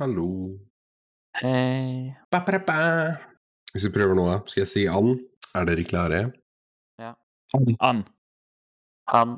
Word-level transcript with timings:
Hallo. 0.00 0.56
Hei. 1.42 2.08
Ba, 2.32 2.38
ba, 2.40 2.56
ba. 2.64 2.76
Hvis 3.74 3.84
vi 3.84 3.90
prøver 3.92 4.16
nå, 4.16 4.22
skal 4.48 4.62
jeg 4.62 4.70
si 4.70 4.84
and? 4.88 5.18
Er 5.52 5.66
dere 5.68 5.82
klare? 5.84 6.20
Ja. 6.96 7.10
And. 7.84 8.06
Han 9.12 9.34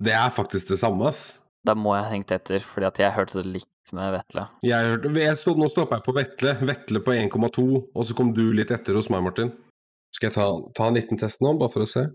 Det 0.00 0.14
er 0.16 0.30
faktisk 0.32 0.70
det 0.72 0.78
samme, 0.80 1.10
ass. 1.10 1.42
Da 1.68 1.74
må 1.76 1.92
jeg 1.98 2.06
ha 2.06 2.14
hengt 2.14 2.32
etter, 2.32 2.64
fordi 2.64 2.88
at 2.88 3.00
jeg 3.02 3.12
hørte 3.12 3.42
det 3.42 3.52
likt 3.58 3.92
med 3.92 4.14
Vetle. 4.14 4.46
Jeg 4.64 4.88
hørte, 4.88 5.12
jeg 5.20 5.36
stod, 5.36 5.60
nå 5.60 5.68
stoppa 5.68 5.98
jeg 5.98 6.06
på 6.06 6.14
Vetle. 6.16 6.54
Vetle 6.72 7.02
på 7.04 7.16
1,2, 7.18 7.64
og 7.84 8.08
så 8.08 8.16
kom 8.16 8.32
du 8.32 8.46
litt 8.56 8.72
etter 8.72 8.96
hos 8.96 9.10
meg, 9.12 9.20
Martin. 9.26 9.52
Skal 10.16 10.30
jeg 10.30 10.36
ta, 10.38 10.46
ta 10.78 10.86
en 10.88 10.96
liten 10.96 11.20
test 11.20 11.44
nå, 11.44 11.52
bare 11.60 11.74
for 11.74 11.84
å 11.84 11.90
se? 11.92 12.06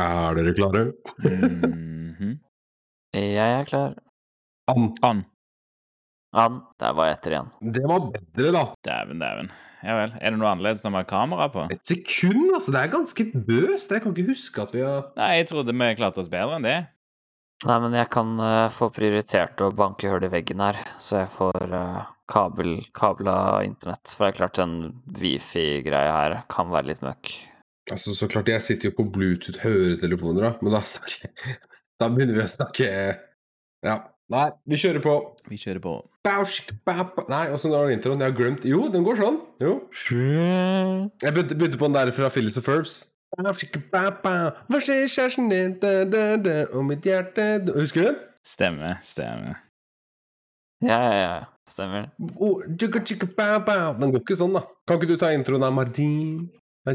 Er 0.00 0.40
dere 0.40 0.56
klare? 0.56 0.86
Mhm. 1.26 2.38
Jeg 3.12 3.60
er 3.60 3.68
klar. 3.68 3.98
And. 4.72 4.96
And. 5.04 5.28
Han 6.36 6.60
Der 6.78 6.94
var 6.94 7.10
etter 7.10 7.34
igjen. 7.34 7.50
Det 7.74 7.82
var 7.90 8.06
bedre, 8.12 8.52
da. 8.54 8.62
Dæven, 8.86 9.22
dæven. 9.22 9.50
Ja 9.80 9.96
vel. 9.96 10.14
Er 10.20 10.34
det 10.34 10.38
noe 10.38 10.52
annerledes 10.52 10.84
når 10.84 10.92
vi 10.92 11.00
har 11.00 11.10
kamera 11.10 11.48
på? 11.52 11.66
Et 11.72 11.82
sekund, 11.86 12.52
altså. 12.54 12.74
Det 12.74 12.80
er 12.82 12.92
ganske 12.92 13.26
bøst. 13.34 13.92
Jeg 13.94 14.04
kan 14.04 14.14
ikke 14.14 14.30
huske 14.30 14.62
at 14.62 14.74
vi 14.76 14.84
har 14.84 15.10
Nei, 15.16 15.30
jeg 15.40 15.50
trodde 15.50 15.74
vi 15.74 15.92
klarte 15.98 16.22
oss 16.22 16.30
bedre 16.32 16.58
enn 16.60 16.68
det. 16.68 16.78
Nei, 17.68 17.76
men 17.84 17.92
jeg 17.92 18.08
kan 18.12 18.38
uh, 18.40 18.72
få 18.72 18.88
prioritert 18.94 19.60
å 19.60 19.72
banke 19.76 20.08
hull 20.08 20.24
i 20.24 20.30
veggen 20.32 20.62
her, 20.64 20.78
så 21.02 21.18
jeg 21.20 21.32
får 21.34 21.74
uh, 21.74 22.06
kabel, 22.30 22.78
kabla 22.96 23.34
internett. 23.66 24.14
For 24.16 24.24
det 24.24 24.30
er 24.30 24.38
klart, 24.38 24.60
den 24.60 25.02
wifi-greia 25.20 26.14
her 26.14 26.36
kan 26.52 26.70
være 26.72 26.88
litt 26.92 27.04
møkk. 27.04 27.34
Altså, 27.92 28.14
så 28.16 28.30
klart, 28.30 28.48
jeg 28.48 28.64
sitter 28.64 28.88
jo 28.88 28.96
på 29.00 29.08
Bluetooth-høretelefoner, 29.12 30.46
da, 30.46 30.52
men 30.62 30.76
da 30.76 30.82
snakker 30.86 31.58
Da 32.00 32.08
begynner 32.08 32.38
vi 32.38 32.44
å 32.46 32.48
snakke 32.48 32.88
Ja. 33.84 33.98
Nei, 34.30 34.44
vi 34.70 34.76
kjører 34.78 35.02
på. 35.02 35.12
Vi 35.50 35.56
kjører 35.58 35.82
på. 35.82 35.92
Bausk, 36.22 36.68
bap, 36.86 37.16
ba. 37.16 37.24
Nei, 37.32 37.46
åssen 37.54 37.72
går 37.74 37.90
introen? 37.96 38.20
Jeg 38.22 38.30
har 38.30 38.36
glemt 38.38 38.66
Jo, 38.68 38.84
den 38.92 39.02
går 39.06 39.16
sånn. 39.18 39.38
Jo. 39.62 39.72
Jeg 41.24 41.34
begynte, 41.34 41.78
på 41.80 41.88
den 41.88 41.96
der 41.96 42.12
fra 42.14 42.28
Phyllis 42.30 42.58
og 42.60 42.64
ba. 44.22 44.34
Hva 44.70 44.78
skjer, 44.82 45.08
kjæresten 45.10 45.50
din, 45.50 45.74
og 46.70 46.82
mitt 46.86 47.06
hjerte. 47.06 47.42
Husker 47.74 48.06
du 48.06 48.08
den? 48.12 48.18
Stemmer, 48.46 48.94
stemmer. 49.04 49.58
Ja, 50.86 50.98
ja, 51.02 51.14
ja. 51.18 51.44
Stemmer. 51.68 52.06
Oh, 52.38 52.62
tjukka, 52.78 52.98
tjukka, 53.06 53.26
ba, 53.34 53.58
ba. 53.66 53.76
Den 53.98 54.14
går 54.14 54.22
ikke 54.22 54.38
sånn, 54.38 54.54
da. 54.56 54.62
Kan 54.86 54.96
ikke 55.00 55.10
du 55.10 55.16
ta 55.20 55.28
introen 55.34 55.66
av 55.66 55.74
Martin? 55.74 56.46
Det 56.86 56.94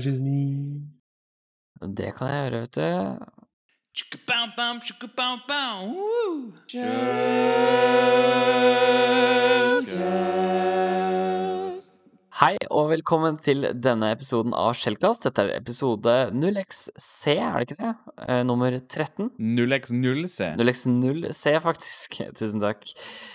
kan 2.16 2.28
jeg 2.32 2.40
gjøre, 2.48 2.60
vet 2.64 2.76
du. 2.80 2.88
Chicka 3.96 4.18
bow 4.28 4.48
bow, 4.58 4.78
chicka 4.80 5.08
bow 5.16 5.40
bow. 5.48 5.86
Woo! 5.86 6.54
Hei 12.46 12.60
og 12.70 12.92
velkommen 12.92 13.40
til 13.42 13.64
denne 13.82 14.12
episoden 14.14 14.54
av 14.54 14.76
Skjellkast. 14.78 15.24
Dette 15.26 15.42
er 15.48 15.56
episode 15.56 16.12
0xC, 16.30 17.32
er 17.42 17.56
det 17.56 17.66
ikke 17.66 17.78
det? 17.80 17.94
Eh, 18.22 18.42
nummer 18.46 18.76
13? 18.76 19.32
0x0C. 19.58 20.52
0x0C, 20.60 21.56
faktisk. 21.64 22.20
Tusen 22.38 22.62
takk. 22.62 22.86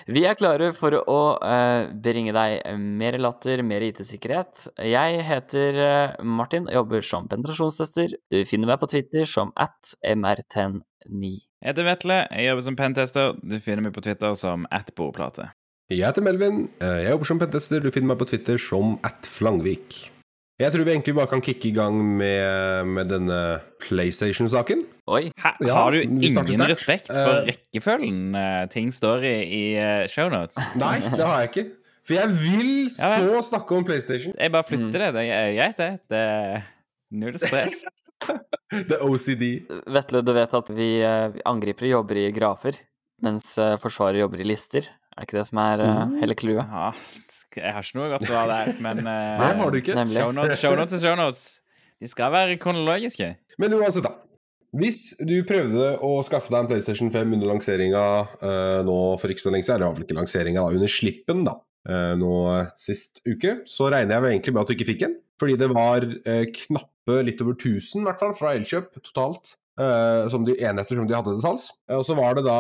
Vi 0.07 0.23
er 0.31 0.39
klare 0.39 0.71
for 0.79 0.95
å 1.01 1.19
eh, 1.43 1.91
bringe 1.91 2.37
deg 2.37 2.71
mer 2.79 3.19
latter, 3.19 3.65
mer 3.67 3.83
IT-sikkerhet. 3.89 4.69
Jeg 4.93 5.27
heter 5.27 5.83
eh, 5.89 6.19
Martin 6.23 6.71
og 6.71 6.79
jobber 6.79 7.03
som 7.11 7.27
penetrasjonstester. 7.33 8.15
Du 8.31 8.45
finner 8.47 8.71
meg 8.71 8.79
på 8.85 8.93
Twitter 8.95 9.27
som 9.27 9.51
at 9.59 9.97
mr109. 10.07 11.33
Jeg 11.35 11.73
heter 11.73 11.91
Vetle, 11.97 12.27
jeg 12.31 12.53
jobber 12.53 12.69
som 12.69 12.79
pentester. 12.79 13.35
Du 13.43 13.59
finner 13.59 13.89
meg 13.89 13.97
på 13.99 14.07
Twitter 14.07 14.39
som 14.39 14.71
atbordplate. 14.71 15.51
Jeg 15.91 16.07
heter 16.07 16.23
Melvin. 16.23 16.69
Eh, 16.81 17.01
Jeg 17.05 17.11
jobber 17.17 17.27
som 17.27 17.39
pentester. 17.41 17.83
Du 17.83 17.91
finner 17.91 18.13
meg 18.13 18.21
på 18.21 18.29
Twitter 18.31 18.59
som 18.63 18.97
atflangvik. 19.07 20.11
Jeg 20.61 20.75
tror 20.75 20.85
vi 20.85 20.93
egentlig 20.93 21.15
bare 21.17 21.27
kan 21.31 21.41
kicke 21.41 21.71
i 21.71 21.73
gang 21.73 21.97
med, 22.19 22.87
med 22.87 23.09
denne 23.09 23.39
PlayStation-saken. 23.81 24.83
Oi. 25.09 25.31
Ha, 25.41 25.55
Ja, 25.65 25.75
har 25.81 25.91
du 25.97 26.03
ingen 26.05 26.63
respekt 26.69 27.09
for 27.09 27.41
Eh, 27.41 27.49
rekkefølgen 27.49 28.37
uh, 28.37 28.67
ting 28.71 28.91
står 28.93 29.25
i 29.25 29.35
i 29.57 29.63
shownotes? 30.13 30.61
Nei, 30.77 30.99
det 31.01 31.25
har 31.25 31.41
jeg 31.41 31.49
ikke. 31.51 31.65
For 32.05 32.15
jeg 32.19 32.35
vil 32.37 32.71
Ja, 33.01 33.17
så 33.25 33.41
snakke 33.49 33.79
om 33.81 33.89
PlayStation. 33.89 34.37
Jeg 34.37 34.53
bare 34.53 34.69
flytter 34.69 34.85
Mm. 34.87 34.93
det. 35.01 35.11
Det 35.17 35.25
er 35.33 35.57
greit, 35.57 35.77
det. 35.81 35.91
Det 36.13 36.21
er 36.29 36.63
null 37.11 37.39
stress. 37.41 37.81
The 38.93 39.01
OCD. 39.01 39.45
Vetle, 39.89 40.21
du 40.23 40.33
vet 40.37 40.55
at 40.55 40.69
vi 40.77 40.91
angripere 41.49 41.89
jobber 41.97 42.21
i 42.21 42.31
grafer, 42.37 42.77
mens 43.25 43.57
Forsvaret 43.81 44.21
jobber 44.21 44.45
i 44.45 44.45
lister. 44.53 44.87
Er 45.21 45.27
ikke 45.29 45.37
det 45.37 45.47
som 45.51 45.59
er 45.61 45.83
eh, 45.85 45.99
Mm. 46.07 46.15
hele 46.23 46.35
clouet? 46.39 46.65
Ja, 46.73 46.91
jeg 47.61 47.75
har 47.77 47.85
ikke 47.85 47.99
noe 48.01 48.09
godt 48.15 48.25
svar 48.25 48.49
der, 48.49 48.73
men 48.81 49.03
uh, 49.05 49.13
Nei, 49.43 49.51
har 49.61 49.71
du 49.75 49.79
ikke? 49.83 49.99
Shownotes, 50.09 50.61
shownotes 50.63 50.97
er 50.97 51.03
shownotes. 51.05 51.43
De 52.01 52.09
skal 52.09 52.33
være 52.33 52.57
kronologiske. 52.63 53.35
Men 53.61 53.75
uansett, 53.77 54.07
da. 54.07 54.15
Hvis 54.81 55.17
du 55.27 55.35
prøvde 55.45 55.97
å 56.07 56.13
skaffe 56.25 56.49
deg 56.55 56.63
en 56.63 56.69
PlayStation 56.71 57.11
5 57.13 57.33
under 57.37 57.49
lanseringa 57.51 58.03
uh, 58.41 58.81
nå 58.87 58.99
for 59.21 59.33
ikke 59.35 59.43
så 59.43 59.51
lenge 59.53 59.67
siden, 59.67 59.83
eller 59.83 59.97
vel 59.99 60.07
ikke 60.07 60.17
lanseringa, 60.17 60.63
da, 60.63 60.79
under 60.79 60.93
slippen 60.95 61.43
da, 61.49 61.57
uh, 61.91 62.13
nå 62.17 62.31
eh, 62.55 62.69
sist 62.81 63.19
uke, 63.27 63.59
så 63.69 63.91
regner 63.93 64.15
jeg 64.17 64.25
vel 64.25 64.33
egentlig 64.37 64.55
med 64.55 64.63
at 64.63 64.71
du 64.71 64.77
ikke 64.79 64.89
fikk 64.93 65.05
en. 65.09 65.17
Fordi 65.43 65.57
det 65.59 65.69
var 65.75 66.05
eh, 66.07 66.45
knappe 66.55 67.19
litt 67.27 67.43
over 67.43 67.57
1000, 67.59 68.01
i 68.01 68.07
hvert 68.07 68.23
fall, 68.23 68.33
fra 68.39 68.55
Elkjøp 68.57 68.95
totalt. 69.03 69.57
Eh, 69.81 70.29
som 70.33 70.45
de 70.47 70.57
enheter 70.59 70.99
som 70.99 71.09
de 71.09 71.17
hadde 71.17 71.35
til 71.35 71.43
salgs. 71.45 71.69
Eh, 71.89 71.97
og 71.99 72.05
så 72.07 72.17
var 72.19 72.37
det 72.37 72.45
da 72.47 72.59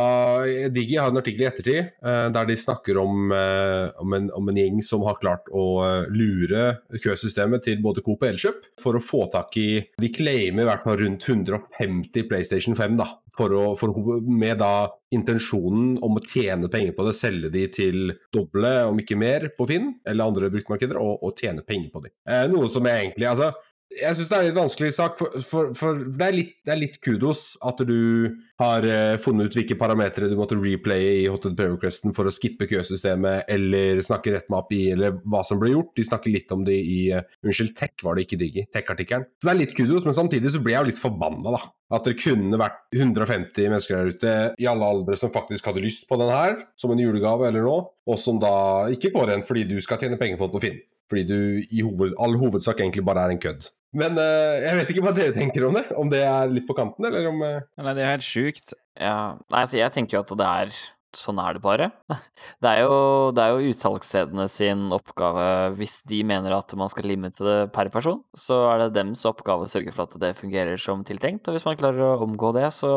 Digi 0.72 0.98
har 0.98 1.12
en 1.12 1.20
artikkel 1.20 1.44
i 1.44 1.48
ettertid 1.50 1.80
eh, 1.80 2.26
der 2.34 2.48
de 2.48 2.58
snakker 2.58 3.00
om, 3.00 3.30
om, 3.30 4.16
en, 4.16 4.30
om 4.36 4.50
en 4.50 4.60
gjeng 4.60 4.80
som 4.84 5.04
har 5.06 5.20
klart 5.20 5.48
å 5.52 5.64
lure 6.10 6.80
køsystemet 7.02 7.66
til 7.66 7.82
både 7.84 8.04
Coop 8.06 8.24
og 8.24 8.30
Elkjøp 8.30 8.70
for 8.80 8.96
å 8.96 9.04
få 9.04 9.24
tak 9.32 9.56
i 9.60 9.68
De 10.00 10.12
claimer 10.14 10.64
i 10.64 10.70
hvert 10.70 10.86
fall 10.86 11.00
rundt 11.02 11.28
150 11.28 12.28
PlayStation 12.30 12.78
5, 12.78 12.96
da. 13.00 13.10
For 13.36 13.54
å, 13.54 13.64
for, 13.78 13.94
med 14.26 14.58
da 14.60 14.90
intensjonen 15.14 15.96
om 16.04 16.18
å 16.18 16.22
tjene 16.24 16.70
penger 16.70 16.94
på 16.96 17.06
det, 17.06 17.14
selge 17.18 17.50
de 17.52 17.64
til 17.72 18.12
doble, 18.34 18.72
om 18.90 18.98
ikke 19.00 19.18
mer, 19.18 19.48
på 19.56 19.66
Finn 19.70 19.92
eller 20.06 20.30
andre 20.30 20.50
bruktmarkeder, 20.52 20.98
og, 21.00 21.24
og 21.26 21.40
tjene 21.40 21.64
penger 21.66 21.90
på 21.94 22.04
de. 22.04 22.12
Eh, 22.28 22.46
noe 22.50 22.70
som 22.70 22.86
egentlig 22.90 23.28
Altså, 23.30 23.52
jeg 23.90 24.16
syns 24.16 24.28
det 24.30 24.36
er 24.36 24.44
litt 24.46 24.56
vanskelig 24.58 24.90
sak, 24.94 25.18
for, 25.18 25.42
for, 25.42 25.70
for 25.76 25.98
det, 26.04 26.26
er 26.26 26.36
litt, 26.36 26.52
det 26.66 26.72
er 26.74 26.78
litt 26.78 26.98
kudos 27.02 27.56
at 27.66 27.80
du 27.86 28.36
har 28.60 28.86
uh, 28.86 29.16
funnet 29.18 29.50
ut 29.50 29.58
hvilke 29.58 29.76
parametere 29.80 30.28
du 30.30 30.36
måtte 30.38 30.58
replaye 30.60 31.16
i 31.24 31.26
Hotted 31.30 31.56
Prayer 31.58 31.74
Requesten 31.74 32.14
for 32.14 32.28
å 32.28 32.34
skippe 32.34 32.68
køsystemet, 32.70 33.50
eller 33.50 34.02
snakke 34.06 34.36
rett 34.36 34.46
med 34.52 34.60
API, 34.60 34.80
eller 34.94 35.18
hva 35.24 35.42
som 35.46 35.58
ble 35.60 35.72
gjort. 35.74 35.90
De 35.98 36.06
snakker 36.06 36.34
litt 36.34 36.54
om 36.54 36.62
det 36.66 36.76
i 36.78 37.00
uh, 37.16 37.24
Unnskyld, 37.42 37.74
Tech 37.78 38.06
var 38.06 38.16
det 38.16 38.28
ikke 38.28 38.38
Digi. 38.40 38.66
Tech-artikkelen. 38.70 39.26
Så 39.40 39.48
det 39.48 39.54
er 39.54 39.60
litt 39.64 39.76
kudos, 39.76 40.06
men 40.06 40.16
samtidig 40.16 40.54
så 40.54 40.62
ble 40.62 40.76
jeg 40.76 40.84
jo 40.84 40.90
litt 40.92 41.02
forbanna, 41.02 41.56
da. 41.56 41.62
At 41.90 42.06
det 42.06 42.20
kunne 42.20 42.60
vært 42.60 42.84
150 42.94 43.72
mennesker 43.72 43.96
der 43.98 44.14
ute 44.14 44.36
i 44.62 44.70
alle 44.70 44.86
aldre 44.86 45.18
som 45.18 45.34
faktisk 45.34 45.66
hadde 45.66 45.82
lyst 45.82 46.06
på 46.06 46.20
den 46.20 46.30
her, 46.30 46.60
som 46.78 46.94
en 46.94 47.02
julegave 47.02 47.50
eller 47.50 47.66
noe, 47.66 47.88
og 48.06 48.22
som 48.22 48.38
da 48.38 48.86
ikke 48.94 49.10
går 49.16 49.32
igjen 49.32 49.46
fordi 49.46 49.66
du 49.72 49.76
skal 49.82 49.98
tjene 49.98 50.20
penger 50.20 50.38
på 50.38 50.46
den 50.46 50.54
på 50.54 50.62
Finn. 50.62 50.80
Fordi 51.10 51.26
du 51.26 51.38
i 51.66 51.82
hoved, 51.82 52.14
all 52.22 52.38
hovedsak 52.38 52.80
egentlig 52.80 53.04
bare 53.06 53.26
er 53.26 53.34
en 53.34 53.42
kødd. 53.42 53.68
Men 53.98 54.14
uh, 54.14 54.54
jeg 54.62 54.78
vet 54.78 54.92
ikke 54.92 55.02
hva 55.02 55.14
dere 55.16 55.34
tenker 55.34 55.66
om 55.66 55.74
det. 55.74 55.88
Om 55.98 56.12
det 56.12 56.22
er 56.22 56.52
litt 56.54 56.68
på 56.68 56.76
kanten, 56.78 57.08
eller 57.08 57.26
om 57.32 57.42
uh... 57.42 57.58
Nei, 57.82 57.94
det 57.98 58.04
er 58.04 58.14
helt 58.14 58.26
sjukt. 58.26 58.74
Ja, 58.94 59.34
nei, 59.50 59.64
altså 59.64 59.80
jeg 59.80 59.94
tenker 59.96 60.18
jo 60.18 60.22
at 60.22 60.32
det 60.38 60.46
er 60.46 60.80
Sånn 61.16 61.40
er 61.42 61.56
det 61.56 61.62
bare. 61.64 61.90
Det 62.62 62.68
er 62.70 62.82
jo, 62.84 63.30
det 63.34 63.46
jo 63.50 63.70
utsalgsstedene 63.72 64.44
sin 64.50 64.88
oppgave, 64.92 65.44
hvis 65.78 66.00
de 66.08 66.20
mener 66.26 66.52
at 66.54 66.74
man 66.78 66.90
skal 66.92 67.08
limite 67.08 67.44
det 67.44 67.56
per 67.74 67.88
person, 67.92 68.20
så 68.36 68.58
er 68.72 68.82
det 68.82 68.94
dems 68.98 69.22
oppgave 69.28 69.64
å 69.64 69.70
sørge 69.70 69.94
for 69.96 70.04
at 70.04 70.16
det 70.20 70.34
fungerer 70.38 70.80
som 70.80 71.04
tiltenkt. 71.06 71.48
Og 71.48 71.56
hvis 71.56 71.64
man 71.66 71.78
klarer 71.80 72.04
å 72.04 72.26
omgå 72.26 72.52
det, 72.56 72.66
så 72.76 72.90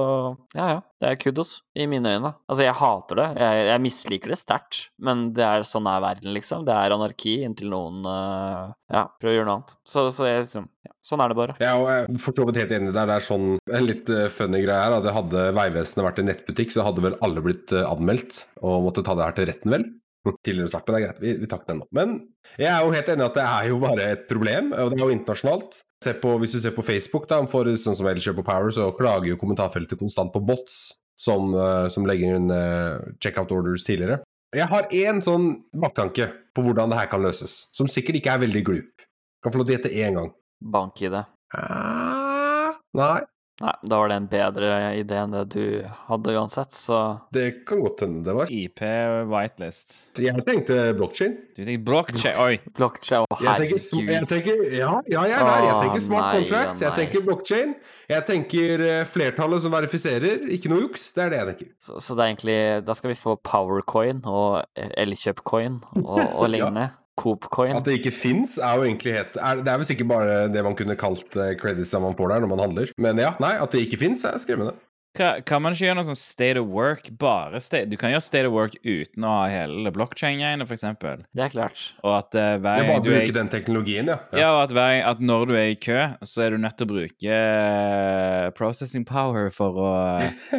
ja 0.58 0.68
ja, 0.74 0.80
det 1.02 1.10
er 1.10 1.20
kudos 1.22 1.56
i 1.80 1.88
mine 1.90 2.16
øyne. 2.18 2.34
Altså, 2.48 2.66
jeg 2.66 2.78
hater 2.82 3.22
det. 3.22 3.30
Jeg, 3.44 3.66
jeg 3.72 3.84
misliker 3.88 4.34
det 4.34 4.40
sterkt, 4.42 4.84
men 5.04 5.30
det 5.38 5.48
er 5.48 5.68
sånn 5.68 5.90
er 5.90 6.04
verden, 6.04 6.34
liksom. 6.36 6.68
Det 6.68 6.76
er 6.76 6.96
anarki 6.96 7.40
inntil 7.48 7.72
noen 7.74 8.04
eh, 8.10 8.74
ja, 8.94 9.08
prøver 9.20 9.34
å 9.34 9.38
gjøre 9.40 9.50
noe 9.50 9.58
annet. 9.62 9.76
Så, 9.88 10.08
så 10.16 10.30
jeg 10.30 10.46
liksom 10.46 10.70
Sånn 11.04 11.20
er 11.20 11.32
det 11.32 11.36
bare. 11.36 11.56
Ja, 11.60 11.74
og 11.76 11.90
Jeg 11.92 12.06
er 12.06 12.22
for 12.24 12.38
så 12.38 12.46
vidt 12.48 12.62
helt 12.62 12.72
enig 12.78 12.94
der. 12.96 13.10
Det 13.10 13.18
er 13.18 13.26
sånn 13.26 13.50
en 13.60 13.88
litt 13.90 14.12
eh, 14.14 14.30
funny 14.32 14.62
greie 14.64 14.86
her. 14.86 14.96
At 14.96 15.10
hadde 15.18 15.50
Vegvesenet 15.58 16.08
vært 16.08 16.22
en 16.24 16.30
nettbutikk, 16.32 16.72
så 16.72 16.86
hadde 16.88 17.04
vel 17.04 17.18
alle 17.26 17.44
blitt 17.44 17.76
eh, 17.76 17.84
anmeldt 17.90 18.46
og 18.64 18.88
måtte 18.88 19.04
ta 19.04 19.18
det 19.20 19.28
her 19.28 19.38
til 19.38 19.50
retten, 19.52 19.76
vel? 19.76 19.86
Tidligere 20.48 20.72
sagt, 20.72 20.88
men 20.88 20.96
det 20.96 21.02
er 21.02 21.08
greit. 21.10 21.24
Vi, 21.24 21.34
vi 21.42 21.50
tar 21.52 21.66
den 21.68 21.82
nå. 21.84 21.90
Men 21.96 22.16
jeg 22.56 22.70
er 22.72 22.86
jo 22.86 22.96
helt 22.96 23.12
enig 23.12 23.26
i 23.26 23.28
at 23.28 23.40
det 23.40 23.48
er 23.50 23.70
jo 23.74 23.80
bare 23.84 24.10
et 24.16 24.26
problem, 24.30 24.72
og 24.72 24.94
det 24.94 25.00
er 25.00 25.04
jo 25.04 25.18
internasjonalt. 25.18 25.82
På, 26.20 26.34
hvis 26.40 26.56
du 26.56 26.60
ser 26.60 26.74
på 26.76 26.84
Facebook, 26.84 27.30
da, 27.32 27.38
for 27.48 27.68
sånn 27.80 27.96
som 27.96 28.08
Elkjøp 28.12 28.42
og 28.42 28.48
Power, 28.48 28.72
så 28.76 28.90
klager 28.96 29.32
jo 29.32 29.40
kommentarfeltet 29.40 30.00
konstant 30.00 30.34
på 30.34 30.42
bots 30.44 30.82
som, 31.20 31.54
eh, 31.56 31.88
som 31.94 32.08
legger 32.08 32.36
inn 32.36 32.52
uh, 32.52 33.00
checkout 33.24 33.52
orders 33.56 33.86
tidligere. 33.88 34.20
Jeg 34.54 34.68
har 34.70 34.90
én 34.94 35.22
sånn 35.24 35.48
baktanke 35.80 36.28
på 36.54 36.66
hvordan 36.66 36.92
det 36.92 37.00
her 37.00 37.10
kan 37.10 37.24
løses, 37.24 37.64
som 37.74 37.90
sikkert 37.90 38.20
ikke 38.20 38.36
er 38.36 38.44
veldig 38.44 38.64
glup. 38.68 39.06
Kan 39.44 39.54
få 39.54 39.62
lov 39.62 39.70
til 39.70 39.76
å 39.76 39.78
gjette 39.78 39.96
én 39.96 40.20
gang. 40.20 40.34
Bank 40.64 41.02
i 41.04 41.12
det. 41.12 41.26
Ah, 41.58 42.74
nei. 42.98 43.22
Nei, 43.62 43.70
da 43.86 43.98
var 44.02 44.10
det 44.10 44.16
en 44.18 44.26
bedre 44.32 44.68
idé 44.98 45.14
enn 45.22 45.32
det 45.36 45.44
du 45.54 45.66
hadde 46.08 46.32
uansett, 46.34 46.74
så 46.74 46.98
Det 47.32 47.60
kan 47.70 47.84
godt 47.84 48.02
hende 48.02 48.24
det 48.26 48.34
var. 48.34 48.50
IP 48.52 48.82
whitelist. 49.30 49.94
Jeg 50.18 50.42
tenkte 50.48 50.78
blockchain. 50.98 51.36
Du 51.54 51.62
tenkte 51.62 51.84
blockchain 51.86 52.40
Oi! 52.42 52.56
blokkjede 52.74 53.28
Å, 53.30 53.38
Jeg 53.46 53.62
tenker, 53.62 54.10
jeg 54.10 54.30
tenker 54.32 54.64
Ja, 54.74 54.90
ja, 55.06 55.26
jeg 55.30 55.38
er 55.38 55.46
der. 55.46 55.68
Jeg 55.70 55.78
tenker 55.84 56.04
smart 56.08 56.26
nei, 56.26 56.42
contracts. 56.42 56.82
ja, 56.82 56.88
Jeg 56.90 56.98
tenker 57.04 57.26
blockchain. 57.30 57.76
Jeg 58.10 58.26
tenker 58.32 58.86
eh, 58.90 59.04
flertallet 59.14 59.62
som 59.68 59.78
verifiserer. 59.78 60.50
Ikke 60.58 60.74
noe 60.74 60.88
juks. 60.88 61.06
Det 61.14 61.28
er 61.28 61.30
det 61.36 61.40
jeg 61.44 61.50
tenker. 61.54 61.72
Så, 61.78 62.02
så 62.02 62.18
det 62.18 62.26
er 62.26 62.34
egentlig 62.34 62.58
Da 62.90 62.98
skal 62.98 63.14
vi 63.14 63.20
få 63.22 63.38
powercoin 63.38 64.26
og 64.26 64.64
elkjøpcoin 64.98 65.78
og, 66.02 66.18
og, 66.26 66.48
lignende. 66.56 66.90
Ja. 66.90 67.00
Coop-coin. 67.20 67.76
At 67.78 67.86
det 67.86 68.00
ikke 68.00 68.14
fins, 68.16 68.58
er 68.58 68.80
jo 68.80 68.88
egentlig 68.88 69.14
helt 69.20 69.38
er, 69.38 69.62
Det 69.62 69.70
er 69.70 69.82
vel 69.82 69.90
sikkert 69.90 70.10
bare 70.10 70.40
det 70.54 70.64
man 70.66 70.78
kunne 70.78 70.98
kalt 71.00 71.38
uh, 71.38 71.52
credits 71.60 71.94
man 71.94 72.18
får 72.18 72.34
der 72.34 72.42
når 72.46 72.54
man 72.56 72.66
handler. 72.68 72.96
Men 72.98 73.22
ja, 73.22 73.36
nei, 73.44 73.54
at 73.62 73.76
det 73.76 73.86
ikke 73.86 74.02
fins, 74.02 74.26
er 74.26 74.42
skremmende. 74.42 74.74
Ka, 75.14 75.28
kan 75.46 75.62
man 75.62 75.76
ikke 75.76 75.86
gjøre 75.86 75.98
noe 76.00 76.08
sånn 76.08 76.18
state 76.18 76.58
of 76.58 76.72
work? 76.74 77.06
Bare 77.22 77.60
state, 77.62 77.86
Du 77.92 78.00
kan 78.02 78.10
gjøre 78.10 78.24
state 78.26 78.50
of 78.50 78.56
work 78.56 78.74
uten 78.82 79.26
å 79.30 79.34
ha 79.36 79.44
hele 79.52 79.92
blockchain-greiene, 79.94 80.66
for 80.66 80.74
eksempel. 80.74 81.22
Det 81.38 81.44
er 81.46 81.52
klart. 81.54 81.84
Og 82.02 82.16
at 82.18 82.34
uh, 82.34 82.56
hver 82.58 82.64
Det 82.64 82.72
er 82.72 82.82
gang 82.82 82.90
bare 82.90 83.04
du 83.06 83.10
er 83.12 83.20
bruke 83.20 83.36
den 83.38 83.52
teknologien, 83.54 84.10
ja. 84.10 84.16
Ja, 84.34 84.48
og 84.56 84.64
at, 84.64 84.74
hver, 84.74 84.96
at 85.12 85.22
når 85.22 85.46
du 85.52 85.54
er 85.60 85.70
i 85.70 85.78
kø, 85.78 86.00
så 86.26 86.48
er 86.48 86.56
du 86.56 86.64
nødt 86.64 86.80
til 86.80 86.90
å 86.90 86.94
bruke 86.96 87.38
uh, 87.38 88.48
processing 88.58 89.06
power 89.06 89.54
for 89.54 89.78
å 89.78 89.92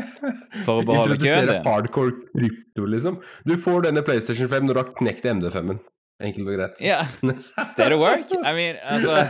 For 0.68 0.78
å 0.78 0.86
beholde 0.86 1.18
køen 1.18 1.50
Introdusere 1.50 1.58
hardcore 1.66 2.14
krypto, 2.30 2.86
liksom. 2.94 3.18
Du 3.42 3.56
får 3.58 3.88
denne 3.88 4.06
PlayStation 4.06 4.46
5 4.54 4.70
når 4.70 4.78
du 4.78 4.82
har 4.84 4.94
knekt 5.02 5.26
MD5-en. 5.34 5.82
Enkelt 6.22 6.46
og 6.46 6.54
greit. 6.54 6.80
Ja. 6.84 7.00
State 7.72 7.90
of 7.94 7.98
work? 8.00 8.30
I 8.30 8.52
mean, 8.54 8.76
altså 8.82 9.24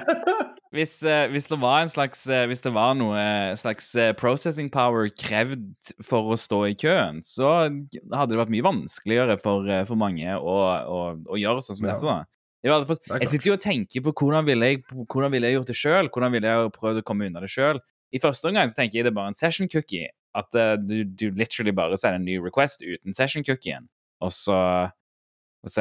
hvis, 0.75 0.99
eh, 1.07 1.31
hvis 1.33 1.47
det 1.49 1.57
var 1.63 1.85
en 1.85 1.89
slags 1.89 2.27
eh, 2.27 2.45
Hvis 2.51 2.61
det 2.65 2.75
var 2.75 2.93
noe 2.99 3.23
slags 3.57 3.93
eh, 3.95 4.13
processing 4.19 4.69
power 4.73 5.09
krevd 5.09 5.95
for 6.05 6.35
å 6.35 6.39
stå 6.39 6.61
i 6.73 6.77
køen, 6.77 7.23
så 7.25 7.55
hadde 7.71 8.35
det 8.35 8.41
vært 8.43 8.53
mye 8.53 8.67
vanskeligere 8.67 9.39
for, 9.43 9.71
for 9.89 10.01
mange 10.01 10.37
å, 10.37 10.57
å, 10.85 11.01
å 11.25 11.41
gjøre 11.41 11.65
sånn 11.65 11.81
som 11.81 11.89
Ja. 11.89 11.95
dette. 11.95 12.11
da. 12.11 12.19
Jeg, 12.65 12.87
fått, 12.89 13.03
Det 13.09 13.21
jeg 13.21 13.29
sitter 13.29 13.51
jo 13.51 13.57
og 13.59 13.65
tenker 13.65 14.05
på 14.07 14.13
hvordan 14.21 14.47
ville 14.49 14.71
jeg, 14.73 14.85
hvordan 15.13 15.33
ville 15.35 15.49
jeg 15.51 15.59
gjort 15.59 15.71
det 15.73 15.77
sjøl? 15.77 16.09
Hvordan 16.13 16.33
ville 16.33 16.53
jeg 16.53 16.71
prøvd 16.73 17.01
å 17.03 17.05
komme 17.05 17.27
unna 17.29 17.43
det 17.45 17.51
sjøl? 17.53 17.81
I 18.15 18.21
første 18.23 18.49
omgang 18.49 18.71
så 18.73 18.79
tenker 18.79 19.01
jeg 19.01 19.05
det 19.05 19.13
er 19.13 19.19
bare 19.19 19.33
en 19.33 19.37
session 19.37 19.69
cookie. 19.69 20.09
At 20.35 20.49
uh, 20.57 20.75
du, 20.81 21.03
du 21.05 21.27
literally 21.37 21.75
bare 21.77 21.99
sender 22.01 22.23
en 22.23 22.25
ny 22.25 22.39
request 22.41 22.81
uten 22.81 23.13
session 23.13 23.45
cookien. 23.45 23.85
Og 24.25 24.33
så 24.33 24.57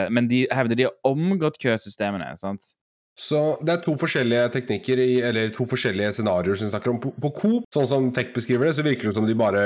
Men 0.10 0.30
de 0.32 0.46
hevder 0.52 0.80
de 0.80 0.88
har 0.90 0.96
omgått 1.08 1.60
køsystemene. 1.62 2.32
sant? 2.40 2.74
Så 3.14 3.40
det 3.62 3.70
er 3.70 3.82
to 3.84 3.94
forskjellige 4.02 4.48
teknikker, 4.56 4.98
i, 4.98 5.20
eller 5.22 5.52
to 5.54 5.68
forskjellige 5.70 6.16
scenarioer 6.18 6.58
som 6.58 6.66
vi 6.66 6.72
snakker 6.72 6.92
om. 6.96 7.00
På, 7.02 7.12
på 7.22 7.30
Coop, 7.38 7.68
sånn 7.74 7.90
som 7.90 8.08
Tech 8.16 8.32
beskriver 8.34 8.66
det, 8.66 8.74
så 8.74 8.86
virker 8.86 9.12
det 9.12 9.18
som 9.20 9.28
de 9.30 9.36
bare 9.38 9.66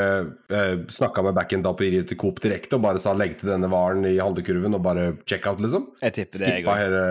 eh, 0.51 0.73
snakka 0.91 1.23
med 1.23 1.37
backend-papiriet 1.37 2.09
til 2.11 2.19
Coop 2.19 2.41
direkte 2.43 2.75
og 2.75 2.83
bare 2.83 2.99
sa 2.99 3.13
'legg 3.15 3.37
til 3.39 3.53
denne 3.53 3.69
varen 3.71 4.03
i 4.09 4.17
handlekurven' 4.19 4.75
og 4.75 4.83
bare 4.83 5.05
check 5.23 5.47
out, 5.47 5.61
liksom. 5.63 5.93
Jeg 6.01 6.17
tipper 6.17 6.43
det, 6.43 6.49
jeg 6.49 6.65
Skippa 6.65 6.75
òg. 6.75 6.81
hele 6.83 7.05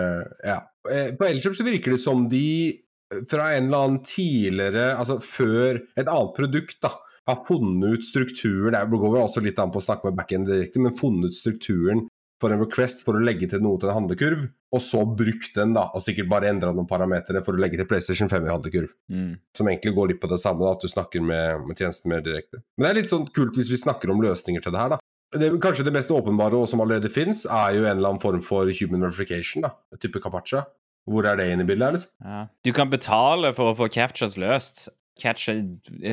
Ja. 0.45 0.59
Eh, 0.91 1.09
På 1.17 1.25
Elkjøp 1.25 1.57
så 1.57 1.65
virker 1.65 1.97
det 1.97 2.03
som 2.05 2.29
de 2.29 2.45
eh, 2.69 3.23
fra 3.31 3.49
en 3.55 3.71
eller 3.71 3.87
annen 3.87 4.03
tidligere, 4.05 4.93
altså 4.93 5.17
før 5.17 5.81
et 5.97 6.05
annet 6.05 6.37
produkt, 6.37 6.77
da, 6.85 6.93
har 7.27 7.41
funnet 7.47 7.97
ut 7.97 8.05
strukturen 8.07 8.71
Det 8.71 8.85
går 8.87 9.11
vel 9.11 9.25
også 9.25 9.41
litt 9.43 9.57
an 9.59 9.73
på 9.73 9.81
å 9.81 9.83
snakke 9.83 10.07
med 10.07 10.15
backend 10.15 10.47
direkte, 10.47 10.79
men 10.79 10.95
funnet 10.95 11.33
ut 11.33 11.35
strukturen 11.35 12.05
for 12.41 12.53
en 12.53 12.61
request 12.61 13.03
for 13.05 13.17
å 13.17 13.23
legge 13.23 13.49
til 13.49 13.63
noe 13.65 13.79
til 13.81 13.89
en 13.89 13.97
handlekurv, 14.01 14.45
og 14.75 14.83
så 14.83 15.01
brukt 15.07 15.55
den, 15.55 15.73
da, 15.77 15.87
og 15.95 16.03
sikkert 16.03 16.29
bare 16.31 16.51
endra 16.51 16.73
noen 16.75 16.89
parametere 16.89 17.41
for 17.45 17.57
å 17.57 17.61
legge 17.61 17.79
til 17.79 17.87
PlayStation 17.89 18.29
5 18.31 18.45
i 18.45 18.51
handlekurv. 18.53 18.93
Mm. 19.13 19.31
Som 19.57 19.69
egentlig 19.71 19.95
går 19.97 20.11
litt 20.11 20.21
på 20.21 20.29
det 20.31 20.39
samme, 20.43 20.65
da, 20.65 20.75
at 20.77 20.85
du 20.85 20.91
snakker 20.91 21.23
med, 21.25 21.67
med 21.67 21.79
tjenesten 21.79 22.11
mer 22.13 22.25
direkte. 22.25 22.61
Men 22.77 22.87
det 22.87 22.91
er 22.91 22.99
litt 23.01 23.13
sånn 23.13 23.29
kult 23.33 23.57
hvis 23.57 23.71
vi 23.73 23.81
snakker 23.81 24.13
om 24.13 24.21
løsninger 24.25 24.63
til 24.63 24.75
det 24.75 24.83
her, 24.83 24.95
da. 24.95 25.01
Det, 25.35 25.49
kanskje 25.59 25.83
det 25.83 25.91
mest 25.95 26.11
åpenbare, 26.13 26.55
og 26.55 26.69
som 26.71 26.83
allerede 26.83 27.11
fins, 27.11 27.43
er 27.45 27.75
jo 27.75 27.87
en 27.87 27.97
eller 27.97 28.13
annen 28.13 28.23
form 28.23 28.43
for 28.45 28.69
human 28.79 29.03
verification, 29.03 29.65
da. 29.65 29.73
Type 29.99 30.21
Capacha. 30.23 30.67
Hvor 31.07 31.25
er 31.31 31.39
det 31.39 31.49
inne 31.53 31.63
i 31.63 31.69
bildet 31.71 31.95
liksom? 31.97 32.13
Ja. 32.27 32.45
Du 32.67 32.73
kan 32.75 32.89
betale 32.91 33.53
for 33.55 33.71
å 33.73 33.77
få 33.79 33.87
captures 33.93 34.37
løst. 34.37 34.87
Capture 35.17 35.63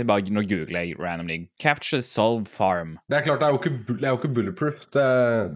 bare, 0.09 0.23
Nå 0.33 0.41
googler 0.49 0.87
jeg 0.87 0.95
randomly. 0.97 1.35
Capture 1.61 2.01
solve 2.01 2.47
farm. 2.49 2.95
Det 3.13 3.19
er 3.19 3.25
klart, 3.27 3.43
det 3.43 3.49
er 3.51 3.53
jo 3.53 3.59
ikke, 3.59 3.73
det 4.01 4.07
er 4.09 4.15
jo 4.15 4.17
ikke 4.17 4.31
bulletproof. 4.39 4.87
Det, 4.97 5.03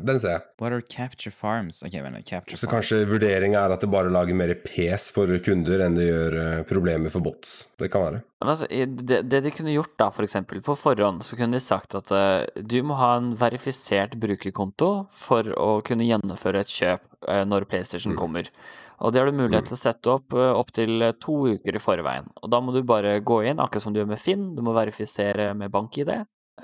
den 0.04 0.18
ser 0.20 0.34
jeg. 0.34 0.42
What 0.60 0.74
are 0.76 0.82
capture 0.84 1.32
farms? 1.32 1.78
Ok, 1.86 1.94
vent, 2.04 2.18
capture 2.28 2.58
Så 2.60 2.66
farm. 2.66 2.74
kanskje 2.76 2.98
vurderinga 3.08 3.62
er 3.62 3.72
at 3.72 3.80
det 3.80 3.88
bare 3.94 4.12
lager 4.12 4.36
mer 4.36 4.52
pes 4.66 5.06
for 5.14 5.32
kunder 5.46 5.80
enn 5.86 5.96
det 5.96 6.10
gjør 6.10 6.36
eh, 6.42 6.60
problemer 6.68 7.14
for 7.14 7.24
bots. 7.24 7.54
Det 7.80 7.88
kan 7.94 8.04
være. 8.04 8.20
Men 8.44 8.52
altså, 8.52 8.68
det, 8.68 9.22
det 9.32 9.40
de 9.46 9.54
kunne 9.56 9.72
gjort 9.78 9.94
da, 10.04 10.10
for 10.12 10.28
eksempel, 10.28 10.60
på 10.68 10.76
forhånd, 10.76 11.24
så 11.24 11.38
kunne 11.40 11.56
de 11.56 11.62
sagt 11.64 11.96
at 12.02 12.12
uh, 12.12 12.44
du 12.60 12.76
må 12.84 12.98
ha 13.00 13.14
en 13.16 13.32
verifisert 13.40 14.18
brukerkonto 14.20 14.90
for 15.24 15.48
å 15.56 15.70
kunne 15.88 16.04
gjennomføre 16.04 16.66
et 16.66 16.76
kjøp 16.76 17.08
uh, 17.24 17.46
når 17.48 17.64
PlayStation 17.72 18.12
Mm. 18.12 18.20
kommer. 18.20 18.52
Og 18.98 19.12
det 19.14 19.20
har 19.20 19.30
du 19.30 19.36
mulighet 19.38 19.68
til 19.70 19.76
å 19.76 19.80
sette 19.80 20.10
opp 20.10 20.34
uh, 20.34 20.56
opptil 20.58 21.04
to 21.22 21.36
uker 21.54 21.76
i 21.78 21.82
forveien. 21.82 22.26
Og 22.42 22.50
da 22.50 22.60
må 22.64 22.74
du 22.74 22.80
bare 22.86 23.18
gå 23.22 23.42
inn, 23.46 23.62
akkurat 23.62 23.84
som 23.84 23.94
du 23.94 24.00
gjør 24.00 24.10
med 24.10 24.22
Finn, 24.22 24.50
du 24.56 24.64
må 24.66 24.74
verifisere 24.76 25.52
med 25.58 25.70
bank-ID. 25.74 26.10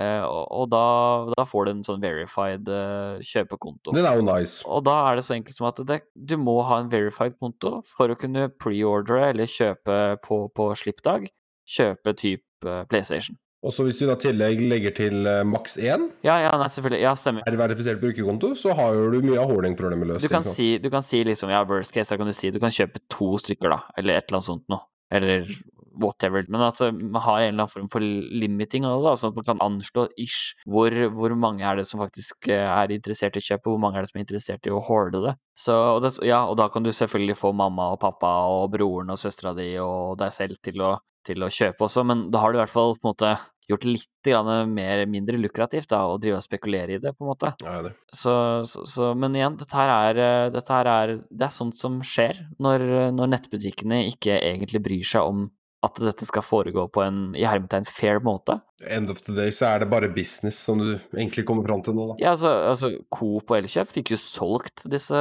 eh, 0.03 0.25
og 0.27 0.67
da, 0.73 0.87
da 1.31 1.45
får 1.47 1.67
du 1.67 1.71
en 1.71 1.85
sånn 1.87 2.03
verified 2.03 2.67
eh, 2.67 3.23
kjøpekonto. 3.23 3.95
Den 3.95 4.09
er 4.11 4.19
jo 4.19 4.27
nice. 4.27 4.65
Og 4.67 4.83
da 4.89 4.97
er 5.07 5.21
det 5.21 5.27
så 5.29 5.37
enkelt 5.37 5.55
som 5.55 5.69
at 5.71 5.79
det, 5.87 6.01
du 6.15 6.35
må 6.41 6.57
ha 6.67 6.81
en 6.83 6.91
verified 6.91 7.39
konto 7.39 7.77
for 7.87 8.11
å 8.11 8.19
kunne 8.19 8.49
preordre 8.59 9.29
eller 9.31 9.47
kjøpe 9.51 10.01
på, 10.27 10.41
på 10.51 10.69
slippdag. 10.83 11.31
Kjøpe 11.71 12.17
type 12.19 12.75
PlayStation. 12.91 13.39
Og 13.65 13.73
så 13.73 13.87
hvis 13.87 13.97
du 13.97 14.05
da 14.09 14.17
tillegg 14.21 14.61
legger 14.69 14.93
til 14.97 15.29
eh, 15.31 15.43
maks 15.49 15.79
én 15.81 16.09
Ja, 16.27 16.37
ja, 16.45 16.53
nei, 16.61 16.69
selvfølgelig. 16.69 17.01
Ja, 17.01 17.15
stemmer. 17.17 17.47
er 17.49 17.57
verifisert 17.61 18.03
brukerkonto, 18.03 18.53
så 18.61 18.77
har 18.77 18.97
jo 18.97 19.07
du 19.15 19.23
mye 19.25 19.41
av 19.41 19.49
hoarding-problemet 19.53 20.11
løst. 20.11 20.27
Du 20.27 20.33
kan, 20.33 20.45
si, 20.45 20.75
du 20.83 20.91
kan 20.93 21.05
si 21.05 21.23
liksom, 21.25 21.53
ja, 21.55 21.65
worst 21.69 21.97
case, 21.97 22.13
da 22.13 22.21
kan 22.21 22.29
du 22.29 22.37
si 22.37 22.53
du 22.53 22.61
kan 22.63 22.75
kjøpe 22.75 23.01
to 23.13 23.35
stykker, 23.41 23.73
da. 23.73 23.81
Eller 23.97 24.19
et 24.19 24.29
eller 24.29 24.43
annet 24.43 24.51
sånt 24.51 24.69
noe. 24.73 24.85
Eller 25.15 25.49
whatever. 26.01 26.45
Men 26.49 26.61
altså, 26.61 26.91
man 26.93 27.23
har 27.23 27.41
en 27.41 27.49
eller 27.49 27.63
annen 27.65 27.73
form 27.73 27.89
for 27.93 28.05
limiting 28.05 28.87
av 28.87 28.99
det, 28.99 29.07
da, 29.07 29.15
sånn 29.19 29.33
at 29.33 29.39
man 29.39 29.49
kan 29.49 29.63
anslå 29.65 30.07
ish 30.21 30.55
hvor, 30.71 30.95
hvor 31.15 31.35
mange 31.39 31.65
er 31.67 31.79
det 31.79 31.87
som 31.89 32.03
faktisk 32.03 32.51
eh, 32.53 32.67
er 32.67 32.95
interessert 32.95 33.39
i 33.39 33.45
kjøpet, 33.45 33.69
hvor 33.71 33.81
mange 33.83 33.99
er 33.99 34.07
det 34.07 34.13
som 34.13 34.21
er 34.21 34.27
interessert 34.27 34.69
i 34.69 34.75
å 34.75 34.83
hoarde 34.85 35.23
det. 35.25 35.35
Så, 35.59 35.77
og 35.97 36.03
det, 36.05 36.15
ja, 36.27 36.45
og 36.51 36.59
da 36.61 36.69
kan 36.73 36.87
du 36.87 36.93
selvfølgelig 36.95 37.39
få 37.41 37.55
mamma 37.57 37.93
og 37.95 38.01
pappa 38.03 38.35
og 38.51 38.69
broren 38.75 39.15
og 39.15 39.21
søstera 39.21 39.55
di 39.57 39.73
og 39.83 40.19
deg 40.21 40.35
selv 40.35 40.61
til 40.65 40.83
å, 40.85 40.97
til 41.27 41.45
å 41.47 41.53
kjøpe 41.53 41.87
også, 41.87 42.07
men 42.07 42.29
da 42.35 42.43
har 42.43 42.53
du 42.53 42.59
i 42.59 42.65
hvert 42.65 42.75
fall 42.75 42.97
på 42.99 43.07
en 43.07 43.15
måte 43.15 43.35
gjort 43.69 43.85
det 43.85 43.95
litt 43.95 44.29
grann 44.29 44.75
mer, 44.75 45.05
mindre 45.11 45.41
lukrativt 45.41 45.91
da, 45.93 46.05
å 46.09 46.19
drive 46.21 46.39
og 46.41 46.45
spekulere 46.45 46.97
i 46.97 47.01
det, 47.03 47.15
på 47.17 47.25
en 47.25 47.33
måte. 47.33 47.53
Ja, 47.65 47.81
det. 47.87 47.95
Så, 48.13 48.35
så, 48.69 48.85
så, 48.89 49.11
men 49.19 49.37
igjen, 49.39 49.59
dette 49.61 49.79
her 49.79 49.93
er, 49.93 50.23
eh, 50.25 50.53
dette 50.55 50.73
her 50.75 50.91
er 50.91 51.17
Det 51.31 51.49
er 51.49 51.55
sånt 51.55 51.81
som 51.81 52.01
skjer 52.05 52.45
når, 52.63 52.85
eh, 52.85 53.11
når 53.15 53.37
nettbutikkene 53.37 54.05
ikke 54.13 54.39
egentlig 54.41 54.83
bryr 54.85 55.13
seg 55.15 55.35
om 55.35 55.47
at 55.85 55.99
dette 56.01 56.25
skal 56.25 56.45
foregå 56.45 56.87
på 56.93 57.03
en 57.05 57.19
i 57.37 57.45
hermetegn 57.45 57.85
fair 57.85 58.23
måte. 58.25 58.57
End 58.89 59.13
of 59.13 59.21
the 59.27 59.35
day 59.37 59.53
så 59.53 59.75
er 59.75 59.83
det 59.83 59.91
bare 59.93 60.09
business 60.13 60.57
som 60.65 60.81
du 60.81 60.95
egentlig 60.95 61.45
kommer 61.49 61.67
fram 61.69 61.85
til 61.85 61.97
nå, 61.97 62.07
da. 62.13 62.17
Ja, 62.23 62.33
altså, 62.33 62.55
altså 62.71 62.93
Coop 63.13 63.53
og 63.53 63.59
Elkjøp 63.59 63.93
fikk 63.93 64.15
jo 64.15 64.21
solgt 64.21 64.87
disse, 64.93 65.21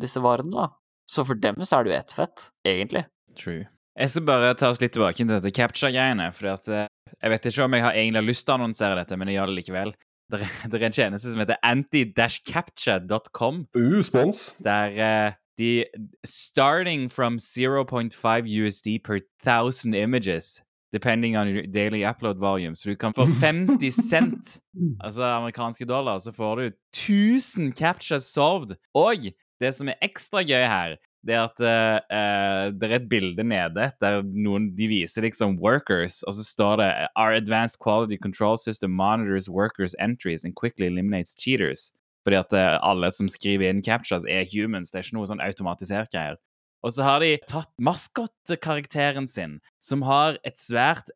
disse 0.00 0.22
varene, 0.24 0.54
da. 0.56 0.70
Så 1.06 1.26
for 1.28 1.38
dem 1.38 1.60
så 1.62 1.78
er 1.78 1.86
det 1.86 1.92
jo 1.92 1.98
ett 2.00 2.16
fett, 2.16 2.48
egentlig. 2.66 3.04
True. 3.36 3.66
Jeg 3.96 4.12
skal 4.12 4.26
bare 4.28 4.56
ta 4.58 4.68
oss 4.72 4.80
litt 4.82 4.92
tilbake 4.96 5.22
til 5.22 5.30
dette 5.30 5.52
capture-greiene. 5.56 6.28
For 6.36 6.50
at 6.52 6.68
eh, 6.68 6.88
Jeg 7.22 7.30
vet 7.30 7.46
ikke 7.46 7.64
om 7.64 7.74
jeg 7.74 7.82
har 7.82 7.92
egentlig 7.96 8.22
lyst 8.32 8.46
til 8.46 8.54
å 8.54 8.58
annonsere 8.60 8.96
dette, 8.98 9.16
men 9.16 9.28
jeg 9.28 9.38
gjør 9.38 9.52
det 9.52 9.56
likevel. 9.60 9.92
Det 10.32 10.40
er, 10.42 10.54
det 10.70 10.80
er 10.80 10.86
en 10.88 10.92
tjeneste 10.96 11.30
som 11.30 11.40
heter 11.42 11.58
anti-capture.com, 11.62 13.66
Uh, 13.76 14.00
spons. 14.02 14.54
der 14.64 14.96
uh, 14.98 15.32
de 15.58 15.84
Starting 16.24 17.08
from 17.08 17.36
0.5 17.38 18.46
USD 18.46 18.98
per 19.04 19.20
thousand 19.42 19.94
images, 19.94 20.62
depending 20.92 21.36
on 21.36 21.48
your 21.48 21.62
daily 21.66 22.04
upload 22.04 22.38
volume. 22.40 22.74
Så 22.76 22.90
du 22.90 22.96
kan 22.96 23.14
få 23.14 23.24
50 23.40 23.90
cent, 23.92 24.58
altså 25.00 25.24
amerikanske 25.24 25.84
dollar, 25.84 26.18
så 26.18 26.32
får 26.32 26.56
du 26.56 26.70
1000 26.94 27.72
captures 27.72 28.24
solved. 28.24 28.76
Og 28.94 29.30
det 29.60 29.74
som 29.74 29.88
er 29.88 29.94
ekstra 30.02 30.42
gøy 30.42 30.66
her, 30.66 30.96
det 31.26 31.34
er 31.34 31.42
at 31.48 31.60
eh, 31.66 32.70
det 32.70 32.88
er 32.88 32.96
et 33.00 33.08
bilde 33.10 33.42
nede 33.42 33.90
der 34.02 34.20
noen 34.22 34.68
de 34.78 34.86
viser 34.90 35.26
liksom 35.26 35.58
workers, 35.62 36.22
og 36.22 36.36
så 36.36 36.44
står 36.46 36.80
det 36.80 36.90
Our 37.18 37.34
advanced 37.34 37.80
quality 37.82 38.18
control 38.22 38.58
system 38.58 38.94
monitors 38.94 39.48
workers' 39.48 39.96
entries 39.98 40.44
and 40.44 40.54
quickly 40.54 40.86
eliminates 40.86 41.34
cheaters. 41.34 41.90
Fordi 42.26 42.36
at 42.36 42.54
uh, 42.58 42.78
alle 42.82 43.10
som 43.14 43.28
skriver 43.30 43.70
inn 43.70 43.84
captures, 43.86 44.24
er 44.26 44.46
humans. 44.50 44.90
Det 44.90 44.98
er 44.98 45.06
ikke 45.06 45.18
noe 45.18 45.28
sånn 45.30 45.42
automatisert 45.42 46.10
greier. 46.10 46.38
Og 46.82 46.94
så 46.94 47.06
har 47.06 47.22
de 47.22 47.36
tatt 47.46 47.70
maskotkarakteren 47.82 49.28
sin, 49.30 49.60
som 49.82 50.02
har 50.06 50.38
et 50.46 50.58
svært 50.58 51.10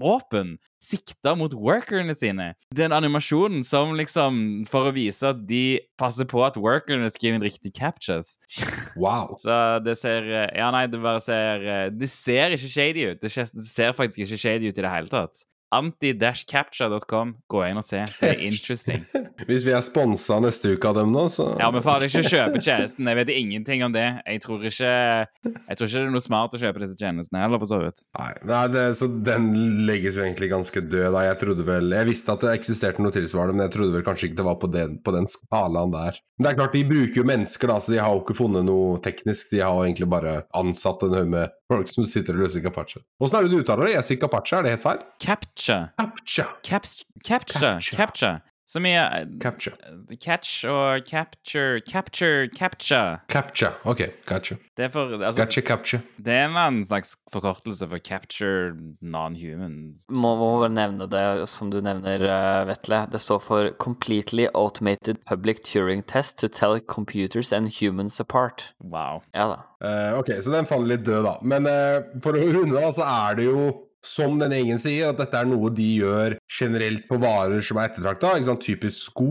våpen 0.00 0.56
sikta 0.82 1.34
mot 1.38 1.54
workerne 1.54 2.14
sine. 2.16 2.52
Den 2.74 2.94
animasjonen 2.94 3.64
som 3.66 3.94
liksom 3.98 4.64
For 4.70 4.90
å 4.90 4.94
vise 4.94 5.32
at 5.32 5.42
de 5.48 5.80
passer 5.98 6.28
på 6.28 6.42
at 6.46 6.58
workerne 6.60 7.08
skriver 7.12 7.38
inn 7.38 7.46
riktig 7.46 7.74
captures. 7.76 8.36
Wow. 8.96 9.34
Så 9.36 9.52
det 9.84 9.98
ser 10.00 10.24
eh, 10.24 10.48
Ja, 10.56 10.70
nei, 10.72 10.86
det 10.88 11.02
bare 11.02 11.20
ser 11.20 11.64
eh, 11.66 11.88
Det 11.92 12.08
ser 12.08 12.54
ikke 12.56 12.70
shady 12.72 13.10
ut. 13.10 13.20
Det 13.20 13.32
ser, 13.32 13.50
det 13.52 13.66
ser 13.68 13.92
faktisk 13.96 14.24
ikke 14.24 14.40
shady 14.40 14.70
ut 14.70 14.78
i 14.78 14.84
det 14.84 14.92
hele 14.92 15.12
tatt. 15.12 15.44
Anti-capture.com. 15.74 17.32
Gå 17.50 17.62
inn 17.66 17.80
og 17.80 17.84
se. 17.86 18.02
Det 18.20 18.28
er 18.30 18.42
interesting. 18.46 19.02
Hvis 19.48 19.66
vi 19.66 19.74
er 19.74 19.82
sponsa 19.84 20.38
neste 20.42 20.74
uke 20.76 20.90
av 20.90 21.00
dem 21.00 21.12
nå, 21.14 21.26
så 21.32 21.48
Ja, 21.58 21.70
men 21.74 21.84
faen, 21.84 22.06
ikke 22.06 22.22
kjøpe 22.26 22.62
tjenesten. 22.62 23.08
Jeg 23.10 23.18
vet 23.20 23.32
ingenting 23.34 23.82
om 23.86 23.94
det. 23.94 24.06
Jeg 24.24 24.42
tror 24.44 24.62
ikke 24.62 24.92
Jeg 24.92 25.78
tror 25.78 25.88
ikke 25.88 25.96
det 25.96 26.04
er 26.04 26.14
noe 26.14 26.24
smart 26.24 26.54
å 26.56 26.60
kjøpe 26.62 26.82
disse 26.84 26.96
tjenestene 26.98 27.42
heller, 27.42 27.60
for 27.62 27.70
så 27.70 27.80
vidt. 27.82 28.06
Nei, 28.18 28.30
nei 28.52 28.62
det, 28.72 28.86
så 29.00 29.10
den 29.10 29.50
legges 29.88 30.20
jo 30.20 30.24
egentlig 30.26 30.50
ganske 30.54 30.84
død. 30.86 31.08
Da. 31.16 31.26
Jeg 31.30 31.40
trodde 31.42 31.66
vel 31.66 31.98
Jeg 31.98 32.10
visste 32.10 32.36
at 32.36 32.46
det 32.46 32.54
eksisterte 32.60 33.04
noe 33.04 33.14
tilsvarende, 33.14 33.58
men 33.58 33.66
jeg 33.66 33.76
trodde 33.76 33.98
vel 33.98 34.06
kanskje 34.06 34.30
ikke 34.30 34.40
det 34.42 34.48
var 34.48 34.60
på 34.62 34.72
den, 34.72 34.96
på 35.02 35.16
den 35.16 35.28
skalaen 35.30 35.94
der. 35.94 36.22
Men 36.36 36.46
det 36.46 36.52
er 36.52 36.58
klart, 36.60 36.74
de 36.76 36.86
bruker 36.88 37.22
jo 37.22 37.26
mennesker, 37.26 37.70
da, 37.72 37.78
så 37.80 37.94
de 37.94 38.00
har 38.02 38.12
jo 38.12 38.22
ikke 38.22 38.36
funnet 38.36 38.66
noe 38.68 38.98
teknisk. 39.04 39.50
De 39.54 39.62
har 39.64 39.72
jo 39.72 39.86
egentlig 39.86 40.08
bare 40.12 40.38
ansatt 40.56 41.04
en 41.06 41.16
haug 41.16 41.30
med 41.32 41.54
folk 41.70 41.88
som 41.90 42.06
sitter 42.06 42.36
og 42.36 42.44
løser 42.44 42.62
Capache. 42.64 43.00
Åssen 43.22 43.38
er 43.38 43.46
det 43.46 43.54
du 43.54 43.62
uttaler 43.62 43.88
det? 43.88 43.94
Jeg 43.96 44.08
sier 44.10 44.20
Capache, 44.22 44.58
er 44.58 44.66
det 44.66 44.74
helt 44.76 44.84
feil? 44.84 45.00
Capture. 45.56 45.88
Captcha. 45.98 46.44
Caps, 46.62 47.04
capture. 47.24 47.60
Capture. 47.72 47.96
Capture. 47.96 48.40
Som 48.68 48.82
i 48.86 48.96
eh, 48.98 49.24
Captcha. 49.40 49.70
Catch 50.20 50.64
og 50.66 51.04
capture 51.06 51.80
Capture, 51.86 52.48
capture. 52.48 53.20
Captcha. 53.28 53.68
Ok, 53.84 54.00
gotcha. 54.26 54.56
Det 54.76 54.84
er 54.84 54.88
for 54.90 55.22
Altså, 55.22 55.38
Gotcha, 55.44 55.60
capture. 55.60 56.00
det 56.18 56.34
er 56.34 56.48
en 56.50 56.84
slags 56.84 57.14
forkortelse 57.32 57.86
for 57.88 57.98
capture 57.98 58.74
non-human. 59.00 59.94
Må, 60.10 60.34
må 60.34 60.48
bare 60.58 60.72
nevne 60.74 61.06
det 61.06 61.46
som 61.48 61.70
du 61.70 61.78
nevner, 61.80 62.18
eh, 62.26 62.64
Vetle. 62.66 63.04
Det 63.12 63.20
står 63.22 63.38
for 63.40 63.70
'Completely 63.78 64.48
Automated 64.52 65.22
Public 65.30 65.62
Turing 65.62 66.02
Test 66.04 66.38
to 66.38 66.48
Tell 66.48 66.80
Computers 66.80 67.52
and 67.52 67.70
Humans 67.80 68.18
Apart'. 68.20 68.72
Wow. 68.80 69.22
Ja 69.32 69.46
da. 69.46 69.62
Uh, 69.78 70.18
ok, 70.18 70.42
så 70.42 70.50
den 70.50 70.66
faller 70.66 70.86
litt 70.96 71.04
død, 71.06 71.22
da. 71.22 71.36
Men 71.42 71.66
uh, 71.66 72.02
for 72.20 72.32
å 72.34 72.42
runde 72.50 72.82
av, 72.82 72.90
så 72.96 73.04
er 73.06 73.34
det 73.36 73.44
jo 73.44 73.85
som 74.06 74.38
den 74.40 74.54
egen 74.56 74.80
sier, 74.80 75.10
at 75.10 75.20
dette 75.20 75.38
er 75.38 75.48
noe 75.50 75.70
de 75.74 75.86
gjør 76.00 76.38
generelt 76.46 77.06
på 77.10 77.18
varer 77.22 77.64
som 77.64 77.80
er 77.80 77.90
ettertrakta. 77.90 78.36
Typisk 78.62 79.10
sko. 79.10 79.30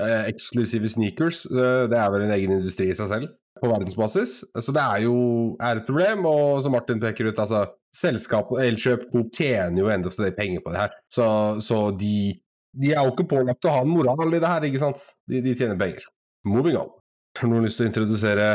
Eh, 0.00 0.28
eksklusive 0.30 0.88
sneakers. 0.88 1.44
Eh, 1.50 1.86
det 1.90 1.98
er 1.98 2.12
vel 2.14 2.26
en 2.26 2.34
egen 2.38 2.54
industri 2.56 2.88
i 2.90 2.96
seg 2.96 3.10
selv 3.10 3.32
på 3.62 3.70
verdensbasis. 3.70 4.38
Så 4.58 4.74
det 4.74 4.82
er 4.82 5.04
jo 5.04 5.16
er 5.62 5.78
et 5.78 5.86
problem, 5.86 6.26
og 6.26 6.62
som 6.64 6.74
Martin 6.74 7.02
peker 7.02 7.30
ut, 7.30 7.38
altså 7.38 7.66
Selskap 7.94 8.50
og 8.54 8.62
Elkjøp 8.64 9.10
Coop 9.12 9.34
tjener 9.36 9.82
jo 9.82 9.90
enda 9.92 10.10
stadig 10.10 10.34
penger 10.38 10.64
på 10.64 10.72
det 10.72 10.80
her. 10.86 10.96
Så, 11.12 11.26
så 11.62 11.84
de, 11.94 12.32
de 12.72 12.94
er 12.94 13.04
jo 13.04 13.12
ikke 13.12 13.28
pålagt 13.34 13.68
å 13.68 13.76
ha 13.76 13.84
en 13.84 13.92
moral 13.92 14.32
i 14.32 14.40
det 14.40 14.48
her, 14.48 14.66
ikke 14.66 14.82
sant? 14.82 15.04
De, 15.28 15.42
de 15.44 15.54
tjener 15.58 15.78
penger. 15.78 16.08
Moving 16.48 16.80
on. 16.80 16.90
Har 17.38 17.48
noen 17.52 17.68
lyst 17.68 17.78
til 17.78 17.86
å 17.86 17.92
introdusere 17.92 18.48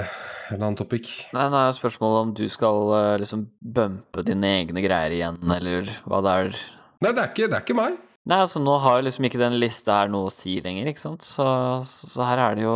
en 0.52 0.62
annen 0.62 0.80
topic? 0.80 1.10
Nei, 1.36 1.46
nå 1.52 1.60
er 1.60 1.70
jo 1.70 1.78
spørsmålet 1.78 2.26
om 2.26 2.34
du 2.38 2.46
skal 2.52 2.92
eh, 2.98 3.14
liksom 3.22 3.48
bumpe 3.62 4.26
dine 4.28 4.52
egne 4.62 4.84
greier 4.84 5.16
igjen, 5.16 5.40
eller 5.58 5.90
hva 6.08 6.22
det 6.26 6.36
er. 6.42 6.60
Nei, 7.04 7.14
det 7.14 7.24
er 7.24 7.32
ikke, 7.32 7.48
det 7.48 7.58
er 7.58 7.66
ikke 7.66 7.78
meg. 7.78 7.98
Nei, 8.28 8.42
altså 8.44 8.60
nå 8.60 8.74
har 8.84 8.98
jo 8.98 9.06
liksom 9.06 9.26
ikke 9.30 9.40
den 9.40 9.56
lista 9.62 10.02
her 10.02 10.10
noe 10.12 10.28
å 10.28 10.32
si 10.34 10.58
lenger, 10.60 10.90
ikke 10.92 11.00
sant? 11.00 11.24
Så, 11.24 11.46
så 11.88 12.26
her 12.28 12.42
er 12.44 12.58
det 12.58 12.66
jo 12.66 12.74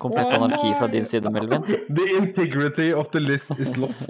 komplett 0.00 0.32
anarki 0.32 0.70
fra 0.78 0.88
din 0.88 1.04
side, 1.08 1.28
Melvin. 1.34 1.66
The 1.98 2.06
integrity 2.16 2.88
of 2.96 3.10
the 3.12 3.20
list 3.20 3.52
is 3.60 3.74
lost. 3.76 4.08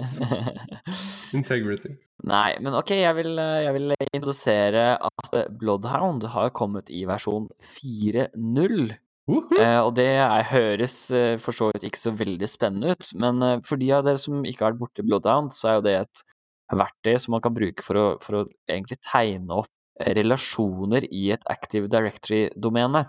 Integrity. 1.35 1.97
Nei, 2.29 2.53
men 2.63 2.77
ok, 2.79 2.95
jeg 3.01 3.17
vil, 3.19 3.33
eh, 3.43 3.65
jeg 3.65 3.75
vil 3.75 3.97
introdusere 4.07 4.85
at 5.09 5.35
Bloodhound 5.59 6.29
har 6.31 6.55
kommet 6.55 6.91
i 6.95 7.03
versjon 7.09 7.51
4.0. 7.75 8.89
Eh, 9.29 9.79
og 9.83 9.93
det 9.97 10.07
er, 10.15 10.45
høres 10.49 10.97
eh, 11.15 11.35
for 11.41 11.55
så 11.55 11.69
vidt 11.71 11.85
ikke 11.89 12.01
så 12.01 12.13
veldig 12.15 12.49
spennende 12.49 12.95
ut, 12.95 13.09
men 13.21 13.45
eh, 13.45 13.57
for 13.67 13.81
de 13.81 13.89
av 13.95 14.05
dere 14.07 14.21
som 14.21 14.41
ikke 14.47 14.65
har 14.65 14.73
vært 14.73 14.81
borti 14.81 15.05
Bloodhound, 15.05 15.53
så 15.55 15.71
er 15.71 15.77
jo 15.77 15.85
det 15.85 15.95
et 15.99 16.23
verktøy 16.79 17.15
som 17.21 17.35
man 17.35 17.43
kan 17.45 17.55
bruke 17.55 17.85
for 17.85 17.99
å, 17.99 18.07
for 18.23 18.39
å 18.39 18.43
egentlig 18.69 18.99
tegne 19.05 19.61
opp 19.61 19.71
relasjoner 19.99 21.09
i 21.11 21.29
et 21.35 21.43
Active 21.51 21.89
Directory-domene. 21.91 23.03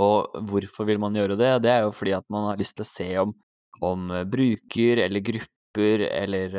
Og 0.00 0.38
hvorfor 0.48 0.88
vil 0.88 1.00
man 1.02 1.16
gjøre 1.18 1.36
det? 1.36 1.50
Det 1.66 1.72
er 1.74 1.82
jo 1.84 1.92
fordi 1.92 2.14
at 2.16 2.24
man 2.32 2.48
har 2.48 2.60
lyst 2.60 2.78
til 2.78 2.86
å 2.86 2.88
se 2.88 3.08
om, 3.20 3.34
om 3.84 4.06
bruker 4.32 5.02
eller 5.04 5.24
grupper 5.26 6.06
eller, 6.06 6.56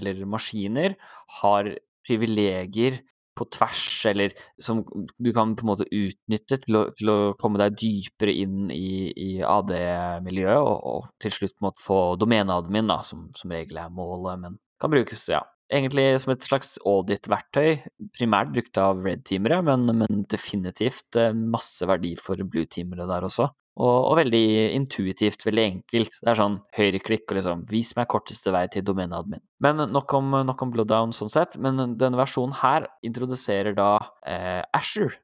eller 0.00 0.24
maskiner 0.26 0.96
har 1.38 1.70
privilegier 2.02 2.98
på 3.38 3.46
tvers, 3.54 3.84
eller 4.10 4.34
som 4.60 4.82
du 4.84 5.30
kan 5.34 5.54
på 5.56 5.64
en 5.64 5.70
måte 5.72 5.88
utnytte 5.88 6.58
til 6.64 6.78
å, 6.78 6.82
til 6.96 7.12
å 7.12 7.18
komme 7.40 7.60
deg 7.62 7.78
dypere 7.80 8.34
inn 8.44 8.68
i, 8.74 9.08
i 9.12 9.30
AD-miljøet, 9.46 10.60
og, 10.60 10.76
og 10.92 11.08
til 11.22 11.34
slutt 11.38 11.56
måte 11.64 11.84
få 11.84 12.02
domeneadmin, 12.20 12.90
da, 12.92 13.00
som 13.06 13.30
som 13.36 13.54
regel 13.54 13.80
er 13.80 13.94
målet, 13.94 14.40
men 14.42 14.60
kan 14.82 14.92
brukes, 14.92 15.24
ja, 15.30 15.44
egentlig 15.72 16.06
som 16.20 16.34
et 16.34 16.44
slags 16.44 16.74
audit-verktøy, 16.88 17.80
primært 18.16 18.52
brukt 18.54 18.80
av 18.80 19.02
red-teamere, 19.06 19.62
men, 19.66 19.88
men 20.02 20.24
definitivt 20.30 21.18
eh, 21.18 21.32
masse 21.32 21.86
verdi 21.88 22.14
for 22.20 22.40
blue-teamere 22.42 23.08
der 23.08 23.28
også. 23.28 23.48
Og, 23.80 24.10
og 24.10 24.18
veldig 24.18 24.44
intuitivt, 24.76 25.46
veldig 25.46 25.62
enkelt. 25.64 26.18
Det 26.20 26.28
er 26.28 26.36
sånn 26.36 26.58
høyreklikk 26.76 27.24
og 27.30 27.38
liksom 27.38 27.62
vis 27.70 27.94
meg 27.96 28.10
korteste 28.12 28.52
vei 28.52 28.66
til 28.72 28.84
domeneadmin. 28.84 29.40
Men 29.64 29.86
nok 29.94 30.12
om, 30.18 30.34
nok 30.44 30.64
om 30.66 30.74
Blooddown 30.74 31.14
sånn 31.16 31.32
sett. 31.32 31.56
Men 31.62 31.96
denne 31.96 32.20
versjonen 32.20 32.58
her 32.60 32.90
introduserer 33.06 33.76
da 33.78 33.94
eh, 34.28 34.60
Asher. 34.76 35.16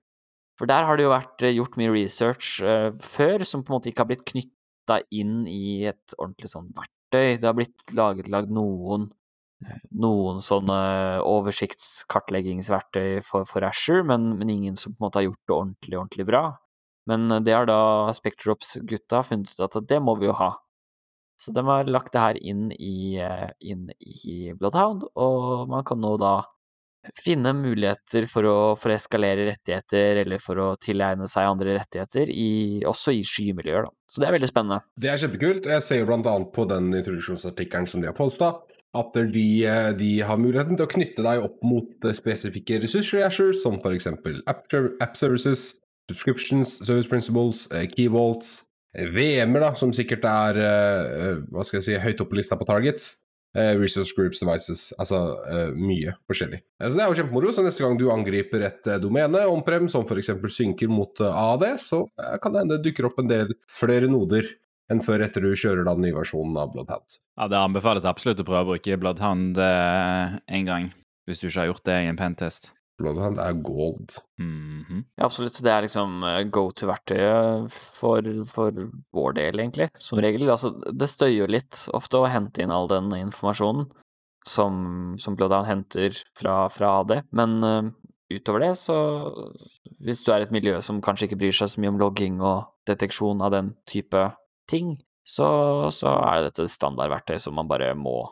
For 0.59 0.71
der 0.71 0.88
har 0.88 0.97
det 0.97 1.05
jo 1.05 1.12
vært 1.12 1.45
eh, 1.45 1.55
gjort 1.59 1.76
mye 1.78 1.93
research 1.93 2.57
eh, 2.64 2.88
før 3.05 3.45
som 3.45 3.62
på 3.62 3.75
en 3.75 3.78
måte 3.78 3.93
ikke 3.93 4.07
har 4.07 4.11
blitt 4.14 4.26
knytta 4.33 5.02
inn 5.14 5.43
i 5.45 5.85
et 5.93 6.17
ordentlig 6.17 6.49
sånn 6.55 6.73
verktøy. 6.73 7.37
Det 7.37 7.45
har 7.45 7.57
blitt 7.59 7.93
laget, 7.93 8.33
lagd 8.33 8.55
noen 8.55 9.11
noen 9.99 10.38
sånne 10.38 10.78
oversiktskartleggingsverktøy 11.26 13.25
for, 13.26 13.47
for 13.49 13.67
Asher, 13.67 14.05
men, 14.07 14.37
men 14.38 14.52
ingen 14.52 14.78
som 14.78 14.95
på 14.95 15.02
en 15.02 15.09
måte 15.09 15.19
har 15.19 15.26
gjort 15.26 15.40
det 15.43 15.57
ordentlig, 15.57 15.99
ordentlig 15.99 16.26
bra. 16.28 16.43
Men 17.09 17.29
det 17.45 17.55
har 17.57 17.69
da 17.69 18.12
Spectrops-gutta 18.17 19.23
funnet 19.25 19.55
ut 19.55 19.65
at 19.65 19.79
det 19.88 20.00
må 20.05 20.19
vi 20.21 20.29
jo 20.29 20.37
ha. 20.37 20.53
Så 21.38 21.55
de 21.55 21.62
har 21.65 21.88
lagt 21.88 22.12
det 22.12 22.23
her 22.23 22.38
inn 22.43 22.69
i, 22.75 23.17
eh, 23.23 23.49
inn 23.61 23.88
i 24.03 24.53
Bloodhound, 24.59 25.07
og 25.15 25.69
man 25.71 25.85
kan 25.87 26.00
nå 26.03 26.17
da 26.21 26.41
finne 27.23 27.53
muligheter 27.57 28.27
for 28.29 28.47
å, 28.49 28.57
for 28.81 28.93
eskalere 28.93 29.47
rettigheter, 29.53 30.23
eller 30.25 30.43
for 30.43 30.59
å 30.61 30.69
tilegne 30.83 31.29
seg 31.31 31.47
andre 31.49 31.77
rettigheter, 31.79 32.33
i, 32.33 32.83
også 32.88 33.15
i 33.17 33.23
skymiljøer, 33.27 33.87
da. 33.87 33.95
Så 34.11 34.21
det 34.21 34.29
er 34.29 34.37
veldig 34.37 34.50
spennende. 34.50 34.81
Det 34.99 35.12
er 35.12 35.23
kjempekult. 35.23 35.71
Jeg 35.71 35.87
ser 35.87 36.03
jo 36.03 36.09
blant 36.11 36.29
annet 36.29 36.53
på 36.57 36.67
den 36.69 36.91
introduksjonsartikkelen 36.91 37.88
som 37.88 38.03
de 38.03 38.11
har 38.11 38.19
posta, 38.19 38.53
at 38.99 39.19
de, 39.33 39.49
eh, 39.69 39.91
de 39.97 40.12
har 40.27 40.41
muligheten 40.41 40.79
til 40.79 40.88
å 40.88 40.91
knytte 40.91 41.25
deg 41.25 41.45
opp 41.45 41.62
mot 41.67 42.09
eh, 42.09 42.17
spesifikke 42.17 42.81
ressurser 42.83 43.55
som 43.57 43.79
f.eks. 43.79 44.11
App, 44.49 44.65
app 44.75 45.21
services, 45.21 45.71
subscriptions, 46.09 46.79
service 46.87 47.09
principles, 47.09 47.69
eh, 47.73 47.87
key 47.87 48.09
vaults, 48.09 48.62
eh, 48.97 49.07
VM-er, 49.07 49.61
da, 49.61 49.73
som 49.75 49.93
sikkert 49.93 50.25
er 50.25 50.61
eh, 50.65 51.41
hva 51.53 51.65
skal 51.65 51.81
jeg 51.81 51.88
si, 51.88 51.99
høyt 52.03 52.23
oppe 52.25 52.35
på 52.35 52.41
lista 52.41 52.59
på 52.59 52.69
targets. 52.69 53.17
Resource 53.59 54.12
groups, 54.15 54.38
devices, 54.38 54.93
altså 55.00 55.19
mye 55.75 56.12
forskjellig. 56.29 56.61
Så 56.79 56.93
det 56.93 57.00
er 57.03 57.09
jo 57.09 57.17
kjempemoro. 57.17 57.49
Så 57.50 57.65
neste 57.65 57.83
gang 57.83 57.97
du 57.99 58.05
angriper 58.12 58.62
et 58.69 58.91
domene, 59.03 59.41
omprem, 59.50 59.88
som 59.91 60.05
f.eks. 60.05 60.29
synker 60.53 60.93
mot 60.93 61.19
AD, 61.25 61.65
så 61.83 62.05
kan 62.45 62.55
det 62.55 62.61
hende 62.61 62.77
det 62.77 62.85
dukker 62.85 63.09
opp 63.09 63.19
en 63.19 63.33
del 63.33 63.57
flere 63.73 64.07
noder 64.12 64.47
enn 64.93 65.03
før 65.03 65.25
etter 65.27 65.45
du 65.45 65.57
kjører 65.59 65.88
den 65.88 66.05
nye 66.05 66.17
versjonen 66.17 66.61
av 66.61 66.73
Bloodhound. 66.77 67.19
Ja, 67.41 67.49
det 67.50 67.59
anbefales 67.61 68.07
absolutt 68.09 68.45
å 68.45 68.47
prøve 68.47 68.65
å 68.65 68.71
bruke 68.75 69.00
Bloodhound 69.00 69.59
eh, 69.65 70.38
en 70.59 70.69
gang, 70.69 70.91
hvis 71.27 71.43
du 71.43 71.49
ikke 71.49 71.65
har 71.65 71.73
gjort 71.73 71.88
det 71.88 71.99
i 72.05 72.12
en 72.12 72.21
pentest. 72.21 72.73
Bloodhound 72.99 73.38
er 73.38 73.55
gold. 73.62 74.17
Mhm. 74.43 75.05
Ja, 75.17 75.28
absolutt. 75.28 75.61
Det 75.62 75.71
er 75.71 75.85
liksom 75.87 76.19
eh, 76.26 76.43
go 76.50 76.69
to-verktøyet 76.75 77.71
for, 77.71 78.26
for 78.50 78.83
vår 79.14 79.38
del, 79.38 79.62
egentlig, 79.62 79.90
som 80.02 80.19
regel. 80.23 80.49
Altså, 80.50 80.73
det 80.75 81.11
støyer 81.12 81.50
litt 81.50 81.87
ofte 81.95 82.19
å 82.19 82.28
hente 82.31 82.64
inn 82.64 82.75
all 82.75 82.90
den 82.90 83.12
informasjonen 83.21 83.87
som, 84.47 85.14
som 85.19 85.37
Bloodhound 85.37 85.69
henter 85.69 86.17
fra, 86.38 86.67
fra 86.73 86.93
AD, 87.02 87.19
men 87.37 87.59
uh, 87.64 87.90
utover 88.33 88.64
det, 88.64 88.75
så 88.81 88.97
hvis 90.05 90.23
du 90.25 90.33
er 90.33 90.45
et 90.45 90.55
miljø 90.55 90.78
som 90.85 91.02
kanskje 91.05 91.28
ikke 91.28 91.40
bryr 91.43 91.59
seg 91.59 91.73
så 91.73 91.83
mye 91.83 91.93
om 91.93 92.00
logging 92.00 92.40
og 92.40 92.71
deteksjon 92.88 93.45
av 93.45 93.52
den 93.55 93.73
type 93.90 94.25
ting, 94.71 94.97
så, 95.28 95.49
så 95.93 96.14
er 96.25 96.47
dette 96.47 96.64
et 96.64 96.73
standardverktøy 96.73 97.37
som 97.43 97.59
man 97.59 97.69
bare 97.69 97.93
må 97.99 98.23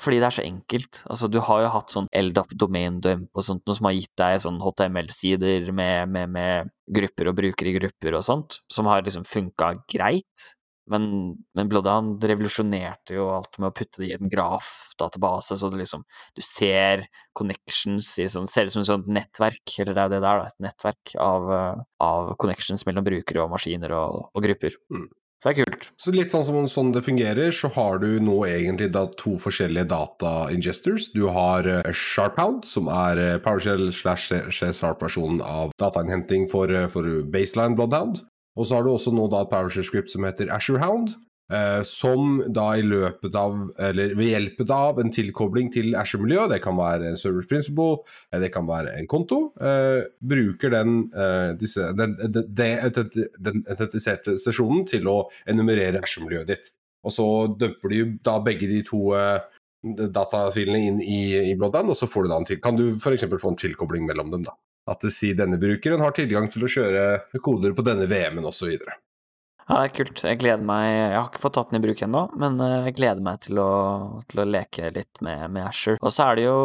fordi 0.00 0.18
det 0.18 0.26
er 0.28 0.36
så 0.36 0.44
enkelt. 0.44 1.02
Altså, 1.10 1.28
du 1.30 1.38
har 1.44 1.62
jo 1.62 1.70
hatt 1.74 1.94
sånn 1.94 2.10
LDAP 2.18 2.56
domain 2.58 2.98
dump 3.04 3.30
og 3.38 3.46
sånt, 3.46 3.62
noe 3.66 3.78
som 3.78 3.88
har 3.88 3.96
gitt 3.96 4.12
deg 4.20 4.40
sånn 4.42 4.60
HTML-sider 4.62 5.70
med, 5.76 6.10
med, 6.10 6.34
med 6.34 6.74
grupper 6.98 7.30
og 7.30 7.38
brukere 7.38 7.70
i 7.70 7.78
grupper 7.78 8.18
og 8.18 8.26
sånt, 8.26 8.60
som 8.72 8.90
har 8.90 9.06
liksom 9.06 9.26
funka 9.28 9.72
greit. 9.90 10.50
Men, 10.90 11.06
men 11.56 11.68
Bloodhound 11.70 12.24
revolusjonerte 12.28 13.14
jo 13.16 13.30
alt 13.32 13.56
med 13.56 13.70
å 13.70 13.76
putte 13.76 14.02
det 14.02 14.10
i 14.10 14.16
en 14.18 14.28
graf-database, 14.28 15.56
så 15.56 15.70
du 15.72 15.78
liksom 15.80 16.02
Du 16.36 16.42
ser 16.44 17.06
connections 17.32 18.10
i 18.20 18.26
sånn 18.28 18.48
Ser 18.50 18.68
ut 18.68 18.74
som 18.74 18.82
et 18.82 18.90
sånt 18.90 19.08
nettverk, 19.08 19.78
eller 19.78 19.96
det 19.96 20.02
er 20.02 20.12
det 20.12 20.20
der, 20.26 20.42
da. 20.42 20.50
Et 20.50 20.66
nettverk 20.66 21.14
av, 21.24 21.52
eh, 21.56 21.84
av 22.04 22.34
connections 22.42 22.84
mellom 22.84 23.06
brukere 23.06 23.46
og 23.46 23.54
maskiner 23.54 23.96
og, 23.96 24.26
og 24.34 24.44
grupper. 24.44 24.76
Mm. 24.92 25.08
Så 25.44 25.52
det 25.52 25.60
er 25.60 25.66
kult. 25.68 25.82
Så 26.00 26.12
litt 26.14 26.32
sånn 26.32 26.44
som 26.48 26.56
sånn 26.72 26.92
det 26.94 27.02
fungerer, 27.04 27.50
så 27.52 27.68
har 27.74 27.98
du 28.00 28.16
nå 28.24 28.38
egentlig 28.48 28.86
da 28.94 29.02
to 29.20 29.34
forskjellige 29.36 29.90
data 29.90 30.30
ingesters. 30.48 31.10
Du 31.12 31.26
har 31.36 31.68
uh, 31.68 31.90
Sharphound, 31.92 32.64
som 32.64 32.88
er 32.88 33.20
uh, 33.20 33.34
PowerShell 33.44 33.90
slash 33.92 34.32
Sharp-versjonen 34.48 35.42
av 35.44 35.74
datainnhenting 35.76 36.48
for, 36.48 36.72
uh, 36.72 36.88
for 36.88 37.20
baseline 37.28 37.76
Bloodhound. 37.76 38.22
Og 38.56 38.70
så 38.70 38.78
har 38.78 38.88
du 38.88 38.94
også 38.94 39.12
nå 39.12 39.28
da 39.28 39.44
PowerShell-script 39.50 40.14
som 40.14 40.24
heter 40.24 40.48
Asherhound, 40.54 41.12
eh, 41.12 41.33
som 41.84 42.38
da 42.48 42.70
i 42.78 42.82
løpet 42.82 43.34
av, 43.36 43.56
eller 43.78 44.14
ved 44.16 44.30
hjelp 44.30 44.62
av 44.72 45.00
en 45.00 45.10
tilkobling 45.12 45.68
til 45.74 45.92
Asher-miljøet, 45.98 46.54
det 46.54 46.60
kan 46.64 46.76
være 46.78 47.10
en 47.10 47.18
service 47.20 47.48
principle, 47.50 47.98
eh, 48.32 48.40
det 48.40 48.50
kan 48.54 48.66
være 48.66 48.94
en 48.98 49.06
konto, 49.06 49.52
eh, 49.60 50.06
bruker 50.20 50.70
den, 50.72 51.10
eh, 51.12 51.52
disse, 51.60 51.92
den, 51.92 52.16
den, 52.48 54.38
sesjonen 54.40 54.86
til 54.88 55.06
å 55.08 55.18
enumerere 55.46 56.00
Asher-miljøet 56.00 56.48
ditt. 56.48 56.72
Og 57.04 57.12
så 57.12 57.28
dumper 57.60 57.92
de 57.92 58.18
da 58.24 58.38
begge 58.40 58.66
de 58.70 58.82
to 58.82 59.12
eh, 59.14 59.40
datafilene 59.84 60.80
inn 60.80 61.00
i, 61.04 61.50
i 61.50 61.56
Bloodband, 61.60 61.92
og 61.92 61.98
så 61.98 62.08
får 62.08 62.24
du 62.24 62.32
da 62.32 62.40
en 62.40 62.48
til, 62.48 62.60
kan 62.64 62.76
du 62.76 62.94
f.eks. 62.94 63.28
få 63.28 63.52
en 63.52 63.60
tilkobling 63.66 64.06
mellom 64.08 64.32
dem. 64.32 64.48
da. 64.48 64.56
At 64.88 65.04
det 65.04 65.12
sier 65.16 65.36
denne 65.36 65.60
brukeren 65.60 66.02
har 66.04 66.12
tilgang 66.16 66.48
til 66.52 66.64
å 66.64 66.68
kjøre 66.68 67.04
koder 67.44 67.76
på 67.76 67.84
denne 67.84 68.08
VM-en 68.08 68.48
osv. 68.48 68.76
Ja, 69.64 69.78
det 69.78 69.84
er 69.86 69.94
kult. 69.96 70.22
Jeg 70.26 70.40
gleder 70.42 70.66
meg 70.66 70.84
Jeg 70.90 71.16
har 71.16 71.30
ikke 71.30 71.40
fått 71.46 71.56
tatt 71.56 71.72
den 71.72 71.80
i 71.80 71.84
bruk 71.86 72.02
ennå, 72.04 72.26
men 72.40 72.60
eh, 72.60 72.90
jeg 72.90 72.98
gleder 72.98 73.24
meg 73.24 73.40
til 73.46 73.60
å, 73.62 73.70
til 74.28 74.42
å 74.42 74.48
leke 74.48 74.92
litt 74.92 75.22
med, 75.24 75.46
med 75.54 75.68
Asher. 75.70 75.96
Og 76.02 76.12
så 76.12 76.28
er 76.28 76.38
det 76.38 76.46
jo 76.46 76.58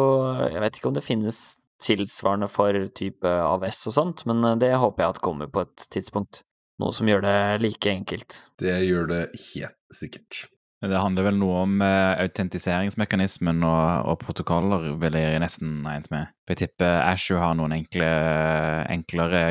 Jeg 0.50 0.64
vet 0.66 0.78
ikke 0.78 0.92
om 0.92 0.98
det 0.98 1.06
finnes 1.06 1.40
tilsvarende 1.80 2.50
for 2.52 2.76
type 2.92 3.24
AVS 3.24 3.86
og 3.88 3.96
sånt, 3.96 4.24
men 4.28 4.44
eh, 4.44 4.58
det 4.60 4.74
håper 4.76 5.06
jeg 5.06 5.16
at 5.16 5.24
kommer 5.24 5.48
på 5.52 5.64
et 5.64 5.88
tidspunkt. 5.92 6.42
Noe 6.80 6.96
som 6.96 7.08
gjør 7.08 7.24
det 7.24 7.36
like 7.60 7.92
enkelt. 7.92 8.44
Det 8.60 8.78
gjør 8.84 9.08
det 9.10 9.22
helt 9.50 9.76
sikkert. 9.96 10.44
Det 10.80 10.96
handler 10.96 11.26
vel 11.26 11.36
noe 11.36 11.56
om 11.66 11.82
uh, 11.84 12.16
autentiseringsmekanismen 12.22 13.58
og, 13.68 14.06
og, 14.08 14.14
protokoller, 14.22 14.86
vil 15.02 15.18
jeg 15.18 15.40
nesten 15.42 15.82
regnet 15.84 16.08
med. 16.12 16.30
Jeg 16.48 16.60
tipper 16.62 17.02
Asher 17.04 17.36
har 17.42 17.52
noen 17.58 17.74
enkle, 17.76 18.08
enklere 18.88 19.42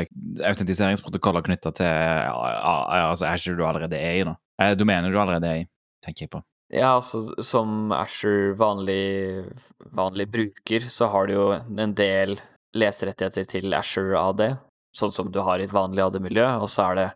autentiseringsprotokoller 0.42 1.46
knytta 1.46 1.70
til 1.78 1.86
uh, 1.86 3.04
altså 3.06 3.28
Asher 3.30 3.54
du 3.54 3.62
allerede 3.66 4.00
er 4.00 4.18
i, 4.18 4.24
da. 4.26 4.34
Uh, 4.58 4.72
domenet 4.74 5.14
du 5.14 5.20
allerede 5.22 5.52
er 5.52 5.62
i, 5.62 5.68
tenker 6.02 6.26
jeg 6.26 6.32
på. 6.34 6.42
Ja, 6.74 6.96
altså 6.96 7.22
som 7.42 7.94
Asher 7.94 8.56
vanlig, 8.58 9.46
vanlig 9.94 10.26
bruker, 10.34 10.90
så 10.90 11.12
har 11.14 11.30
du 11.30 11.36
jo 11.36 11.46
en 11.54 11.94
del 11.98 12.40
leserettigheter 12.74 13.46
til 13.54 13.74
Asher 13.74 14.14
AD, 14.18 14.44
sånn 14.98 15.14
som 15.14 15.30
du 15.30 15.40
har 15.46 15.62
i 15.62 15.66
et 15.66 15.74
vanlig 15.74 16.02
AD-miljø, 16.08 16.46
og 16.58 16.70
så 16.70 16.90
er 16.90 16.98
det 16.98 17.08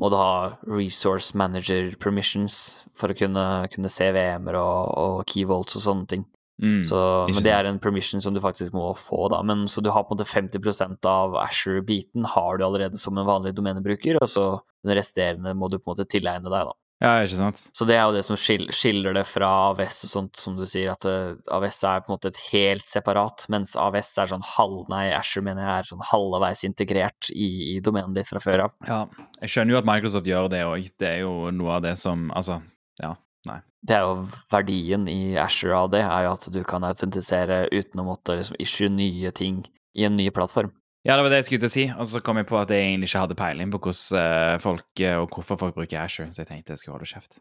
må 0.00 0.08
du 0.08 0.16
ha 0.16 0.56
resource 0.64 1.36
manager 1.36 1.92
permissions 2.00 2.86
for 2.96 3.12
å 3.12 3.16
kunne, 3.16 3.46
kunne 3.72 3.92
se 3.92 4.08
VM-er 4.16 4.56
og, 4.56 4.92
og 4.96 5.16
keyvolts 5.28 5.76
og 5.76 5.84
sånne 5.84 6.08
ting. 6.10 6.26
Mm, 6.60 6.82
så, 6.84 6.98
men 7.32 7.40
det 7.40 7.52
er 7.56 7.64
en 7.64 7.78
permission 7.80 8.20
som 8.20 8.34
du 8.36 8.40
faktisk 8.44 8.74
må 8.76 8.90
få, 8.96 9.30
da. 9.32 9.40
Men, 9.46 9.64
så 9.72 9.80
du 9.80 9.88
har 9.92 10.04
på 10.04 10.12
en 10.12 10.18
måte 10.18 10.28
50% 10.28 11.08
av 11.08 11.36
Asher-biten 11.40 12.26
har 12.34 12.60
du 12.60 12.66
allerede 12.66 13.00
som 13.00 13.16
en 13.16 13.28
vanlig 13.28 13.54
domenebruker, 13.56 14.20
og 14.20 14.28
så 14.28 14.46
den 14.84 14.96
resterende 14.96 15.54
må 15.56 15.70
du 15.72 15.78
på 15.78 15.88
en 15.88 15.94
måte 15.94 16.08
tilegne 16.08 16.52
deg, 16.52 16.68
da. 16.68 16.76
Ja, 17.00 17.14
ikke 17.24 17.38
sant? 17.38 17.60
Så 17.72 17.86
det 17.88 17.94
er 17.96 18.02
jo 18.04 18.12
det 18.12 18.26
som 18.26 18.36
skiller 18.36 19.14
det 19.16 19.22
fra 19.24 19.48
AVS 19.70 20.02
og 20.04 20.10
sånt, 20.10 20.36
som 20.36 20.58
du 20.58 20.66
sier, 20.68 20.90
at 20.92 21.06
uh, 21.08 21.32
AVS 21.56 21.78
er 21.88 22.02
på 22.04 22.10
en 22.10 22.16
måte 22.18 22.28
et 22.28 22.40
helt 22.50 22.84
separat, 22.88 23.46
mens 23.52 23.72
AVS 23.80 24.10
er 24.20 24.28
sånn 24.34 24.44
halv, 24.44 24.82
nei, 24.92 25.06
Asher 25.16 25.44
mener 25.46 25.64
jeg 25.64 25.72
er 25.78 25.88
sånn 25.94 26.04
halvveis 26.10 26.60
integrert 26.68 27.30
i, 27.32 27.48
i 27.72 27.78
domenet 27.84 28.18
ditt 28.18 28.28
fra 28.28 28.42
før 28.44 28.66
av. 28.66 28.76
Ja, 28.84 29.00
jeg 29.40 29.54
skjønner 29.54 29.78
jo 29.78 29.80
at 29.80 29.88
Microsoft 29.88 30.28
gjør 30.28 30.52
det 30.52 30.60
òg. 30.68 30.90
Det 31.00 31.08
er 31.08 31.22
jo 31.24 31.32
noe 31.56 31.78
av 31.78 31.86
det 31.88 31.96
som 32.00 32.28
Altså, 32.36 32.60
ja, 33.00 33.14
nei. 33.48 33.58
Det 33.80 33.96
er 33.96 34.04
jo 34.04 34.26
verdien 34.52 35.08
i 35.08 35.38
Asher 35.40 35.72
det, 35.88 36.02
er 36.04 36.26
jo 36.26 36.34
at 36.36 36.48
du 36.52 36.60
kan 36.68 36.84
autentisere 36.84 37.62
uten 37.72 38.02
å 38.02 38.10
måtte 38.10 38.36
liksom 38.36 38.60
issue 38.60 38.92
nye 38.92 39.32
ting 39.32 39.62
i 39.96 40.04
en 40.04 40.20
ny 40.20 40.28
plattform. 40.34 40.74
Ja, 41.06 41.16
det 41.16 41.24
var 41.24 41.32
det 41.32 41.38
jeg 41.40 41.46
skulle 41.46 41.62
til 41.62 41.70
å 41.70 41.72
si, 41.72 41.84
og 41.96 42.08
så 42.10 42.20
kom 42.20 42.36
jeg 42.36 42.46
på 42.50 42.58
at 42.60 42.72
jeg 42.74 42.90
egentlig 42.90 43.08
ikke 43.08 43.22
hadde 43.22 43.36
peiling 43.38 43.70
på 43.72 43.80
hvordan 43.86 44.60
folk 44.60 45.04
og 45.14 45.32
hvorfor 45.32 45.56
folk 45.62 45.78
bruker 45.78 46.02
Asher, 46.02 46.28
så 46.28 46.42
jeg 46.42 46.50
tenkte 46.50 46.76
jeg 46.76 46.82
skulle 46.82 46.98
holde 46.98 47.08
kjeft. 47.08 47.40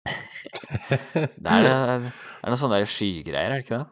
det 1.14 1.52
er, 1.52 1.68
er, 1.70 2.08
er 2.10 2.50
noe 2.50 2.58
sånne 2.58 2.82
skygreier, 2.90 3.54
er 3.54 3.60
det 3.60 3.66
ikke 3.68 3.78
det? 3.78 3.86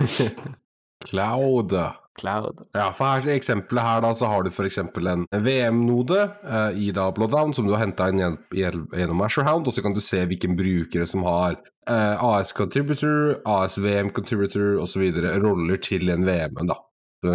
Cloud. 1.10 1.76
Cloud. 2.20 2.64
Ja, 2.76 2.88
for 2.96 3.04
her, 3.04 3.28
eksempelet 3.34 3.84
her 3.84 4.02
da, 4.04 4.14
så 4.16 4.32
har 4.32 4.44
du 4.44 4.50
f.eks. 4.50 4.80
en 4.80 5.28
VM-node 5.44 6.24
uh, 6.44 6.72
i 6.72 6.90
da 6.96 7.08
Bloodhound 7.16 7.56
som 7.56 7.68
du 7.68 7.76
har 7.76 7.84
henta 7.84 8.08
inn 8.12 8.20
gjennom 8.56 9.24
Asherhound, 9.24 9.68
og 9.68 9.76
så 9.76 9.84
kan 9.84 9.96
du 9.96 10.00
se 10.04 10.24
hvilken 10.28 10.56
brukere 10.56 11.08
som 11.08 11.24
har 11.28 11.58
uh, 11.88 12.28
AS 12.32 12.56
Contributor, 12.56 13.42
AS 13.48 13.76
VM 13.80 14.12
Contributor 14.16 14.80
osv. 14.80 15.10
roller 15.44 15.80
til 15.84 16.12
en 16.12 16.24
VM-en, 16.28 16.72
da 16.72 16.80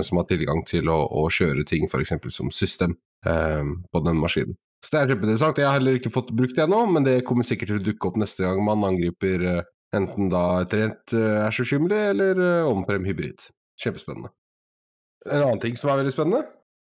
som 0.04 0.19
har 0.19 0.28
tilgang 0.30 0.63
til 0.67 0.89
å, 0.89 0.98
å 1.06 1.28
kjøre 1.30 1.65
ting 1.67 1.86
f.eks. 1.89 2.15
som 2.34 2.52
system 2.54 2.95
eh, 3.28 3.63
på 3.91 4.02
den 4.06 4.21
maskinen. 4.21 4.58
Så 4.86 4.93
det 4.93 5.00
er 5.00 5.13
kjempeinteressant. 5.13 5.60
Jeg 5.62 5.65
har 5.65 5.80
heller 5.80 5.98
ikke 5.98 6.13
fått 6.13 6.34
brukt 6.38 6.58
det 6.58 6.65
ennå, 6.67 6.84
men 6.93 7.06
det 7.08 7.24
kommer 7.26 7.48
sikkert 7.48 7.71
til 7.71 7.80
å 7.80 7.86
dukke 7.86 8.10
opp 8.12 8.19
neste 8.21 8.45
gang 8.45 8.60
man 8.65 8.86
angriper 8.86 9.45
eh, 9.50 9.63
enten 9.98 10.30
da 10.34 10.43
et 10.62 10.76
rent 10.78 11.15
eh, 11.17 11.45
Asher 11.45 11.67
Shimley 11.67 12.12
eller 12.12 12.41
eh, 12.41 12.67
omprem 12.69 13.08
hybrid. 13.08 13.48
Kjempespennende. 13.82 14.30
En 15.26 15.41
annen 15.41 15.63
ting 15.63 15.78
som 15.80 15.89
er 15.89 16.04
veldig 16.04 16.13
spennende, 16.13 16.43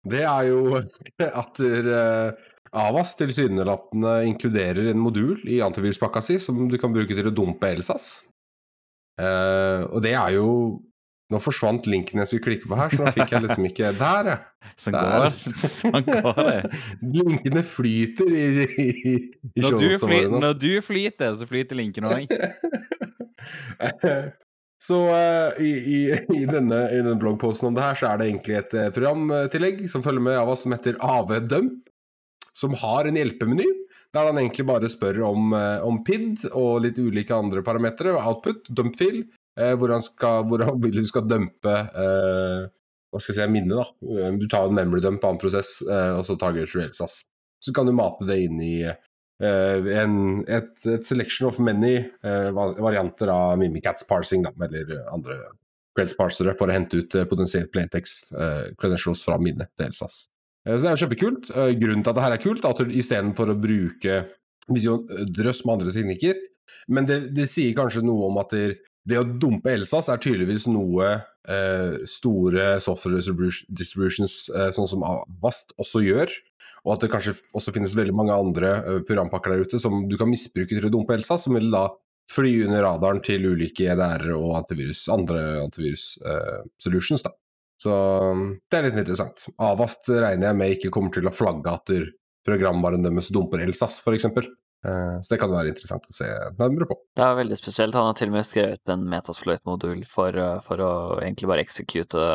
det 0.08 0.22
er 0.30 0.52
jo 0.52 0.78
at 1.42 1.64
eh, 1.66 2.46
Avas 2.78 3.16
tilsynelatende 3.18 4.14
inkluderer 4.28 4.92
en 4.92 5.00
modul 5.02 5.40
i 5.48 5.62
antiviruspakka 5.64 6.22
si 6.22 6.36
som 6.44 6.68
du 6.70 6.76
kan 6.78 6.94
bruke 6.94 7.16
til 7.16 7.30
å 7.30 7.34
dumpe 7.34 7.70
Elsas. 7.72 8.10
Eh, 9.18 9.82
og 9.88 10.04
det 10.06 10.14
er 10.20 10.36
jo 10.36 10.50
nå 11.28 11.40
forsvant 11.44 11.88
linken 11.92 12.22
jeg 12.22 12.30
skulle 12.30 12.46
klikke 12.46 12.70
på 12.72 12.78
her, 12.80 12.94
så 12.94 13.04
nå 13.04 13.12
fikk 13.16 13.34
jeg 13.36 13.44
liksom 13.44 13.68
ikke 13.68 13.92
Der, 14.02 14.32
ja! 14.32 14.38
Sånn 14.80 14.96
går, 14.96 15.28
sånn 15.34 16.06
går 16.08 16.42
det. 16.48 16.58
Linkene 17.18 17.64
flyter 17.68 18.32
i, 18.32 18.44
i, 18.64 19.16
i 19.52 19.64
når, 19.64 19.78
du 19.80 19.96
fly, 20.02 20.20
når 20.32 20.58
du 20.60 20.74
flyter, 20.86 21.36
så 21.40 21.48
flyter 21.50 21.80
linken 21.80 22.08
òg. 22.08 22.32
så 24.88 25.00
uh, 25.08 25.60
i, 25.64 25.72
i, 25.72 26.00
i, 26.36 26.44
denne, 26.48 26.82
i 26.94 27.00
denne 27.02 27.18
bloggposten 27.20 27.72
om 27.72 27.78
det 27.78 27.86
her, 27.86 28.00
så 28.00 28.12
er 28.12 28.22
det 28.22 28.30
egentlig 28.30 28.60
et 28.62 28.78
uh, 28.78 28.88
programtillegg 28.96 29.84
som 29.92 30.06
følger 30.06 30.28
med 30.30 30.40
av 30.40 30.54
oss 30.54 30.64
som 30.68 30.76
heter 30.76 31.00
AV-dump, 31.04 31.82
som 32.56 32.76
har 32.84 33.08
en 33.08 33.20
hjelpemeny. 33.20 33.68
Der 34.16 34.30
han 34.30 34.40
egentlig 34.40 34.68
bare 34.70 34.92
spør 34.92 35.26
om, 35.28 35.52
uh, 35.56 35.84
om 35.88 36.00
PID 36.08 36.48
og 36.54 36.86
litt 36.86 37.00
ulike 37.00 37.36
andre 37.36 37.64
parametere. 37.66 38.16
Output, 38.20 38.72
dump-fil, 38.72 39.26
Eh, 39.26 39.37
hvor, 39.58 39.94
han 39.94 40.04
skal, 40.06 40.46
hvor 40.50 40.64
vil 40.84 41.00
du 41.02 41.08
skal 41.08 41.28
dumpe 41.30 41.74
eh, 41.74 42.68
hva 43.08 43.22
skal 43.24 43.34
jeg 43.34 43.40
si, 43.40 43.52
minnet. 43.54 43.78
da. 43.78 44.14
Eh, 44.14 44.38
du 44.38 44.48
tar 44.52 44.68
en 44.68 44.78
memory 44.78 45.04
dump 45.04 45.26
annen 45.26 45.42
prosess, 45.42 45.80
og 45.82 46.24
så 46.28 46.38
tar 46.40 46.56
du 46.56 46.64
Elsas. 46.64 47.22
Så 47.64 47.74
kan 47.74 47.88
du 47.88 47.96
mate 47.96 48.28
det 48.28 48.42
inn 48.46 48.60
i 48.62 48.76
en, 49.38 50.14
et, 50.50 50.72
et, 50.90 51.06
selection 51.06 51.48
of 51.50 51.60
many 51.62 51.96
varianter 52.22 53.30
av 53.30 53.58
Mimikats 53.62 54.06
parsing, 54.10 54.44
da, 54.46 54.54
eller 54.66 54.96
andre 55.14 55.38
creds 55.98 56.16
parsere, 56.18 56.54
for 56.58 56.70
å 56.70 56.74
hente 56.74 57.02
ut 57.02 57.18
potensielt 57.30 57.72
plaintext 57.74 58.34
credentials 58.78 59.24
fra 59.26 59.38
minnet 59.42 59.72
til 59.74 59.90
Elsas. 59.90 60.28
Så 60.68 60.82
det 60.84 60.92
er 60.92 61.02
kjempekult. 61.02 61.50
Grunnen 61.54 62.04
til 62.06 62.12
at 62.12 62.20
det 62.20 62.26
her 62.26 62.36
er 62.36 62.44
kult, 62.44 62.66
er 62.66 62.76
at 62.76 62.82
du 62.82 62.94
istedenfor 62.98 63.54
å 63.54 63.58
bruke 63.62 64.20
drøss 64.68 65.64
med 65.66 65.74
andre 65.78 65.96
teknikker, 65.96 66.42
men 66.92 67.08
det, 67.08 67.20
det, 67.36 67.48
sier 67.52 67.76
kanskje 67.76 68.04
noe 68.06 68.28
om 68.30 68.40
at 68.42 68.54
det, 68.54 68.66
det 69.08 69.20
å 69.22 69.28
dumpe 69.28 69.72
Elsas 69.72 70.10
er 70.12 70.20
tydeligvis 70.22 70.68
noe 70.70 71.14
eh, 71.48 72.04
store 72.10 72.76
software 72.84 73.22
distributions 73.22 74.48
eh, 74.52 74.70
sånn 74.76 74.90
som 74.92 75.06
Avast 75.08 75.72
også 75.80 76.04
gjør. 76.04 76.34
Og 76.88 76.94
at 76.94 77.04
det 77.04 77.12
kanskje 77.12 77.36
også 77.58 77.74
finnes 77.76 77.96
veldig 77.98 78.16
mange 78.16 78.36
andre 78.36 78.74
eh, 78.82 79.00
programpakker 79.08 79.54
der 79.54 79.64
ute 79.68 79.80
som 79.84 80.06
du 80.10 80.18
kan 80.20 80.30
misbruke 80.32 80.76
til 80.76 80.90
å 80.90 80.92
dumpe 80.94 81.16
Elsas, 81.16 81.48
som 81.48 81.56
vil 81.58 81.72
da 81.74 81.88
fly 82.32 82.52
under 82.66 82.84
radaren 82.84 83.24
til 83.24 83.48
ulike 83.48 83.88
EDR 83.88 84.34
og 84.36 84.58
antivirus, 84.60 85.06
andre 85.12 85.44
antivirus-solutions. 85.64 87.24
Eh, 87.24 87.30
da. 87.30 87.36
Så 87.78 87.96
det 88.68 88.80
er 88.80 88.88
litt 88.88 89.00
interessant. 89.00 89.48
Avast 89.64 90.10
regner 90.12 90.50
jeg 90.50 90.60
med 90.60 90.76
ikke 90.76 90.92
kommer 90.92 91.14
til 91.14 91.30
å 91.30 91.36
flagge 91.36 91.76
at 91.78 91.94
programvaren 92.48 93.06
deres 93.06 93.30
dumper 93.32 93.64
Elsas, 93.64 94.02
f.eks. 94.04 94.28
Eh, 94.86 95.18
så 95.22 95.34
det 95.34 95.40
kan 95.42 95.52
være 95.52 95.74
interessant 95.74 96.06
å 96.08 96.16
se 96.16 96.28
nærmere 96.60 96.88
på. 96.90 97.00
Det 97.18 97.26
er 97.26 97.40
veldig 97.40 97.58
spesielt. 97.60 97.98
Han 97.98 98.10
har 98.12 98.18
til 98.20 98.32
og 98.32 98.38
med 98.38 98.48
skrevet 98.48 98.94
en 98.94 99.06
metasploit-modul 99.10 100.04
for, 100.10 100.38
eh, 100.38 100.60
for, 100.66 100.84
å 100.84 100.94
egentlig 101.22 101.50
bare 101.50 101.66
execute 101.66 102.26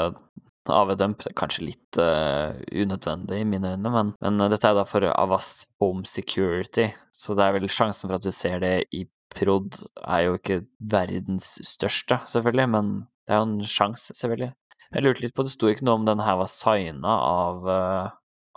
AV-dump. 0.70 1.22
Det 1.22 1.32
er 1.32 1.38
kanskje 1.38 1.66
litt 1.66 1.98
uh, 1.98 2.54
unødvendig 2.70 3.40
i 3.42 3.48
mine 3.48 3.74
øyne, 3.74 3.90
men, 3.90 4.12
men 4.22 4.44
eh, 4.44 4.50
dette 4.52 4.68
er 4.68 4.78
da 4.78 4.86
for 4.86 5.06
Avast 5.10 5.66
Home 5.82 6.06
Security, 6.06 6.90
så 7.10 7.34
det 7.38 7.46
er 7.46 7.56
vel 7.56 7.70
sjansen 7.70 8.08
for 8.08 8.18
at 8.18 8.26
du 8.26 8.30
ser 8.34 8.62
det 8.62 8.76
i 8.94 9.06
prod 9.32 9.80
er 10.04 10.26
jo 10.26 10.36
ikke 10.38 10.60
verdens 10.92 11.56
største, 11.66 12.20
selvfølgelig, 12.30 12.68
men 12.76 12.92
det 13.26 13.34
er 13.34 13.40
jo 13.40 13.48
en 13.48 13.70
sjanse, 13.70 14.14
selvfølgelig. 14.14 14.52
Jeg 14.92 15.06
lurte 15.06 15.24
litt 15.24 15.34
på, 15.34 15.46
det 15.46 15.54
sto 15.54 15.70
ikke 15.72 15.86
noe 15.88 16.02
om 16.02 16.06
den 16.06 16.20
her 16.20 16.36
var 16.36 16.50
signa 16.52 17.14
av 17.16 17.68
eh, 17.72 18.10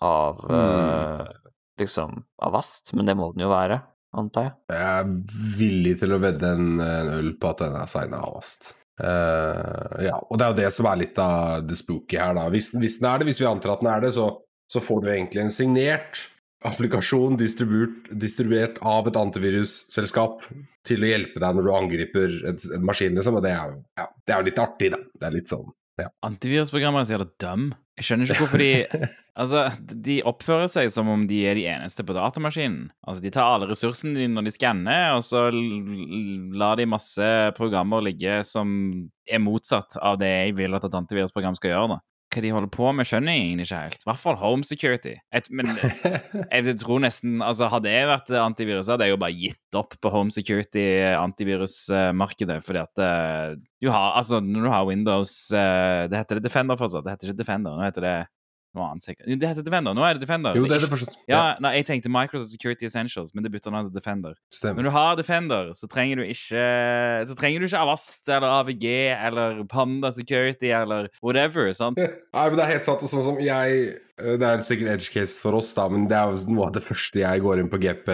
av 0.04 0.45
mm. 0.50 0.56
eh, 0.56 1.26
liksom 1.81 2.23
Avast, 2.45 2.93
men 2.95 3.07
det 3.07 3.17
må 3.17 3.31
den 3.33 3.45
jo 3.45 3.51
være, 3.51 3.81
antar 4.15 4.49
jeg. 4.49 4.55
Jeg 4.71 4.88
er 5.01 5.13
villig 5.59 5.95
til 6.01 6.15
å 6.15 6.21
vedde 6.23 6.55
en, 6.55 6.73
en 6.83 7.13
øl 7.19 7.31
på 7.39 7.51
at 7.51 7.63
den 7.65 7.77
er 7.79 7.91
signa 7.91 8.21
av 8.23 8.39
Ast. 8.41 8.73
Eh, 8.95 10.05
ja, 10.07 10.15
og 10.15 10.39
det 10.39 10.45
er 10.45 10.53
jo 10.53 10.59
det 10.61 10.69
som 10.71 10.88
er 10.88 11.01
litt 11.01 11.19
av 11.19 11.65
det 11.67 11.75
spooky 11.79 12.19
her, 12.21 12.35
da. 12.38 12.47
Hvis, 12.53 12.71
hvis 12.79 12.99
den 13.01 13.09
er 13.11 13.19
det, 13.19 13.29
hvis 13.29 13.41
vi 13.43 13.49
antar 13.49 13.75
at 13.75 13.83
den 13.83 13.91
er 13.91 14.05
det, 14.05 14.13
så, 14.15 14.29
så 14.71 14.83
får 14.83 15.03
du 15.03 15.11
egentlig 15.11 15.43
en 15.43 15.53
signert 15.53 16.23
applikasjon 16.65 17.35
distribuert, 17.38 18.07
distribuert 18.09 18.79
av 18.81 19.05
et 19.09 19.17
antivirusselskap 19.19 20.47
til 20.88 21.03
å 21.03 21.09
hjelpe 21.11 21.41
deg 21.41 21.57
når 21.57 21.67
du 21.67 21.73
angriper 21.75 22.38
en, 22.49 22.61
en 22.77 22.88
maskin, 22.88 23.17
liksom. 23.17 23.38
Og 23.39 23.45
det 23.45 23.51
er 23.53 23.73
jo 23.73 23.81
ja, 23.99 24.07
det 24.23 24.33
er 24.33 24.39
jo 24.39 24.49
litt 24.49 24.63
artig, 24.63 24.93
da. 24.95 25.01
Det 25.13 25.27
er 25.27 25.35
litt 25.35 25.51
sånn 25.51 25.67
Antivirusprogrammer 26.25 27.03
er 27.03 27.08
så 27.08 27.19
det 27.21 27.34
dum. 27.39 27.69
Jeg 27.95 28.08
skjønner 28.08 28.27
ikke 28.27 28.41
hvorfor 28.43 28.60
de 28.60 28.71
Altså, 29.39 29.65
de 30.08 30.17
oppfører 30.27 30.69
seg 30.71 30.89
som 30.91 31.10
om 31.12 31.25
de 31.27 31.41
er 31.47 31.58
de 31.60 31.65
eneste 31.67 32.05
på 32.08 32.15
datamaskinen. 32.15 32.89
Altså, 33.03 33.23
de 33.23 33.31
tar 33.36 33.49
alle 33.51 33.67
ressursene 33.67 34.15
dine 34.15 34.36
når 34.36 34.47
de 34.47 34.53
skanner, 34.55 35.15
og 35.17 35.25
så 35.27 35.49
lar 35.51 36.79
de 36.79 36.88
masse 36.88 37.27
programmer 37.58 38.03
ligge 38.05 38.38
som 38.47 38.69
er 39.27 39.43
motsatt 39.43 39.97
av 39.99 40.19
det 40.21 40.31
jeg 40.31 40.55
vil 40.60 40.77
at 40.77 40.88
et 40.88 40.95
antivirusprogram 41.01 41.60
skal 41.60 41.73
gjøre. 41.73 41.97
da. 41.97 41.99
Hva 42.36 42.41
de 42.43 42.50
holder 42.52 42.67
på 42.74 42.89
med, 42.91 43.08
skjønner 43.08 43.32
jeg 43.32 43.45
egentlig 43.45 43.65
ikke 43.69 43.78
helt. 43.86 44.02
I 44.04 44.10
hvert 44.10 44.19
fall 44.19 44.36
home 44.41 44.65
security. 44.67 45.13
Et, 45.32 45.45
men 45.56 45.71
jeg 46.52 46.76
tror 46.82 47.00
nesten 47.04 47.41
Altså, 47.45 47.67
hadde 47.71 47.91
jeg 47.93 48.10
vært 48.10 48.30
antivirus, 48.41 48.89
hadde 48.91 49.06
jeg 49.08 49.13
jo 49.15 49.24
bare 49.24 49.39
gitt 49.39 49.78
opp 49.80 49.91
på 50.04 50.12
home 50.12 50.32
security-antivirusmarkedet, 50.36 52.60
fordi 52.65 52.80
at 52.84 52.95
eh, 53.06 53.56
du 53.80 53.88
har 53.93 54.08
Altså, 54.19 54.36
når 54.43 54.62
du 54.67 54.69
har 54.74 54.89
Windows 54.89 55.34
eh, 55.56 56.02
Det 56.12 56.17
heter 56.19 56.36
det 56.39 56.45
Defender 56.50 56.76
fortsatt. 56.80 57.06
Det 57.06 57.13
heter 57.15 57.28
ikke 57.32 57.41
Defender, 57.43 57.71
nå 57.76 57.82
heter 57.88 58.04
det 58.04 58.17
noe 58.77 58.89
annet 58.91 59.05
sikkert. 59.05 59.27
Det 59.27 59.49
heter 59.49 59.65
Defender. 59.65 59.95
Nå 59.97 60.03
er 60.05 60.17
det 60.17 60.25
Defender. 60.25 60.57
Jo, 60.57 60.65
det 60.69 60.77
er 60.77 60.85
det 60.85 60.89
fortsatt. 60.91 61.17
Ja, 61.31 61.43
nei, 61.63 61.73
jeg 61.79 61.88
tenkte 61.89 62.11
Microsoft 62.13 62.51
Security 62.53 62.88
Essentials, 62.89 63.33
men 63.35 63.45
det 63.45 63.51
bytta 63.53 63.73
navn 63.73 63.89
til 63.89 63.97
Defender. 63.97 64.35
stemmer. 64.53 64.79
Når 64.81 64.89
du 64.89 64.93
har 64.95 65.15
Defender, 65.19 65.71
så 65.77 65.89
trenger 65.91 66.21
du 66.21 66.25
ikke 66.27 66.65
Så 67.25 67.35
trenger 67.39 67.59
du 67.59 67.67
ikke 67.69 67.81
Avast 67.81 68.29
eller 68.29 68.47
AVG 68.61 68.85
eller 69.15 69.63
Panda 69.71 70.11
Security 70.11 70.71
eller 70.75 71.09
whatever, 71.23 71.71
sant? 71.73 71.97
Nei, 72.35 72.45
men 72.49 72.57
det 72.59 72.65
er 72.65 72.73
helt 72.75 72.88
sant. 72.88 73.03
og 73.03 73.11
Sånn 73.11 73.25
som 73.25 73.39
jeg 73.41 73.81
eh, 73.95 74.35
Det 74.39 74.49
er 74.49 74.63
sikkert 74.67 74.93
edge 74.95 75.11
case 75.13 75.39
for 75.41 75.57
oss, 75.57 75.73
da, 75.77 75.88
men 75.91 76.07
det 76.11 76.17
er 76.19 76.31
jo 76.31 76.55
noe 76.55 76.69
av 76.69 76.75
det 76.77 76.83
første 76.85 77.21
jeg 77.21 77.43
går 77.45 77.63
inn 77.63 77.71
på 77.71 77.79
GP 77.81 78.11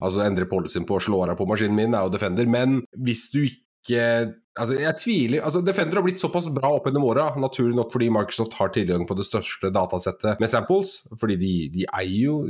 Altså 0.00 0.24
endrer 0.24 0.48
policyen 0.50 0.86
på 0.88 0.96
og 0.98 1.04
slår 1.04 1.32
av 1.34 1.40
på 1.40 1.46
maskinen 1.48 1.76
min, 1.76 1.94
er 1.94 2.06
jo 2.06 2.14
Defender. 2.14 2.48
Men 2.48 2.80
hvis 2.96 3.28
du 3.32 3.42
ikke 3.44 3.66
Altså, 3.88 4.74
jeg 4.76 4.96
tviler 5.00 5.44
altså 5.46 5.62
Defender 5.64 5.96
har 5.96 6.04
blitt 6.04 6.20
såpass 6.20 6.48
bra 6.52 6.72
opp 6.76 6.88
gjennom 6.88 7.06
åra, 7.08 7.28
naturlig 7.40 7.76
nok 7.78 7.92
fordi 7.94 8.10
Microsoft 8.12 8.56
har 8.58 8.72
tilgang 8.74 9.06
på 9.08 9.16
det 9.16 9.24
største 9.24 9.70
datasettet 9.72 10.42
med 10.42 10.50
samples. 10.52 10.98
Fordi 11.20 11.38
de, 11.40 11.52
de 11.72 11.86
eier 11.88 12.26
jo 12.26 12.40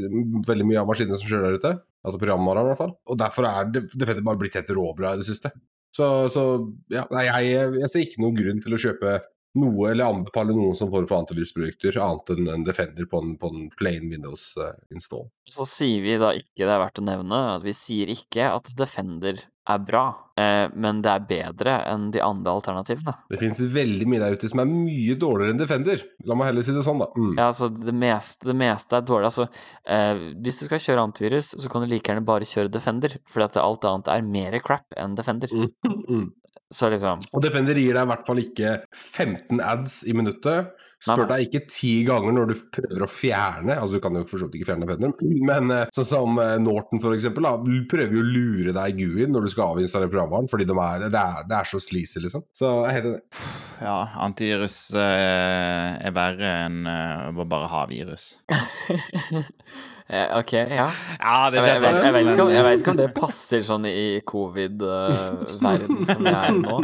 veldig 0.49 0.67
mye 0.67 0.81
av 0.83 0.89
maskinene 0.91 1.19
som 1.21 1.31
kjører 1.31 1.47
der 1.47 1.61
ute. 1.61 1.75
Altså 2.01 2.23
programvarene, 2.23 2.65
i 2.67 2.73
hvert 2.73 2.81
fall. 2.81 2.95
Og 3.13 3.21
derfor 3.21 3.47
er 3.51 3.69
Defender 3.75 4.25
bare 4.27 4.41
blitt 4.41 4.57
helt 4.59 4.73
råbra 4.75 5.15
i 5.15 5.21
det 5.21 5.29
siste. 5.29 5.53
Så, 5.95 6.07
så 6.31 6.47
ja, 6.93 7.05
nei, 7.11 7.27
jeg, 7.27 7.71
jeg 7.83 7.93
ser 7.93 8.07
ikke 8.07 8.25
noen 8.25 8.39
grunn 8.39 8.65
til 8.65 8.75
å 8.75 8.81
kjøpe 8.81 9.19
noe, 9.59 9.91
eller 9.91 10.11
anbefale 10.11 10.55
noen 10.55 10.77
som 10.79 10.91
får 10.93 11.07
for 11.11 11.23
antivirusprojekter, 11.23 11.99
annet 12.03 12.35
enn 12.35 12.51
en 12.55 12.67
Defender 12.67 13.09
på 13.11 13.23
en, 13.23 13.37
på 13.41 13.51
en 13.51 13.69
plain 13.79 14.11
Windows 14.11 14.53
eh, 14.61 14.77
install. 14.95 15.27
Så 15.51 15.67
sier 15.67 16.05
vi 16.05 16.19
da 16.21 16.33
ikke, 16.39 16.63
det 16.63 16.71
er 16.71 16.83
verdt 16.85 17.01
å 17.03 17.07
nevne, 17.07 17.41
at 17.57 17.65
vi 17.67 17.75
sier 17.75 18.13
ikke 18.13 18.53
at 18.53 18.71
Defender 18.79 19.43
er 19.71 19.83
bra, 19.87 20.05
eh, 20.41 20.67
men 20.75 21.03
det 21.05 21.13
er 21.13 21.27
bedre 21.29 21.75
enn 21.91 22.09
de 22.15 22.23
andre 22.25 22.55
alternativene. 22.59 23.15
Det 23.31 23.41
finnes 23.43 23.61
veldig 23.75 24.09
mye 24.11 24.23
der 24.23 24.39
ute 24.39 24.51
som 24.51 24.63
er 24.63 24.71
mye 24.71 25.17
dårligere 25.21 25.55
enn 25.55 25.61
Defender. 25.61 26.05
La 26.27 26.39
meg 26.39 26.51
heller 26.51 26.67
si 26.67 26.75
det 26.75 26.85
sånn, 26.87 27.03
da. 27.03 27.11
Mm. 27.17 27.35
Ja, 27.37 27.51
altså, 27.51 27.71
det 27.75 27.95
meste, 27.97 28.51
det 28.51 28.57
meste 28.59 28.99
er 28.99 29.07
dårlig. 29.07 29.31
Altså, 29.31 29.49
eh, 29.85 30.27
hvis 30.43 30.63
du 30.63 30.67
skal 30.69 30.83
kjøre 30.87 31.07
antivirus, 31.11 31.55
så 31.59 31.73
kan 31.73 31.85
du 31.85 31.91
like 31.91 32.11
gjerne 32.11 32.27
bare 32.27 32.49
kjøre 32.49 32.73
Defender, 32.73 33.19
fordi 33.31 33.51
at 33.51 33.63
alt 33.63 33.87
annet 33.91 34.13
er 34.15 34.27
mer 34.27 34.59
crap 34.65 34.99
enn 34.99 35.19
Defender. 35.19 35.55
Mm. 35.55 35.73
Mm. 36.11 36.25
Så 36.71 36.91
liksom 36.93 37.23
Og 37.35 37.43
Defender 37.43 37.79
gir 37.79 37.97
deg 37.97 38.07
i 38.07 38.11
hvert 38.13 38.29
fall 38.29 38.45
ikke 38.45 38.77
15 38.95 39.59
ads 39.59 40.01
i 40.07 40.15
minuttet. 40.17 40.71
Spør 41.01 41.31
deg 41.31 41.47
ikke 41.47 41.63
ti 41.65 41.91
ganger 42.05 42.35
når 42.37 42.51
du 42.51 42.55
prøver 42.77 43.05
å 43.07 43.09
fjerne 43.09 43.73
Altså, 43.81 43.97
du 43.97 44.03
kan 44.05 44.19
jo 44.19 44.25
for 44.29 44.37
så 44.37 44.47
vidt 44.47 44.59
ikke 44.59 44.69
fjerne 44.69 44.85
Defender, 44.85 45.15
men 45.49 45.73
eh, 45.73 45.87
sånn 45.97 46.09
som 46.11 46.41
eh, 46.43 46.59
Norton, 46.61 47.01
for 47.01 47.17
eksempel, 47.17 47.47
da, 47.49 47.55
prøver 47.89 48.19
jo 48.19 48.25
å 48.25 48.29
lure 48.29 48.75
deg 48.77 48.93
i 48.93 49.07
GUI-en 49.07 49.33
når 49.33 49.47
du 49.47 49.53
skal 49.55 49.73
avinstallere 49.73 50.13
programvaren, 50.13 50.51
fordi 50.53 50.67
de 50.69 50.77
er, 50.77 51.07
det, 51.07 51.23
er, 51.23 51.47
det 51.49 51.57
er 51.57 51.71
så 51.71 51.81
sleazy, 51.81 52.21
liksom. 52.27 52.45
Så 52.57 52.75
jeg 52.85 52.99
heter 52.99 53.17
det. 53.17 53.47
Ja, 53.81 53.97
antivirus 54.27 54.77
eh, 54.93 55.97
er 56.05 56.17
verre 56.17 56.53
enn 56.67 56.83
å 56.85 57.49
bare 57.49 57.73
ha 57.73 57.87
virus. 57.89 58.35
eh, 60.11 60.27
Ok, 60.39 60.53
ja. 60.53 60.89
Ja, 61.21 61.51
det 61.51 61.63
Jeg, 61.63 61.83
jeg, 61.83 62.03
jeg, 62.05 62.15
vet 62.17 62.33
ikke 62.33 62.45
om, 62.45 62.51
jeg 62.55 62.67
vet 62.67 62.83
ikke 62.83 62.95
om 62.95 63.01
det 63.01 63.09
passer 63.17 63.63
sånn 63.67 63.87
i 63.91 64.09
covid-verden 64.27 66.03
som 66.11 66.27
vi 66.27 66.35
er 66.35 66.51
i 66.51 66.59
nå, 66.59 66.77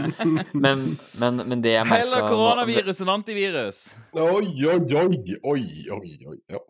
men, 0.54 0.86
men, 1.20 1.42
men 1.42 1.64
det 1.64 1.74
jeg 1.76 1.90
merka 1.90 2.04
Heller 2.06 2.30
koronavirus 2.30 3.02
enn 3.04 3.12
antivirus! 3.18 3.82
Oi, 4.14 4.48
oi, 4.64 4.80
oi, 5.02 5.38
oi, 5.42 5.62
oi, 5.98 6.16
oi. 6.32 6.40
Ja. 6.54 6.62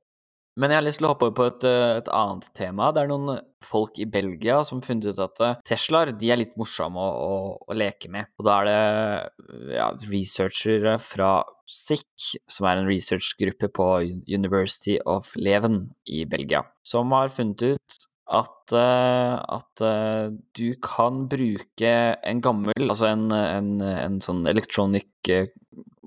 Men 0.56 0.72
jeg 0.72 0.80
har 0.80 0.86
lyst 0.86 1.00
til 1.02 1.06
å 1.06 1.10
hoppe 1.12 1.28
over 1.28 1.36
på 1.36 1.46
et, 1.50 1.64
eh, 1.68 1.98
et 2.00 2.08
annet 2.16 2.46
tema. 2.56 2.88
Det 2.94 3.02
er 3.02 3.10
noen 3.10 3.40
folk 3.66 3.98
i 4.00 4.06
Belgia 4.08 4.62
som 4.64 4.80
har 4.80 4.86
funnet 4.86 5.10
ut 5.12 5.20
at 5.20 5.42
eh, 5.44 5.58
Teslaer 5.68 6.14
er 6.14 6.40
litt 6.40 6.56
morsomme 6.56 6.96
å, 6.96 7.10
å, 7.26 7.36
å 7.68 7.76
leke 7.76 8.08
med. 8.12 8.30
Og 8.40 8.48
da 8.48 8.56
er 8.62 8.70
det 8.70 8.78
eh, 8.80 9.76
ja, 9.76 9.90
researchere 10.08 10.96
fra 11.04 11.30
SICK, 11.68 12.40
som 12.48 12.70
er 12.70 12.80
en 12.80 12.88
researchgruppe 12.88 13.68
på 13.76 13.88
University 14.24 14.96
of 15.04 15.34
Leven 15.36 15.90
i 16.08 16.24
Belgia, 16.24 16.64
som 16.86 17.12
har 17.12 17.28
funnet 17.34 17.66
ut 17.74 18.00
at, 18.26 18.72
eh, 18.74 19.34
at 19.38 19.84
eh, 19.86 20.32
du 20.56 20.74
kan 20.82 21.26
bruke 21.30 21.92
en 22.16 22.40
gammel, 22.42 22.88
altså 22.88 23.12
en, 23.12 23.28
en, 23.30 23.70
en 23.86 24.18
sånn 24.24 24.42
electronic 24.50 25.30
eh, 25.30 25.52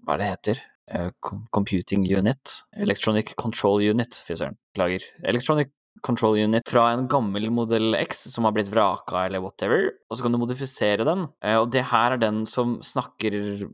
Hva 0.04 0.18
er 0.18 0.22
det 0.24 0.34
heter? 0.34 0.62
Eh, 0.90 1.10
com- 1.20 1.46
computing 1.52 2.06
unit. 2.18 2.62
Electronic 2.78 3.36
control 3.36 3.82
unit, 3.82 4.24
fy 4.28 4.36
søren. 4.36 4.58
Klager. 4.76 5.06
Electronic 5.24 5.70
control 6.02 6.38
unit 6.38 6.64
fra 6.70 6.86
en 6.94 7.08
gammel 7.12 7.50
modell 7.52 7.96
X 7.96 8.24
som 8.32 8.46
har 8.48 8.54
blitt 8.56 8.70
vraka 8.72 9.26
eller 9.26 9.42
whatever, 9.44 9.90
og 10.10 10.18
så 10.18 10.24
kan 10.24 10.32
du 10.32 10.40
modifisere 10.40 11.06
den. 11.08 11.26
Eh, 11.44 11.58
og 11.60 11.72
det 11.74 11.84
her 11.92 12.16
er 12.16 12.22
den 12.22 12.46
som 12.50 12.78
snakker 12.86 13.66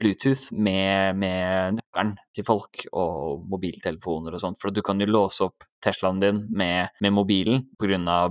Bluetooth 0.00 0.48
med, 0.52 1.18
med 1.20 1.78
nøkkelen 1.78 2.14
til 2.36 2.46
folk 2.48 2.86
og 2.92 3.44
mobiltelefoner 3.52 4.34
og 4.34 4.42
sånt, 4.42 4.60
for 4.62 4.72
du 4.74 4.82
kan 4.86 5.00
jo 5.00 5.10
låse 5.10 5.44
opp 5.48 5.66
Teslaen 5.84 6.18
din 6.22 6.40
med, 6.50 6.88
med 7.04 7.14
mobilen 7.14 7.68
pga. 7.78 8.24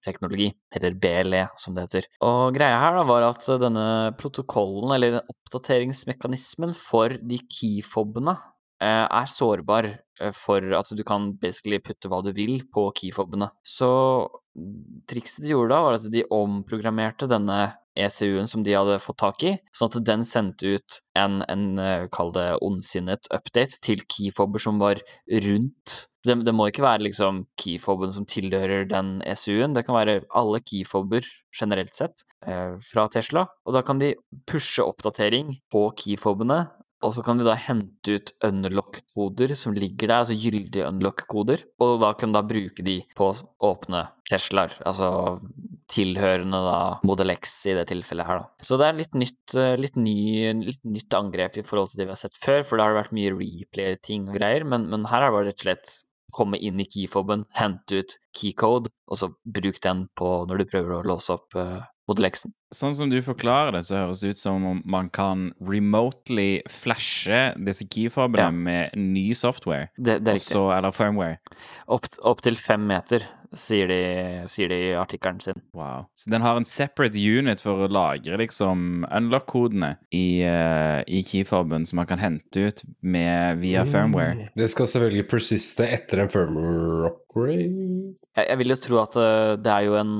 Bluetooth-teknologi, 0.00 0.52
eller 0.74 0.94
BLE 0.94 1.48
som 1.56 1.74
det 1.74 1.84
heter. 1.86 2.08
Og 2.24 2.54
greia 2.54 2.78
her 2.80 2.96
da 2.96 3.04
var 3.08 3.26
at 3.28 3.44
denne 3.60 4.14
protokollen, 4.18 4.94
eller 4.96 5.20
oppdateringsmekanismen 5.28 6.74
for 6.74 7.08
de 7.08 7.38
keyfobene, 7.48 8.36
er 8.88 9.28
sårbar 9.30 9.90
eh, 9.90 10.32
for 10.36 10.64
at 10.78 10.92
du 10.96 11.02
kan 11.06 11.32
basically 11.40 11.80
putte 11.84 12.10
hva 12.10 12.22
du 12.24 12.32
vil 12.36 12.62
på 12.72 12.88
keyfobene. 12.96 13.50
Så 13.66 13.90
trikset 15.10 15.44
de 15.44 15.52
gjorde 15.54 15.74
da, 15.74 15.82
var 15.84 15.98
at 15.98 16.08
de 16.12 16.26
omprogrammerte 16.34 17.28
denne 17.30 17.60
ECU-en 17.98 18.48
som 18.48 18.62
de 18.64 18.74
hadde 18.74 19.00
fått 19.02 19.18
tak 19.20 19.42
i, 19.44 19.54
sånn 19.74 19.90
at 19.90 19.98
den 20.06 20.22
sendte 20.28 20.76
ut 20.76 21.00
en, 21.18 21.40
en 21.50 21.64
eh, 21.82 22.06
kall 22.14 22.32
det 22.34 22.46
ondsinnet 22.64 23.28
update 23.34 23.80
til 23.84 24.04
keyfobber 24.06 24.62
som 24.62 24.80
var 24.82 25.02
rundt. 25.46 25.96
Det, 26.24 26.36
det 26.46 26.54
må 26.54 26.68
ikke 26.70 26.84
være 26.84 27.06
liksom 27.08 27.44
keyfoben 27.60 28.12
som 28.14 28.26
tilhører 28.28 28.86
den 28.90 29.18
ECU-en, 29.26 29.74
det 29.76 29.86
kan 29.88 29.98
være 29.98 30.20
alle 30.36 30.62
keyfobber 30.62 31.26
generelt 31.56 31.96
sett 31.98 32.24
eh, 32.46 32.76
fra 32.86 33.08
Tesla, 33.12 33.46
og 33.66 33.76
da 33.76 33.84
kan 33.86 34.02
de 34.02 34.14
pushe 34.48 34.84
oppdatering 34.84 35.56
på 35.72 35.88
keyfobbene 35.98 36.64
og 37.00 37.14
så 37.16 37.24
kan 37.24 37.40
de 37.40 37.46
da 37.46 37.56
hente 37.56 38.16
ut 38.18 38.32
unlock-koder 38.44 39.54
som 39.56 39.74
ligger 39.76 40.10
der, 40.10 40.18
altså 40.20 40.36
gyldige 40.36 40.88
unlock-koder, 40.88 41.64
og 41.80 41.94
da 42.02 42.12
kan 42.18 42.34
da 42.36 42.42
bruke 42.46 42.84
de 42.86 43.00
på 43.16 43.30
åpne 43.66 44.06
Teslaer, 44.30 44.76
altså 44.86 45.08
tilhørende 45.90 46.60
da 46.62 46.76
Model 47.08 47.32
X 47.34 47.56
i 47.70 47.74
det 47.78 47.88
tilfellet 47.90 48.28
her, 48.28 48.44
da. 48.44 48.66
Så 48.66 48.78
det 48.78 48.86
er 48.86 49.00
litt 49.00 49.16
nytt, 49.18 49.56
eh, 49.58 49.74
litt, 49.80 49.96
ny, 49.98 50.52
litt 50.68 50.84
nytt 50.86 51.16
angrep 51.18 51.58
i 51.58 51.66
forhold 51.66 51.90
til 51.90 52.02
det 52.02 52.10
vi 52.10 52.14
har 52.14 52.20
sett 52.20 52.38
før, 52.38 52.62
for 52.68 52.78
da 52.78 52.86
har 52.86 52.94
det 52.94 53.00
vært 53.00 53.16
mye 53.16 53.34
replay-ting 53.34 54.28
og 54.28 54.38
greier, 54.38 54.68
men, 54.68 54.86
men 54.92 55.08
her 55.10 55.24
er 55.24 55.32
det 55.32 55.38
bare 55.38 55.50
rett 55.50 55.60
og 55.60 55.66
slett 55.66 55.96
komme 56.30 56.60
inn 56.62 56.78
i 56.78 56.86
keyfoben, 56.86 57.44
hente 57.58 58.04
ut 58.04 58.16
keycode, 58.36 58.92
og 59.10 59.18
så 59.18 59.32
bruk 59.42 59.80
den 59.82 60.06
på 60.14 60.30
når 60.46 60.62
du 60.62 60.70
prøver 60.70 61.00
å 61.00 61.06
låse 61.10 61.34
opp 61.34 61.58
uh, 61.58 61.80
Model 62.10 62.30
X-en. 62.30 62.54
Sånn 62.74 62.94
som 62.94 63.10
du 63.10 63.18
forklarer 63.24 63.74
det, 63.78 63.84
så 63.88 63.98
høres 64.04 64.22
det 64.22 64.34
ut 64.34 64.40
som 64.40 64.64
om 64.66 64.82
man 64.84 65.08
kan 65.10 65.50
remotely 65.66 66.60
flashe 66.70 67.50
disse 67.58 67.86
keyfobene 67.90 68.46
Ja. 68.46 68.50
med 68.50 68.96
ny 68.96 69.32
software. 69.34 69.90
Det, 69.96 70.20
det 70.24 70.34
er 70.34 70.38
riktig. 70.38 70.54
Også, 70.56 70.64
eller 70.78 70.94
firmware. 70.94 71.38
Opp, 71.88 72.06
opp 72.22 72.42
til 72.46 72.56
fem 72.56 72.86
meter, 72.86 73.26
sier 73.50 73.88
de, 73.90 73.96
sier 74.46 74.70
de 74.70 74.76
i 74.92 74.94
artikkelen 74.94 75.40
sin. 75.42 75.58
Wow. 75.74 76.04
Så 76.14 76.30
den 76.30 76.44
har 76.44 76.56
en 76.56 76.64
separate 76.68 77.18
unit 77.18 77.58
for 77.64 77.82
å 77.82 77.90
lagre 77.90 78.38
liksom 78.38 79.04
unlock-kodene 79.10 79.96
i, 80.14 80.42
uh, 80.46 81.02
i 81.10 81.24
keyfoben 81.26 81.82
som 81.88 81.98
man 81.98 82.06
kan 82.06 82.22
hente 82.22 82.68
ut 82.68 82.84
med, 83.02 83.58
via 83.58 83.82
firmware. 83.88 84.52
Det 84.54 84.70
skal 84.70 84.86
selvfølgelig 84.86 85.26
persiste 85.32 85.82
etter 85.90 86.22
en 86.22 86.30
firmware 86.30 87.10
upgrade. 87.10 88.14
Jeg, 88.38 88.46
jeg 88.46 88.58
vil 88.60 88.70
jo 88.70 88.78
tro 88.78 89.00
at 89.02 89.16
eh, 89.18 89.56
det 89.58 89.70
er 89.74 89.86
jo 89.88 89.96
en 89.98 90.10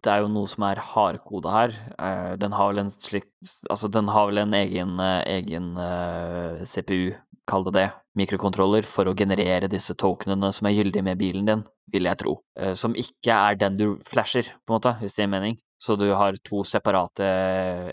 Det 0.00 0.08
er 0.08 0.22
jo 0.22 0.30
noe 0.32 0.48
som 0.48 0.64
er 0.64 0.80
hardkode 0.80 1.52
her. 1.52 1.74
Eh, 2.02 2.32
den 2.38 2.52
har 2.52 2.70
vel 2.70 2.84
en 2.84 2.90
slik 2.90 3.26
Altså, 3.70 3.88
den 3.90 4.08
har 4.08 4.28
vel 4.30 4.38
en 4.44 4.54
egen, 4.54 4.98
eh, 5.02 5.22
egen 5.38 5.76
eh, 5.82 6.64
CPU, 6.64 7.14
kall 7.48 7.64
det 7.66 7.74
det, 7.74 7.86
mikrokontroller, 8.18 8.86
for 8.86 9.08
å 9.08 9.16
generere 9.16 9.70
disse 9.72 9.96
tokenene 9.98 10.52
som 10.52 10.68
er 10.68 10.76
gyldige 10.76 11.04
med 11.06 11.18
bilen 11.18 11.48
din, 11.48 11.64
vil 11.92 12.04
jeg 12.04 12.20
tro. 12.20 12.34
Som 12.76 12.96
ikke 12.98 13.32
er 13.32 13.56
den 13.56 13.78
du 13.78 13.86
flasher, 14.04 14.50
på 14.66 14.74
en 14.74 14.76
måte, 14.76 14.92
hvis 15.00 15.14
det 15.16 15.24
gir 15.24 15.30
mening. 15.32 15.56
Så 15.78 15.94
du 15.98 16.08
har 16.12 16.34
to 16.42 16.64
separate 16.66 17.22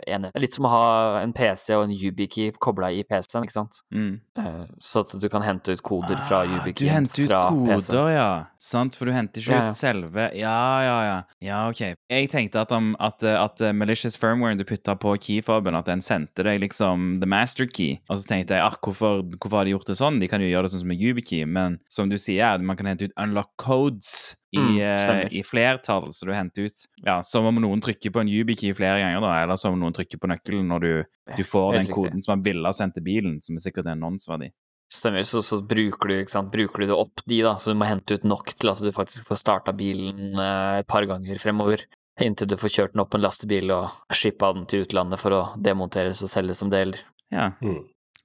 enheter. 0.08 0.32
Er 0.36 0.42
litt 0.42 0.56
som 0.56 0.66
å 0.66 0.72
ha 0.74 0.86
en 1.22 1.34
PC 1.38 1.76
og 1.78 1.84
en 1.86 1.94
YubiKey 1.94 2.52
kobla 2.62 2.90
i 2.96 3.04
PC-en, 3.06 3.46
ikke 3.46 3.54
sant? 3.54 3.82
Mm. 3.94 4.20
Eh, 4.42 4.64
Så 4.82 5.04
at 5.06 5.14
du 5.22 5.28
kan 5.30 5.44
hente 5.46 5.76
ut 5.76 5.84
koder 5.86 6.18
fra 6.28 6.40
Ah, 6.44 6.50
YubiKey 6.50 6.88
Du 6.88 6.92
henter 6.92 7.28
ut 7.28 7.30
koder, 7.32 8.10
ja. 8.16 8.30
Sant, 8.58 8.96
for 8.98 9.06
du 9.06 9.12
henter 9.14 9.40
ikke 9.42 9.54
Ja, 9.54 9.66
ut 9.70 9.76
selve 9.78 10.26
Ja, 10.36 10.82
ja, 10.82 10.96
ja. 11.06 11.18
Ja, 11.46 11.60
OK. 11.70 11.84
Jeg 12.10 12.30
tenkte 12.34 12.62
at, 12.66 12.72
om- 12.74 12.96
at, 13.00 13.22
eh, 13.24 13.38
at 13.38 13.62
eh, 13.62 13.72
malicious 13.72 14.18
firmware 14.18 14.58
du 14.58 14.64
putta 14.66 14.96
på 14.98 15.14
keyfoben, 15.22 15.76
at 15.78 15.86
den 15.86 16.02
sendte 16.02 16.44
deg 16.44 16.62
liksom 16.62 17.20
the 17.22 17.28
master 17.30 17.66
key. 17.68 18.00
Og 18.10 18.18
så 18.18 18.26
tenkte 18.28 18.58
jeg 18.58 18.66
ah, 18.66 18.76
hvorfor, 18.82 19.22
hvorfor 19.38 19.58
har 19.62 19.66
de 19.70 19.76
gjort 19.76 19.86
det 19.94 19.98
sånn? 20.02 20.20
De 20.20 20.28
kan 20.28 20.42
jo 20.42 20.50
gjøre 20.50 20.64
det 20.66 20.72
sånn 20.74 20.82
som 20.86 20.90
med 20.90 21.00
YubiKey, 21.02 21.46
men 21.46 21.78
som 21.88 22.10
du 22.10 22.18
sier, 22.18 22.58
man 22.66 22.76
kan 22.78 22.88
hente 22.90 23.06
ut 23.12 23.14
unlock 23.22 23.54
codes. 23.62 24.36
I, 24.56 24.64
Mm, 24.80 24.80
eh. 24.82 25.28
I 25.40 25.44
flertall, 25.44 26.10
så 26.16 26.26
du 26.28 26.34
henter 26.34 26.68
ut 26.70 26.84
Ja, 27.04 27.20
som 27.24 27.46
om 27.46 27.56
noen 27.62 27.82
trykker 27.84 28.14
på 28.16 28.22
en 28.24 28.30
YubiKey 28.32 28.74
flere 28.78 29.00
ganger, 29.04 29.22
da, 29.22 29.34
eller 29.44 29.60
som 29.60 29.76
om 29.76 29.82
noen 29.84 29.94
trykker 29.96 30.22
på 30.22 30.30
nøkkelen 30.32 30.68
når 30.72 30.86
du, 30.86 30.92
du 31.38 31.44
får 31.44 31.74
den 31.74 31.82
riktig. 31.86 31.96
koden 31.98 32.24
som 32.24 32.38
man 32.38 32.46
ville 32.48 32.66
ha 32.68 32.74
sendt 32.74 32.96
til 32.98 33.04
bilen, 33.06 33.42
som 33.44 33.58
er 33.60 33.66
sikkert 33.68 33.90
en 33.92 34.00
nonsverdi. 34.06 34.52
Stemmer, 34.94 35.24
så, 35.26 35.42
så 35.42 35.60
bruker 35.66 36.08
du, 36.12 36.16
ikke 36.22 36.32
sant, 36.36 36.52
bruker 36.54 36.84
du 36.84 36.92
det 36.92 36.98
opp 36.98 37.24
de, 37.26 37.42
da, 37.42 37.56
så 37.58 37.74
du 37.74 37.80
må 37.80 37.88
hente 37.90 38.16
ut 38.20 38.24
nok 38.24 38.54
til 38.54 38.70
at 38.70 38.82
du 38.86 38.92
faktisk 38.94 39.28
får 39.28 39.40
starta 39.42 39.74
bilen 39.74 40.38
eh, 40.38 40.80
et 40.84 40.88
par 40.88 41.08
ganger 41.10 41.42
fremover. 41.42 41.84
Inntil 42.22 42.48
du 42.48 42.56
får 42.56 42.72
kjørt 42.72 42.94
den 42.94 43.02
opp 43.04 43.10
på 43.12 43.18
en 43.20 43.26
lastebil 43.26 43.74
og 43.76 44.14
shippa 44.14 44.54
den 44.56 44.68
til 44.72 44.86
utlandet 44.86 45.20
for 45.20 45.36
å 45.36 45.42
demonteres 45.60 46.22
og 46.24 46.30
selges 46.32 46.62
som 46.62 46.70
deler. 46.72 47.02
Ja. 47.34 47.50
Mm. 47.66 47.82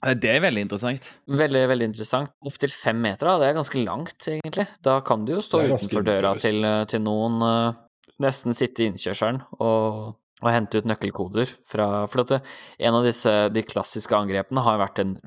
Eh, 0.06 0.14
Det 0.14 0.30
er 0.32 0.40
veldig 0.40 0.64
interessant. 0.66 1.08
Veldig, 1.28 1.66
veldig 1.68 1.88
interessant. 1.90 2.32
Opptil 2.46 2.72
fem 2.72 3.00
meter, 3.00 3.28
da. 3.28 3.38
Det 3.38 3.50
er 3.50 3.58
ganske 3.58 3.84
langt, 3.84 4.28
egentlig. 4.28 4.66
Da 4.82 5.00
kan 5.00 5.24
du 5.24 5.34
jo 5.36 5.44
stå 5.44 5.64
utenfor 5.66 6.04
døra 6.06 6.34
til, 6.40 6.64
eh, 6.64 6.84
til 6.84 7.00
noen, 7.04 7.42
uh, 7.42 7.72
nesten 8.20 8.56
sitte 8.56 8.84
i 8.84 8.90
innkjørselen 8.90 9.42
og, 9.60 10.16
og 10.42 10.48
hente 10.50 10.80
ut 10.80 10.88
nøkkelkoder 10.88 11.52
fra 11.64 12.06
For 12.06 12.20
at 12.20 12.28
det, 12.28 12.40
en 12.80 12.94
av 12.94 13.04
disse 13.04 13.32
de 13.52 13.62
klassiske 13.62 14.12
angrepene 14.16 14.64
har 14.64 14.80
vært 14.80 15.00
en 15.00 15.18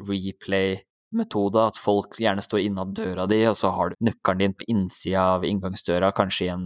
replay-metode, 1.13 1.67
at 1.67 1.77
folk 1.77 2.17
gjerne 2.19 2.41
står 2.41 2.59
innad 2.59 2.93
døra 2.95 3.27
di, 3.27 3.45
og 3.47 3.55
så 3.57 3.71
har 3.71 3.89
du 3.89 3.95
nøkkelen 4.05 4.39
din 4.39 4.53
på 4.53 4.65
innsida 4.67 5.21
av 5.35 5.45
inngangsdøra, 5.45 6.11
kanskje 6.15 6.45
i 6.45 6.51
en 6.53 6.65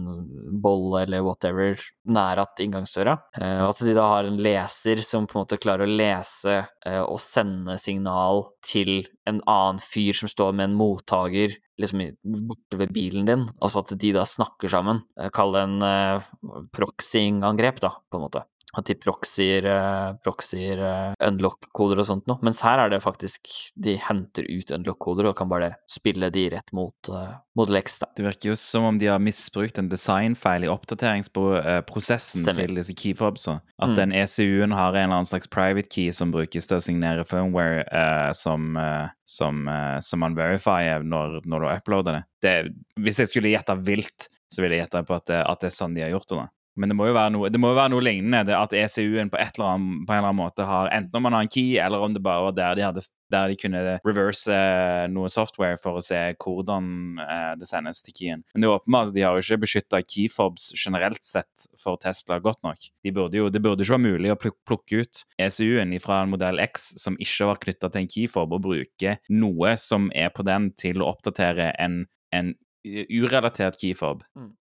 bolle 0.62 1.04
eller 1.04 1.22
whatever, 1.22 1.78
nær 2.08 2.38
at 2.38 2.58
inngangsdøra. 2.60 3.18
Eh, 3.40 3.62
og 3.62 3.72
at 3.72 3.84
de 3.84 3.94
da 3.94 4.08
har 4.08 4.24
en 4.24 4.40
leser 4.40 5.02
som 5.02 5.26
på 5.26 5.38
en 5.38 5.44
måte 5.44 5.60
klarer 5.60 5.86
å 5.86 5.98
lese 5.98 6.64
eh, 6.86 7.02
og 7.02 7.20
sende 7.20 7.78
signal 7.78 8.48
til 8.64 9.06
en 9.28 9.42
annen 9.46 9.80
fyr 9.82 10.14
som 10.16 10.28
står 10.28 10.54
med 10.56 10.70
en 10.70 10.78
mottaker 10.78 11.58
liksom 11.78 12.02
borte 12.48 12.78
ved 12.80 12.90
bilen 12.90 13.28
din, 13.28 13.44
altså 13.62 13.84
at 13.84 13.92
de 14.00 14.12
da 14.16 14.24
snakker 14.26 14.70
sammen. 14.72 15.04
Eh, 15.20 15.30
Kall 15.34 15.54
det 15.54 15.60
en 15.62 15.82
uh, 15.84 16.64
proxying-angrep, 16.74 17.78
da, 17.84 17.92
på 18.10 18.18
en 18.18 18.24
måte. 18.26 18.42
De 18.86 18.94
proxyer, 18.94 19.64
uh, 19.66 20.12
proxyer 20.22 20.78
eh, 20.78 21.14
unlock-koder 21.28 21.98
og 21.98 22.06
sånt 22.06 22.26
noe. 22.30 22.38
Mens 22.46 22.60
her 22.62 22.78
er 22.78 22.92
det 22.92 23.00
faktisk 23.02 23.48
De 23.74 23.96
henter 23.98 24.46
ut 24.46 24.70
unlock-koder 24.74 25.26
og 25.30 25.36
kan 25.36 25.48
bare 25.50 25.72
spille 25.90 26.30
de 26.34 26.48
rett 26.54 26.72
mot 26.76 27.10
Model 27.58 27.76
X, 27.80 27.98
da. 28.02 28.06
Det 28.16 28.22
virker 28.24 28.50
jo 28.52 28.56
som 28.56 28.84
om 28.86 28.98
de 29.00 29.08
har 29.10 29.18
misbrukt 29.18 29.78
en 29.80 29.88
designfeil 29.90 30.64
i 30.64 30.70
oppdateringsprosessen 30.70 32.44
Stemmer. 32.44 32.54
til 32.66 32.74
disse 32.78 32.94
keyfobsa. 32.94 33.60
At 33.80 33.88
Mm. 33.90 33.96
den 33.96 34.12
ECU-en 34.12 34.72
har 34.72 34.94
en 34.94 35.04
eller 35.10 35.14
annen 35.18 35.26
slags 35.26 35.46
private 35.48 35.88
key 35.88 36.10
som 36.12 36.30
brukes 36.32 36.66
til 36.66 36.76
å 36.76 36.82
signere 36.82 37.24
firmware 37.24 37.84
uh, 37.92 38.32
som, 38.32 38.76
uh, 38.76 39.08
som, 39.24 39.66
uh, 39.68 39.98
som 40.00 40.20
man 40.20 40.34
verifier 40.34 41.02
når, 41.02 41.40
når 41.46 41.60
du 41.60 41.66
uploader 41.76 42.12
det. 42.12 42.24
det. 42.42 42.74
Hvis 43.00 43.18
jeg 43.18 43.28
skulle 43.28 43.50
gjette 43.50 43.76
vilt, 43.82 44.28
så 44.50 44.62
ville 44.62 44.76
jeg 44.76 44.86
gjette 44.86 45.04
på 45.06 45.14
at 45.16 45.26
det, 45.26 45.42
at 45.46 45.60
det 45.60 45.66
er 45.66 45.76
sånn 45.76 45.94
de 45.94 46.02
har 46.02 46.10
gjort 46.10 46.28
det. 46.28 46.36
da. 46.38 46.48
Men 46.78 46.92
det 46.92 46.96
må 46.98 47.08
jo 47.08 47.16
være 47.16 47.34
noe, 47.34 47.50
det 47.52 47.60
må 47.60 47.72
være 47.74 47.92
noe 47.92 48.04
lignende. 48.04 48.56
At 48.56 48.74
ECU-en 48.76 49.30
på, 49.32 49.38
på 49.38 49.64
en 49.66 50.02
eller 50.06 50.18
annen 50.18 50.38
måte 50.38 50.66
har 50.68 50.90
Enten 50.94 51.18
om 51.18 51.24
man 51.26 51.36
har 51.36 51.44
en 51.44 51.52
key, 51.52 51.76
eller 51.82 52.02
om 52.02 52.14
det 52.14 52.22
bare 52.24 52.46
var 52.46 52.54
der 52.56 52.78
de, 52.78 52.84
hadde, 52.86 53.02
der 53.32 53.50
de 53.50 53.58
kunne 53.60 53.82
reverse 54.06 54.54
eh, 54.54 55.06
noe 55.12 55.30
software 55.32 55.78
for 55.82 55.98
å 55.98 56.04
se 56.04 56.20
hvordan 56.38 57.18
eh, 57.24 57.52
det 57.60 57.68
sendes 57.70 58.02
til 58.06 58.16
keyen. 58.16 58.44
Men 58.52 58.64
det 58.64 58.70
er 58.70 58.76
åpenbart 58.76 59.10
at 59.10 59.16
de 59.16 59.24
har 59.26 59.36
jo 59.36 59.44
ikke 59.44 59.62
beskytta 59.64 60.02
keyfobs 60.04 60.70
generelt 60.78 61.26
sett 61.26 61.66
for 61.80 62.00
Tesla 62.02 62.38
godt 62.44 62.62
nok. 62.66 62.88
De 63.04 63.14
burde 63.14 63.40
jo, 63.40 63.50
det 63.52 63.62
burde 63.64 63.84
ikke 63.84 63.96
være 63.96 64.06
mulig 64.06 64.32
å 64.34 64.38
plukke 64.40 65.02
ut 65.02 65.24
ECU-en 65.40 65.96
fra 66.02 66.22
en 66.22 66.32
modell 66.32 66.62
X 66.68 66.92
som 67.02 67.18
ikke 67.20 67.50
var 67.50 67.62
knytta 67.64 67.92
til 67.92 68.04
en 68.04 68.12
keyfob, 68.14 68.54
og 68.54 68.64
bruke 68.64 69.18
noe 69.34 69.74
som 69.80 70.08
er 70.14 70.32
på 70.34 70.46
den, 70.46 70.72
til 70.78 71.02
å 71.02 71.10
oppdatere 71.12 71.72
en, 71.82 72.02
en 72.34 72.54
urelatert 72.86 73.78
keyfob. 73.80 74.24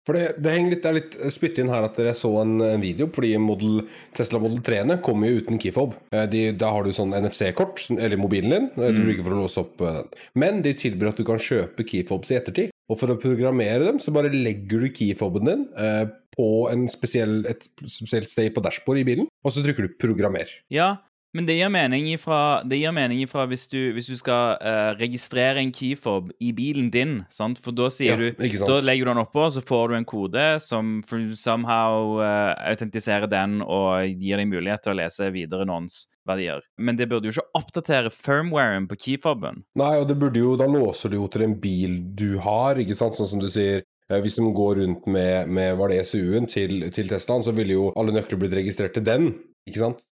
For 0.06 0.18
det, 0.18 0.42
det 0.42 0.50
henger 0.50 0.70
litt, 0.74 0.86
er 0.88 0.96
litt 0.96 1.12
spytt 1.30 1.58
inn 1.62 1.68
her 1.70 1.84
at 1.86 1.94
dere 1.94 2.10
så 2.18 2.30
en, 2.40 2.56
en 2.66 2.80
video, 2.82 3.06
fordi 3.14 3.36
model, 3.38 3.84
Tesla 4.16 4.40
Model 4.42 4.58
3-ene 4.66 4.96
kommer 5.04 5.30
jo 5.30 5.42
uten 5.44 5.60
keyfob. 5.62 5.94
Eh, 6.10 6.24
De, 6.32 6.40
da 6.58 6.72
har 6.74 6.82
du 6.82 6.90
sånn 6.96 7.14
NFC-kort, 7.14 7.84
eller 7.94 8.18
mobilen 8.18 8.50
din, 8.50 8.66
eh, 8.74 8.90
du 8.90 8.98
Mm. 8.98 9.04
bruker 9.06 9.22
for 9.28 9.36
å 9.36 9.42
låse 9.44 9.62
opp 9.62 9.80
eh, 9.86 9.92
den. 10.00 10.08
Men 10.34 10.62
de 10.62 10.72
tilbyr 10.74 11.12
at 11.12 11.16
du 11.22 11.24
kan 11.28 11.38
kjøpe 11.38 11.86
keyfobs 11.86 12.32
i 12.32 12.38
ettertid. 12.40 12.70
Og 12.90 12.98
for 12.98 13.14
å 13.14 13.20
programmere 13.22 13.86
dem, 13.86 13.98
så 14.02 14.12
bare 14.12 14.28
legger 14.34 14.82
du 14.82 14.88
keyfoben 14.90 15.46
din 15.46 15.62
eh, 15.78 16.04
på 16.36 16.48
en 16.72 16.88
spesiell, 16.90 17.44
et 17.46 17.62
spesielt 17.86 18.28
sted 18.28 18.52
på 18.56 18.60
dashbordet 18.64 19.04
i 19.04 19.08
bilen, 19.12 19.28
og 19.44 19.52
så 19.54 19.62
trykker 19.62 19.86
du 19.86 19.94
'programmer'. 19.94 20.50
Ja, 20.68 20.96
men 21.32 21.46
det 21.48 21.56
gir 21.56 21.70
mening 21.72 22.10
ifra, 22.12 22.62
det 22.68 22.76
gir 22.76 22.92
mening 22.92 23.22
ifra 23.24 23.46
hvis, 23.48 23.64
du, 23.72 23.78
hvis 23.96 24.10
du 24.10 24.16
skal 24.20 24.58
uh, 24.60 24.92
registrere 24.98 25.62
en 25.62 25.72
keyfob 25.72 26.28
i 26.44 26.52
bilen 26.56 26.90
din, 26.92 27.22
sant? 27.32 27.60
For 27.64 27.72
da 27.72 27.88
Ja, 28.04 28.16
du. 28.20 28.28
Da 28.66 28.78
legger 28.84 29.08
du 29.08 29.12
den 29.12 29.22
oppå, 29.22 29.46
så 29.50 29.62
får 29.64 29.88
du 29.88 29.96
en 29.96 30.08
kode 30.08 30.44
som 30.60 30.98
somehow 31.38 32.18
uh, 32.20 32.52
autentiserer 32.68 33.30
den 33.32 33.62
og 33.62 34.04
gir 34.20 34.42
deg 34.42 34.50
mulighet 34.50 34.84
til 34.84 34.92
å 34.92 34.98
lese 35.00 35.30
videre 35.32 35.64
nons 35.68 36.04
verdier. 36.28 36.60
Men 36.76 37.00
det 37.00 37.08
burde 37.10 37.30
jo 37.30 37.36
ikke 37.36 37.62
oppdatere 37.62 38.12
firmwaren 38.12 38.86
på 38.90 39.00
keyfoben. 39.06 39.64
Nei, 39.78 39.94
og 40.02 40.06
det 40.10 40.18
burde 40.20 40.42
jo, 40.42 40.54
da 40.60 40.68
låser 40.70 41.12
du 41.12 41.18
jo 41.18 41.30
til 41.32 41.46
en 41.48 41.56
bil 41.62 41.98
du 42.18 42.36
har, 42.44 42.78
ikke 42.78 42.96
sant, 42.98 43.16
sånn 43.18 43.30
som 43.34 43.42
du 43.42 43.48
sier. 43.52 43.86
eh, 44.10 44.20
Hvis 44.20 44.36
de 44.36 44.44
går 44.52 44.82
rundt 44.82 45.08
med, 45.08 45.48
med 45.48 45.76
var 45.80 45.92
det 45.92 46.04
SU-en 46.12 46.46
til, 46.46 46.90
til 46.92 47.08
Teslaen, 47.10 47.44
så 47.44 47.56
ville 47.56 47.78
jo 47.78 47.90
alle 47.96 48.14
nøkler 48.14 48.44
blitt 48.44 48.56
registrert 48.60 48.94
til 48.98 49.06
den, 49.08 49.32
ikke 49.68 49.80
sant? 49.80 50.04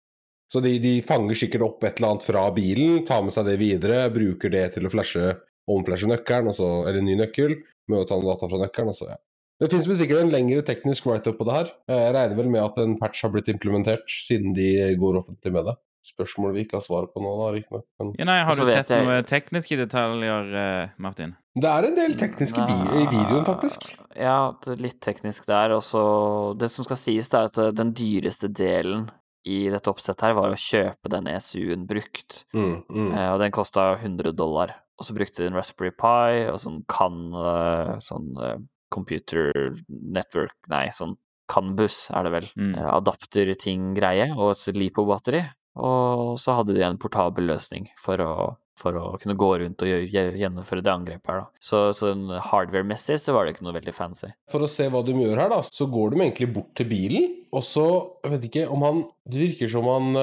Så 0.50 0.62
de, 0.66 0.80
de 0.82 0.96
fanger 1.06 1.38
sikkert 1.38 1.62
opp 1.68 1.84
et 1.86 2.00
eller 2.00 2.16
annet 2.16 2.26
fra 2.26 2.48
bilen, 2.56 3.04
tar 3.06 3.22
med 3.22 3.34
seg 3.36 3.46
det 3.46 3.60
videre, 3.62 4.08
bruker 4.14 4.50
det 4.50 4.64
til 4.74 4.88
å 4.90 4.94
flashe, 4.94 5.36
omflashe 5.70 6.10
nøkkelen, 6.10 6.50
altså, 6.50 6.70
eller 6.88 7.04
en 7.04 7.06
ny 7.06 7.18
nøkkel, 7.20 7.60
med 7.90 8.00
å 8.02 8.08
ta 8.10 8.18
noen 8.18 8.32
data 8.34 8.50
fra 8.50 8.62
nøkkelen, 8.64 8.90
altså, 8.96 9.12
ja. 9.12 9.20
Det 9.60 9.68
finnes 9.74 9.90
vel 9.92 9.98
sikkert 10.00 10.22
en 10.24 10.32
lengre 10.32 10.64
teknisk 10.64 11.06
write-up 11.06 11.36
på 11.38 11.46
det 11.50 11.56
her. 11.58 11.70
Jeg 11.92 12.14
regner 12.16 12.38
vel 12.38 12.50
med 12.50 12.64
at 12.64 12.78
en 12.80 12.94
patch 12.98 13.26
har 13.26 13.32
blitt 13.34 13.50
implementert, 13.52 14.06
siden 14.08 14.54
de 14.56 14.70
går 15.02 15.20
offentlig 15.20 15.52
med 15.52 15.68
det. 15.68 15.76
Spørsmål 16.08 16.54
vi 16.56 16.64
ikke 16.64 16.78
har 16.80 16.86
svar 16.86 17.10
på 17.12 17.20
nå, 17.22 17.34
da, 17.42 17.50
riktignok. 17.58 17.84
Men 18.00 18.14
Ja, 18.18 18.26
nei, 18.26 18.38
har 18.48 18.56
du 18.56 18.64
sett 18.66 18.88
jeg- 18.88 19.06
noen 19.06 19.28
tekniske 19.28 19.78
detaljer, 19.78 20.54
eh, 20.56 20.90
Martin? 20.98 21.36
det 21.60 21.70
er 21.70 21.86
en 21.90 21.96
del 21.96 22.14
tekniske 22.16 22.56
i 22.58 23.06
videoen, 23.12 23.44
faktisk. 23.46 23.84
Ja, 24.16 24.54
litt 24.80 25.02
teknisk 25.02 25.46
der. 25.46 25.74
Og 25.76 25.82
så 25.84 26.58
Det 26.58 26.72
som 26.72 26.86
skal 26.86 26.96
sies, 26.98 27.28
det 27.30 27.38
er 27.38 27.44
at 27.52 27.58
eh, 27.58 27.72
den 27.72 27.92
dyreste 27.94 28.48
delen 28.48 29.10
i 29.48 29.70
dette 29.72 29.92
oppsettet 29.92 30.28
her 30.28 30.36
var 30.38 30.52
å 30.52 30.60
kjøpe 30.60 31.12
den 31.12 31.30
ESU-en 31.32 31.86
brukt. 31.90 32.44
Mm, 32.54 32.82
mm. 32.90 33.10
Eh, 33.14 33.30
og 33.32 33.40
den 33.44 33.54
kosta 33.56 33.94
100 33.96 34.34
dollar. 34.38 34.76
Og 35.00 35.08
så 35.08 35.16
brukte 35.16 35.44
de 35.44 35.48
en 35.48 35.56
Raspberry 35.56 35.94
Pi 35.96 36.50
og 36.52 36.60
sånn 36.60 36.82
kan 36.92 37.22
eh, 37.32 37.94
Sånn 38.04 38.34
eh, 38.44 38.58
computer 38.92 39.54
network 39.88 40.56
Nei, 40.72 40.90
sånn 40.92 41.16
Canbus 41.50 42.10
er 42.14 42.28
det 42.28 42.34
vel. 42.36 42.50
Mm. 42.60 42.74
Eh, 42.76 42.90
adapter-ting-greie 42.94 44.28
og 44.36 44.52
et 44.54 44.78
LiPo-batteri. 44.78 45.42
Og 45.80 46.36
så 46.42 46.58
hadde 46.60 46.76
de 46.76 46.84
en 46.86 47.00
portabel 47.02 47.48
løsning 47.50 47.88
for 47.98 48.22
å 48.22 48.34
for 48.80 48.98
å 49.00 49.06
kunne 49.22 49.38
gå 49.40 49.50
rundt 49.64 49.86
og 49.86 50.14
gjennomføre 50.16 50.84
det 50.86 50.94
angrepet 50.94 51.32
her, 51.32 51.42
da. 51.44 51.64
Så 51.70 51.82
sånn 51.96 52.30
hardware-messig 52.50 53.20
så 53.22 53.36
var 53.36 53.46
det 53.46 53.56
ikke 53.56 53.68
noe 53.68 53.78
veldig 53.80 53.96
fancy. 53.96 54.32
For 54.52 54.64
å 54.66 54.70
se 54.72 54.88
hva 54.92 55.04
de 55.06 55.16
gjør 55.18 55.44
her, 55.44 55.52
da, 55.52 55.60
så 55.66 55.90
går 55.92 56.16
de 56.16 56.24
egentlig 56.24 56.52
bort 56.56 56.72
til 56.80 56.90
bilen, 56.90 57.28
og 57.56 57.66
så 57.66 57.86
Jeg 58.24 58.32
vet 58.36 58.44
ikke 58.46 58.64
om 58.70 58.84
han 58.86 58.98
Det 59.26 59.40
virker 59.42 59.70
som 59.72 59.88
han 59.90 60.18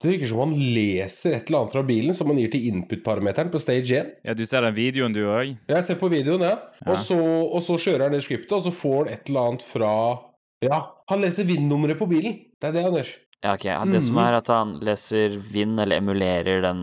det 0.00 0.14
virker 0.14 0.30
som 0.30 0.38
han 0.40 0.52
leser 0.56 1.34
et 1.36 1.50
eller 1.50 1.58
annet 1.58 1.74
fra 1.74 1.82
bilen 1.84 2.16
som 2.16 2.30
han 2.32 2.38
gir 2.40 2.48
til 2.54 2.70
input-parameteren 2.70 3.50
på 3.52 3.60
stage 3.60 3.98
1. 3.98 4.14
Ja, 4.24 4.32
du 4.32 4.46
ser 4.48 4.64
den 4.64 4.72
videoen, 4.72 5.12
du 5.12 5.26
òg? 5.26 5.58
Jeg 5.68 5.84
ser 5.84 5.98
på 6.00 6.08
videoen, 6.08 6.40
ja. 6.46 6.54
Ja. 6.80 6.86
Og, 6.86 7.02
så, 7.04 7.18
og 7.20 7.60
så 7.66 7.76
kjører 7.76 8.06
han 8.06 8.16
det 8.16 8.22
skriptet, 8.24 8.54
og 8.56 8.64
så 8.64 8.72
får 8.72 9.02
han 9.02 9.10
et 9.12 9.28
eller 9.28 9.50
annet 9.50 9.66
fra 9.68 9.90
Ja, 10.64 10.78
han 11.12 11.20
leser 11.20 11.44
VIN-nummeret 11.48 12.00
på 12.00 12.08
bilen! 12.08 12.38
Det 12.56 12.70
er 12.70 12.78
det 12.78 12.86
gjør. 12.86 13.12
Ja, 13.42 13.54
ok. 13.54 13.64
Det 13.92 14.02
som 14.04 14.16
Mhm. 14.16 14.24
er 14.26 14.34
at 14.36 14.48
han 14.48 14.74
leser 14.84 15.38
Vin, 15.38 15.78
eller 15.78 15.96
emulerer 15.96 16.60
den 16.62 16.82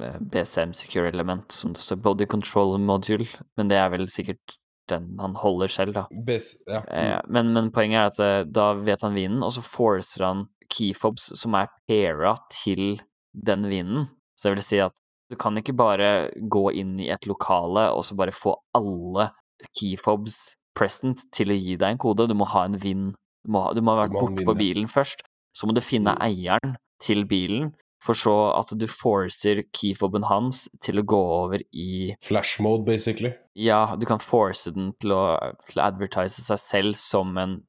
eh, 0.00 0.18
BCM 0.20 0.72
Secure 0.72 1.08
Element 1.08 1.50
som 1.52 1.72
det 1.72 1.80
står 1.82 1.96
Body 2.02 2.26
Control 2.26 2.78
Module, 2.78 3.26
men 3.56 3.68
det 3.68 3.76
er 3.76 3.90
vel 3.90 4.06
sikkert 4.06 4.58
den 4.88 5.18
han 5.18 5.34
holder 5.34 5.68
selv, 5.68 5.94
da. 5.94 6.06
Bes, 6.24 6.54
ja. 6.68 6.80
mm. 6.86 7.30
men, 7.32 7.52
men 7.52 7.70
poenget 7.74 7.98
er 7.98 8.06
at 8.12 8.20
eh, 8.20 8.44
da 8.50 8.72
vet 8.74 9.02
han 9.02 9.14
vinen, 9.14 9.42
og 9.42 9.52
så 9.52 9.60
forcer 9.60 10.24
han 10.24 10.46
keyfobs 10.70 11.32
som 11.40 11.54
er 11.54 11.68
paira 11.88 12.36
til 12.52 13.00
den 13.34 13.66
vinen. 13.68 14.08
Så 14.38 14.48
det 14.48 14.58
vil 14.58 14.64
si 14.64 14.78
at 14.84 14.94
du 15.28 15.36
kan 15.36 15.56
ikke 15.58 15.74
bare 15.76 16.30
gå 16.48 16.70
inn 16.78 16.98
i 17.00 17.10
et 17.12 17.26
lokale 17.28 17.90
og 17.92 18.04
så 18.06 18.16
bare 18.16 18.32
få 18.32 18.54
alle 18.76 19.30
keyfobs 19.76 20.54
present 20.78 21.24
til 21.34 21.50
å 21.50 21.56
gi 21.58 21.74
deg 21.76 21.90
en 21.96 21.98
kode. 22.00 22.28
Du 22.30 22.34
må 22.38 22.46
ha 22.48 22.64
en 22.68 22.78
vin. 22.78 23.10
Du 23.44 23.50
må 23.52 23.64
du 23.74 23.82
må 23.82 23.96
ha 23.96 24.06
vært 24.06 24.14
borte 24.14 24.46
på 24.46 24.54
bilen 24.56 24.88
først. 24.88 25.20
Så 25.54 25.66
må 25.66 25.74
du 25.74 25.80
finne 25.80 26.14
Mm. 26.14 26.22
eieren 26.22 26.76
til 27.00 27.24
bilen, 27.26 27.72
for 28.02 28.14
så 28.14 28.34
at 28.58 28.70
du 28.78 28.86
forcer 28.86 29.64
keyfoben 29.74 30.24
hans 30.28 30.68
til 30.80 31.00
å 31.00 31.06
gå 31.06 31.18
over 31.18 31.58
i 31.74 32.14
Flash 32.22 32.60
mode, 32.62 32.84
basically. 32.86 33.32
ja, 33.56 33.96
du 33.96 34.06
kan 34.06 34.18
force 34.22 34.70
den 34.70 34.92
til 35.00 35.10
å, 35.12 35.22
til 35.66 35.80
å 35.80 35.86
advertise 35.88 36.42
seg 36.42 36.58
selv 36.62 36.94
som 36.96 37.36
en 37.38 37.62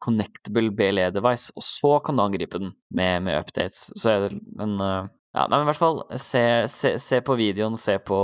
connectable 0.00 0.70
BLE-device, 0.72 1.52
og 1.56 1.62
så 1.64 1.98
kan 2.04 2.16
du 2.16 2.22
angripe 2.24 2.58
den 2.60 2.72
med, 2.90 3.22
med 3.26 3.38
updates. 3.40 3.90
Så 3.96 4.10
er 4.10 4.28
det 4.28 4.38
en 4.60 4.76
uh, 4.80 5.06
Ja, 5.36 5.42
nei, 5.52 5.58
men 5.58 5.66
i 5.66 5.68
hvert 5.68 5.76
fall, 5.82 5.98
se, 6.16 6.40
se, 6.72 6.94
se 7.02 7.18
på 7.20 7.34
videoen, 7.36 7.74
se 7.76 7.98
på, 8.00 8.16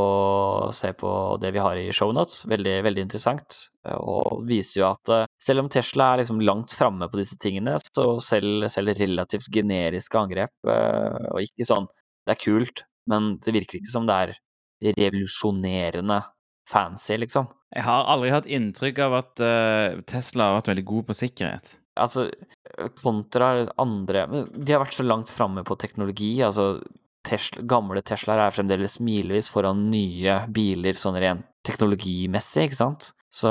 se 0.73 0.95
på 0.97 1.11
det 1.43 1.51
vi 1.53 1.61
har 1.61 1.77
i 1.77 1.91
shownotes. 1.93 2.47
Veldig, 2.49 2.79
veldig 2.87 3.03
interessant. 3.05 3.59
eh, 3.85 3.99
Og 4.01 4.47
viser 4.49 4.81
jo 4.81 4.87
at 4.89 5.11
eh, 5.13 5.27
selv 5.43 5.65
om 5.65 5.71
Tesla 5.73 6.13
er 6.13 6.23
liksom 6.23 6.41
langt 6.45 6.75
framme 6.77 7.09
på 7.11 7.19
disse 7.19 7.39
tingene, 7.41 7.75
så 7.83 8.07
selv, 8.23 8.69
selv 8.73 8.95
relativt 8.99 9.51
generiske 9.53 10.19
angrep, 10.19 10.55
eh, 10.71 11.29
og 11.33 11.43
ikke 11.43 11.69
sånn 11.69 11.91
Det 12.23 12.37
er 12.37 12.39
kult, 12.39 12.85
men 13.11 13.33
det 13.43 13.51
virker 13.51 13.81
ikke 13.81 13.91
som 13.91 14.05
det 14.07 14.15
er 14.15 14.33
revolusjonerende 14.95 16.21
fancy, 16.71 17.17
liksom. 17.19 17.49
Jeg 17.75 17.83
har 17.83 18.07
aldri 18.13 18.31
hatt 18.31 18.47
inntrykk 18.47 19.01
av 19.03 19.17
at 19.19 19.43
eh, 19.43 20.01
Tesla 20.07 20.47
har 20.47 20.61
vært 20.61 20.71
veldig 20.71 20.85
god 20.87 21.09
på 21.09 21.17
sikkerhet. 21.19 21.73
Altså, 21.99 22.29
kontra 23.03 23.49
andre 23.83 24.25
De 24.31 24.73
har 24.73 24.81
vært 24.81 24.97
så 24.97 25.05
langt 25.05 25.33
framme 25.33 25.65
på 25.67 25.77
teknologi. 25.83 26.37
Altså, 26.47 26.77
Tesla, 27.27 27.65
gamle 27.75 28.03
Teslaer 28.07 28.47
er 28.47 28.55
fremdeles 28.55 29.01
milevis 29.03 29.51
foran 29.53 29.89
nye 29.91 30.41
biler 30.55 30.99
sånn 30.99 31.19
rent 31.23 31.49
teknologimessig, 31.67 32.69
ikke 32.69 32.81
sant? 32.81 33.11
Så 33.33 33.51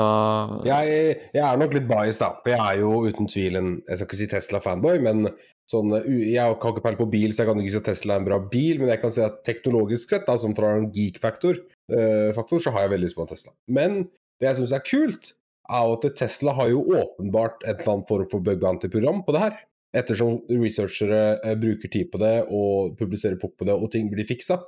Jeg, 0.62 1.16
jeg 1.34 1.42
er 1.42 1.58
nok 1.58 1.72
litt 1.74 1.88
biased, 1.90 2.22
da. 2.22 2.36
For 2.44 2.54
jeg 2.54 2.62
er 2.62 2.82
jo 2.84 2.92
uten 3.08 3.26
tvil 3.30 3.58
en 3.58 3.72
Jeg 3.80 3.98
skal 3.98 4.06
ikke 4.06 4.20
si 4.20 4.28
Tesla-fanboy, 4.30 5.00
men 5.02 5.26
sånn 5.70 5.90
uh, 5.96 6.06
Jeg 6.06 6.38
har 6.38 6.54
ikke 6.54 6.84
peiling 6.84 7.00
på 7.00 7.10
bil, 7.10 7.34
så 7.34 7.42
jeg 7.42 7.50
kan 7.50 7.62
ikke 7.62 7.74
si 7.74 7.80
at 7.82 7.90
Tesla 7.90 8.16
er 8.16 8.22
en 8.22 8.28
bra 8.30 8.38
bil, 8.52 8.78
men 8.78 8.92
jeg 8.92 9.02
kan 9.02 9.14
si 9.14 9.24
at 9.26 9.42
teknologisk 9.48 10.14
sett, 10.14 10.26
da, 10.28 10.38
som 10.38 10.54
fra 10.54 10.76
en 10.78 10.90
geek-faktor, 10.94 11.62
uh, 11.94 12.42
så 12.52 12.74
har 12.74 12.86
jeg 12.86 12.94
veldig 12.94 13.08
lyst 13.08 13.18
på 13.18 13.26
en 13.26 13.32
Tesla. 13.32 13.54
Men 13.66 14.04
det 14.38 14.50
jeg 14.50 14.60
syns 14.60 14.76
er 14.78 14.86
kult, 14.86 15.34
er 15.72 15.92
at 15.96 16.06
Tesla 16.18 16.54
har 16.58 16.70
jo 16.72 16.82
åpenbart 16.86 17.62
en 17.64 17.74
eller 17.74 17.92
annen 17.92 18.08
form 18.08 18.28
for 18.30 18.44
bug 18.44 18.62
bounty-program 18.62 19.22
på 19.26 19.34
det 19.34 19.44
her. 19.44 19.60
Ettersom 19.92 20.40
researchere 20.48 21.22
eh, 21.44 21.56
bruker 21.60 21.90
tid 21.92 22.08
på 22.12 22.20
det 22.20 22.46
og 22.48 22.94
publiserer 22.98 23.36
pop 23.40 23.54
på 23.58 23.68
det, 23.68 23.74
og 23.76 23.90
ting 23.92 24.08
blir 24.12 24.26
fiksa. 24.28 24.58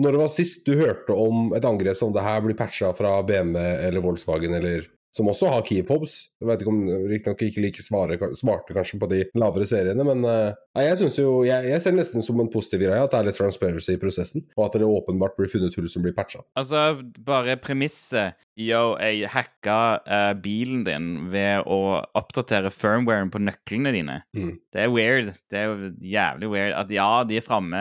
Når 0.00 0.14
det 0.14 0.20
var 0.22 0.32
sist 0.32 0.64
du 0.66 0.72
hørte 0.78 1.12
om 1.12 1.52
et 1.56 1.66
angrep 1.68 1.98
som 1.98 2.12
det 2.14 2.24
her 2.24 2.40
blir 2.44 2.56
patcha 2.56 2.92
fra 2.96 3.18
BMW 3.28 3.58
eller 3.60 4.04
Volkswagen, 4.04 4.54
eller 4.56 4.86
som 5.12 5.28
også 5.28 5.50
har 5.52 5.64
keyfobs? 5.66 6.14
Jeg 6.40 6.48
vet 6.48 6.62
ikke 6.64 6.72
om 6.72 6.82
riktignok 7.10 7.44
ikke 7.46 7.64
like 7.66 7.84
svare, 7.84 8.18
smarte 8.38 8.76
kanskje 8.76 9.00
på 9.02 9.08
de 9.10 9.22
lavere 9.38 9.68
seriene, 9.68 10.06
men 10.08 10.24
eh, 10.28 10.54
nei, 10.76 10.86
jeg 10.88 11.02
synes 11.02 11.18
jo 11.20 11.34
jeg, 11.46 11.68
jeg 11.68 11.84
ser 11.84 11.96
nesten 11.96 12.24
som 12.24 12.40
en 12.40 12.50
positiv 12.52 12.84
greie 12.84 13.02
at 13.02 13.12
det 13.12 13.20
er 13.20 13.28
litt 13.28 13.40
transparency 13.40 13.96
i 13.96 14.00
prosessen, 14.00 14.46
og 14.56 14.66
at 14.68 14.80
det 14.80 14.88
åpenbart 14.88 15.36
blir 15.38 15.52
funnet 15.52 15.76
hull 15.78 15.90
som 15.92 16.04
blir 16.04 16.16
patcha. 16.16 16.44
Altså, 16.58 17.02
bare 17.26 17.58
premisset 17.60 18.40
Yo, 18.60 18.98
jeg 19.00 19.30
hacka 19.32 19.76
uh, 20.04 20.32
bilen 20.36 20.82
din 20.84 21.06
ved 21.32 21.64
å 21.64 22.02
oppdatere 22.18 22.68
firmwaren 22.68 23.30
på 23.32 23.40
nøklene 23.40 23.94
dine. 23.94 24.18
Mm. 24.36 24.50
Det 24.68 24.82
er 24.82 24.92
weird. 24.92 25.30
Det 25.48 25.62
er 25.62 25.86
jævlig 26.04 26.50
weird. 26.52 26.74
At 26.76 26.92
ja, 26.92 27.08
de 27.24 27.38
er 27.40 27.46
framme 27.46 27.80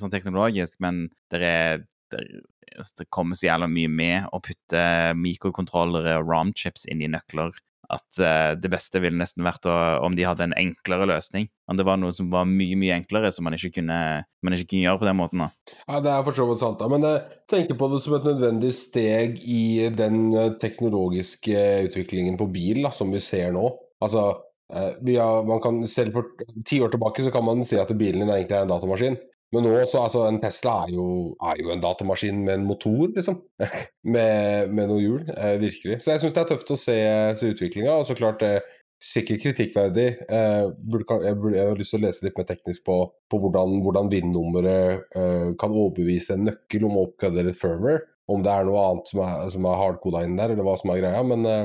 sånn 0.00 0.10
teknologisk, 0.10 0.80
men 0.82 1.04
det 1.30 1.44
er 1.46 1.84
det, 2.12 3.06
kommer 3.12 3.38
så 3.38 3.48
jævla 3.48 3.68
mye 3.70 3.90
med 3.90 4.30
å 4.34 4.40
putte 4.44 4.84
mikrokontrollere 5.18 6.18
og 6.20 6.30
ROM-chips 6.30 6.86
inn 6.90 7.02
i 7.04 7.10
nøkler 7.10 7.54
at 7.90 8.20
uh, 8.22 8.52
det 8.58 8.70
beste 8.70 9.00
ville 9.02 9.18
nesten 9.18 9.44
vært 9.44 9.66
å, 9.68 9.74
om 10.04 10.14
de 10.16 10.26
hadde 10.26 10.46
en 10.46 10.56
enklere 10.58 11.08
løsning. 11.10 11.48
Om 11.70 11.78
det 11.78 11.86
var 11.86 11.98
noe 11.98 12.14
som 12.14 12.28
var 12.32 12.46
mye, 12.48 12.78
mye 12.78 13.00
enklere, 13.00 13.32
som 13.34 13.46
man 13.46 13.56
ikke 13.56 13.72
kunne, 13.80 13.98
man 14.46 14.56
ikke 14.56 14.70
kunne 14.72 14.84
gjøre 14.84 15.00
på 15.02 15.08
den 15.08 15.18
måten. 15.18 15.42
da. 15.44 15.74
Ja, 15.86 16.02
Det 16.04 16.12
er 16.12 16.26
for 16.26 16.38
så 16.38 16.46
vidt 16.50 16.62
sant, 16.62 16.78
da. 16.82 16.90
men 16.90 17.06
jeg 17.06 17.40
tenker 17.50 17.78
på 17.78 17.90
det 17.92 18.02
som 18.04 18.16
et 18.18 18.28
nødvendig 18.28 18.72
steg 18.76 19.40
i 19.42 19.88
den 19.94 20.30
eh, 20.34 20.52
teknologiske 20.62 21.64
utviklingen 21.88 22.38
på 22.40 22.48
bil 22.52 22.84
da, 22.86 22.94
som 22.94 23.10
vi 23.14 23.22
ser 23.24 23.50
nå. 23.56 23.66
Altså, 24.02 24.28
eh, 24.70 24.94
har, 25.18 25.70
Selv 25.90 26.14
for 26.14 26.30
ti 26.66 26.80
år 26.82 26.94
tilbake 26.94 27.26
så 27.26 27.34
kan 27.34 27.46
man 27.46 27.66
si 27.66 27.78
at 27.80 27.90
bilen 27.90 28.22
din 28.22 28.34
egentlig 28.34 28.58
er 28.58 28.68
en 28.68 28.74
datamaskin. 28.74 29.18
Men 29.50 29.64
nå, 29.66 29.70
så 29.90 30.04
altså, 30.04 30.24
en 30.30 30.38
Tesla 30.42 30.76
er 30.84 30.92
jo, 30.94 31.06
er 31.42 31.58
jo 31.58 31.72
en 31.74 31.80
datamaskin 31.82 32.44
med 32.46 32.60
en 32.60 32.66
motor, 32.68 33.08
liksom. 33.16 33.40
med, 34.14 34.70
med 34.70 34.84
noen 34.90 35.02
hjul, 35.02 35.24
eh, 35.34 35.56
virkelig. 35.62 35.98
Så 36.04 36.12
jeg 36.12 36.22
syns 36.22 36.36
det 36.36 36.44
er 36.44 36.52
tøft 36.52 36.70
å 36.70 36.78
se, 36.78 36.98
se 37.40 37.50
utviklinga. 37.50 37.96
Og 37.98 38.06
så 38.06 38.14
klart, 38.18 38.44
eh, 38.46 38.60
sikkert 39.00 39.42
kritikkverdig. 39.42 40.06
Eh, 40.28 40.68
burde, 40.92 41.18
jeg, 41.24 41.38
burde, 41.40 41.56
jeg 41.58 41.72
har 41.72 41.82
lyst 41.82 41.94
til 41.94 42.00
å 42.00 42.04
lese 42.04 42.26
litt 42.26 42.38
mer 42.38 42.48
teknisk 42.52 42.84
på, 42.86 42.96
på 43.32 43.42
hvordan, 43.42 43.80
hvordan 43.84 44.10
VIN-nummeret 44.12 45.18
eh, 45.18 45.46
kan 45.60 45.74
overbevise 45.74 46.36
en 46.36 46.46
nøkkel 46.50 46.86
om 46.86 46.98
å 46.98 47.06
oppgradere 47.08 47.54
et 47.54 47.60
firmware. 47.60 48.04
Om 48.30 48.44
det 48.46 48.52
er 48.54 48.68
noe 48.68 48.82
annet 48.86 49.10
som 49.10 49.24
er, 49.26 49.46
som 49.50 49.66
er 49.66 49.80
hardkoda 49.80 50.22
inn 50.26 50.36
der, 50.38 50.54
eller 50.54 50.66
hva 50.66 50.76
som 50.78 50.92
er 50.94 51.02
greia. 51.02 51.24
Men 51.26 51.48
eh, 51.48 51.64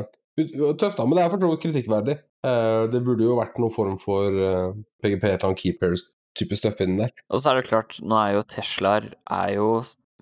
tøft, 0.80 0.98
da. 0.98 1.06
Men 1.06 1.20
det 1.20 1.26
er 1.28 1.34
for 1.36 1.44
så 1.44 1.52
vidt 1.52 1.66
kritikkverdig. 1.68 2.18
Eh, 2.50 2.82
det 2.94 3.04
burde 3.06 3.28
jo 3.28 3.38
vært 3.40 3.60
noen 3.62 3.74
form 3.74 4.00
for 4.02 4.42
eh, 4.50 4.76
PGP, 5.04 5.28
et 5.28 5.38
eller 5.38 5.52
annet 5.52 5.66
keepers-type 6.36 6.62
støff 6.62 6.86
inni 6.86 7.04
der. 7.04 7.14
Og 7.32 7.42
så 7.42 7.52
er 7.52 7.60
det 7.60 7.70
klart, 7.70 8.00
nå 8.04 8.18
er 8.20 8.36
jo 8.38 8.48
Teslaer 8.56 9.12
er 9.14 9.52
jo 9.56 9.70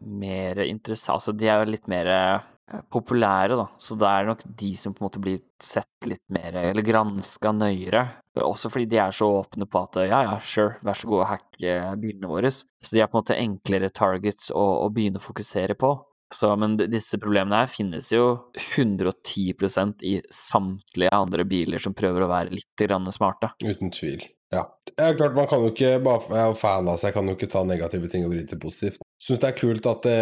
mer 0.04 0.60
interessant 0.66 1.16
Altså, 1.18 1.34
de 1.36 1.48
er 1.50 1.62
jo 1.62 1.72
litt 1.72 1.88
mer 1.92 2.10
eh, 2.12 2.82
populære, 2.92 3.58
da. 3.60 3.68
Så 3.82 3.98
det 4.00 4.10
er 4.10 4.30
nok 4.30 4.44
de 4.62 4.72
som 4.80 4.96
på 4.96 5.04
en 5.04 5.08
måte 5.08 5.22
blir 5.24 5.42
sett 5.64 6.08
litt 6.10 6.24
mer 6.34 6.56
Eller 6.60 6.86
granska 6.86 7.54
nøyere. 7.56 8.06
Også 8.44 8.72
fordi 8.74 8.88
de 8.92 9.00
er 9.04 9.14
så 9.16 9.30
åpne 9.42 9.68
på 9.70 9.84
at 9.84 10.02
ja, 10.08 10.24
ja, 10.28 10.40
sure, 10.42 10.80
vær 10.84 10.98
så 10.98 11.12
god 11.12 11.28
hack 11.32 11.62
eh, 11.62 11.94
bilene 12.00 12.32
våre. 12.32 12.52
Så 12.52 12.96
de 12.96 13.04
er 13.04 13.12
på 13.12 13.18
en 13.18 13.24
måte 13.24 13.40
enklere 13.40 13.94
targets 13.94 14.52
å, 14.52 14.66
å 14.86 14.90
begynne 14.94 15.22
å 15.22 15.28
fokusere 15.28 15.78
på. 15.80 15.96
Så, 16.34 16.50
men 16.58 16.76
disse 16.78 17.20
problemene 17.22 17.60
her 17.62 17.70
finnes 17.70 18.08
jo 18.10 18.24
110% 18.58 20.02
i 20.10 20.16
samtlige 20.34 21.14
andre 21.14 21.46
biler 21.46 21.84
som 21.84 21.94
prøver 21.94 22.26
å 22.26 22.32
være 22.32 22.56
litt 22.58 22.86
grann 22.88 23.06
smarte. 23.14 23.52
Uten 23.62 23.94
tvil. 23.94 24.24
Ja. 24.54 24.68
Det 24.86 25.00
er 25.02 25.16
klart, 25.18 25.38
man 25.38 25.48
kan 25.50 25.64
jo 25.64 25.72
ikke 25.72 25.96
bare 26.06 26.22
Jeg 26.30 26.44
er 26.44 26.58
fan 26.60 26.90
seg, 26.92 27.08
jeg 27.08 27.16
kan 27.16 27.30
jo 27.32 27.38
ikke 27.38 27.50
ta 27.50 27.64
negative 27.66 28.10
ting 28.12 28.28
og 28.28 28.34
vri 28.34 28.44
til 28.48 28.60
positivt. 28.62 29.02
Syns 29.24 29.42
det 29.42 29.50
er 29.50 29.58
kult 29.58 29.88
at 29.90 30.06
det, 30.06 30.20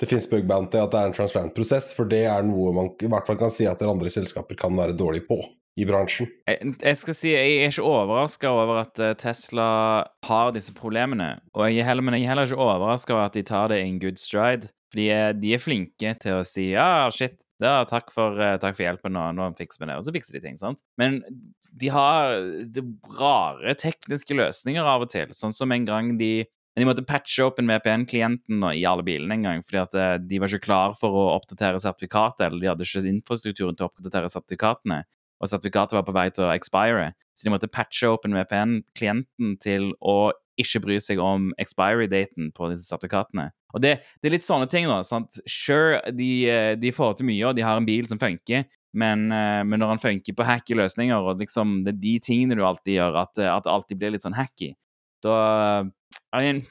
det 0.00 0.08
finnes 0.10 0.28
bug 0.30 0.46
bounty, 0.48 0.78
at 0.78 0.92
det 0.92 1.00
er 1.00 1.10
en 1.10 1.16
transparent-prosess, 1.16 1.90
for 1.96 2.10
det 2.10 2.22
er 2.30 2.46
noe 2.46 2.74
man 2.76 2.92
i 3.02 3.10
hvert 3.10 3.26
fall 3.26 3.40
kan 3.40 3.52
si 3.52 3.66
at 3.66 3.82
andre 3.86 4.12
selskaper 4.12 4.58
kan 4.60 4.76
være 4.78 4.96
dårlige 4.98 5.26
på 5.30 5.40
i 5.80 5.86
bransjen. 5.88 6.28
Jeg, 6.48 6.74
jeg 6.82 6.98
skal 7.00 7.16
si, 7.16 7.32
jeg 7.32 7.56
er 7.62 7.72
ikke 7.72 7.86
overraska 7.88 8.50
over 8.52 8.82
at 8.82 9.00
eh, 9.00 9.14
Tesla 9.18 9.68
har 10.28 10.52
disse 10.52 10.74
problemene. 10.76 11.38
Og 11.56 11.64
jeg 11.70 11.80
er 11.80 11.88
heller, 11.88 12.04
men 12.04 12.18
jeg 12.18 12.26
er 12.26 12.34
heller 12.34 12.50
ikke 12.50 12.60
overraska 12.60 13.16
over 13.16 13.30
at 13.30 13.38
de 13.38 13.44
tar 13.48 13.72
det 13.72 13.80
in 13.80 14.00
good 14.02 14.20
stride. 14.20 14.68
De 14.92 15.08
er, 15.12 15.36
de 15.38 15.54
er 15.56 15.62
flinke 15.62 16.14
til 16.20 16.40
å 16.40 16.46
si 16.46 16.70
ja, 16.72 17.08
shit, 17.14 17.38
ja, 17.62 17.82
takk, 17.88 18.10
for, 18.14 18.36
eh, 18.40 18.58
takk 18.60 18.76
for 18.76 18.86
hjelpen, 18.86 19.16
og 19.18 19.36
nå 19.38 19.50
fikser 19.58 19.82
vi 19.82 19.90
det. 19.90 19.98
Og 19.98 20.06
så 20.06 20.14
fikser 20.14 20.38
de 20.38 20.42
ting, 20.44 20.58
sant. 20.60 20.82
Men 21.00 21.20
de 21.80 21.92
har 21.92 22.36
rare 23.18 23.76
tekniske 23.80 24.36
løsninger 24.36 24.88
av 24.94 25.06
og 25.06 25.12
til. 25.14 25.32
Sånn 25.36 25.54
som 25.56 25.72
en 25.72 25.88
gang 25.88 26.16
de 26.20 26.34
de 26.72 26.86
måtte 26.88 27.02
patche 27.04 27.44
opp 27.44 27.58
en 27.60 27.68
VPN-klienten 27.68 28.62
i 28.70 28.86
alle 28.88 29.04
bilene 29.04 29.34
en 29.36 29.42
gang, 29.44 29.58
fordi 29.60 29.80
at 29.82 29.96
eh, 29.98 30.14
de 30.24 30.38
var 30.40 30.48
ikke 30.48 30.70
klar 30.70 30.94
for 30.96 31.12
å 31.12 31.24
oppdatere 31.34 31.76
sertifikatet, 31.82 32.46
eller 32.46 32.62
de 32.62 32.70
hadde 32.70 32.86
ikke 32.86 33.10
infrastrukturen 33.10 33.76
til 33.76 33.84
å 33.84 33.90
oppdatere 33.90 34.30
sertifikatene 34.32 35.02
og 35.42 35.50
sertifikatet 35.50 35.98
var 35.98 36.06
på 36.06 36.14
vei 36.14 36.28
til 36.30 36.46
å 36.46 36.52
expire. 36.54 37.10
Så 37.34 37.46
de 37.46 37.52
måtte 37.52 37.70
patche 37.70 38.10
opp 38.12 38.26
en 38.26 38.36
VPN-klienten 38.38 39.56
til 39.62 39.90
å 39.98 40.32
ikke 40.60 40.82
bry 40.84 40.98
seg 41.02 41.20
om 41.22 41.50
expiry-daten 41.60 42.52
på 42.54 42.68
disse 42.70 42.86
sertifikatene. 42.86 43.50
Og 43.72 43.82
det, 43.82 43.96
det 44.20 44.28
er 44.28 44.36
litt 44.36 44.46
sånne 44.46 44.68
ting, 44.70 44.88
da. 44.90 45.00
sant? 45.06 45.38
Sure, 45.48 46.00
de, 46.12 46.30
eh, 46.50 46.72
de 46.80 46.92
får 46.94 47.18
til 47.18 47.28
mye, 47.28 47.44
og 47.48 47.56
de 47.56 47.64
har 47.66 47.80
en 47.80 47.88
bil 47.88 48.08
som 48.08 48.20
funker, 48.20 48.66
men, 48.92 49.24
eh, 49.32 49.62
men 49.64 49.80
når 49.80 49.94
han 49.94 50.02
funker 50.02 50.36
på 50.36 50.46
hacky 50.46 50.76
løsninger, 50.78 51.16
og 51.16 51.40
liksom 51.40 51.80
det 51.86 51.94
er 51.94 52.02
de 52.02 52.14
tingene 52.24 52.58
du 52.58 52.64
alltid 52.68 52.98
gjør, 52.98 53.18
at, 53.24 53.40
eh, 53.40 53.48
at 53.48 53.64
det 53.64 53.72
alltid 53.72 54.00
blir 54.00 54.14
litt 54.14 54.26
sånn 54.26 54.38
hacky, 54.38 54.74
da 55.24 55.36
I 56.32 56.40
mean, 56.40 56.64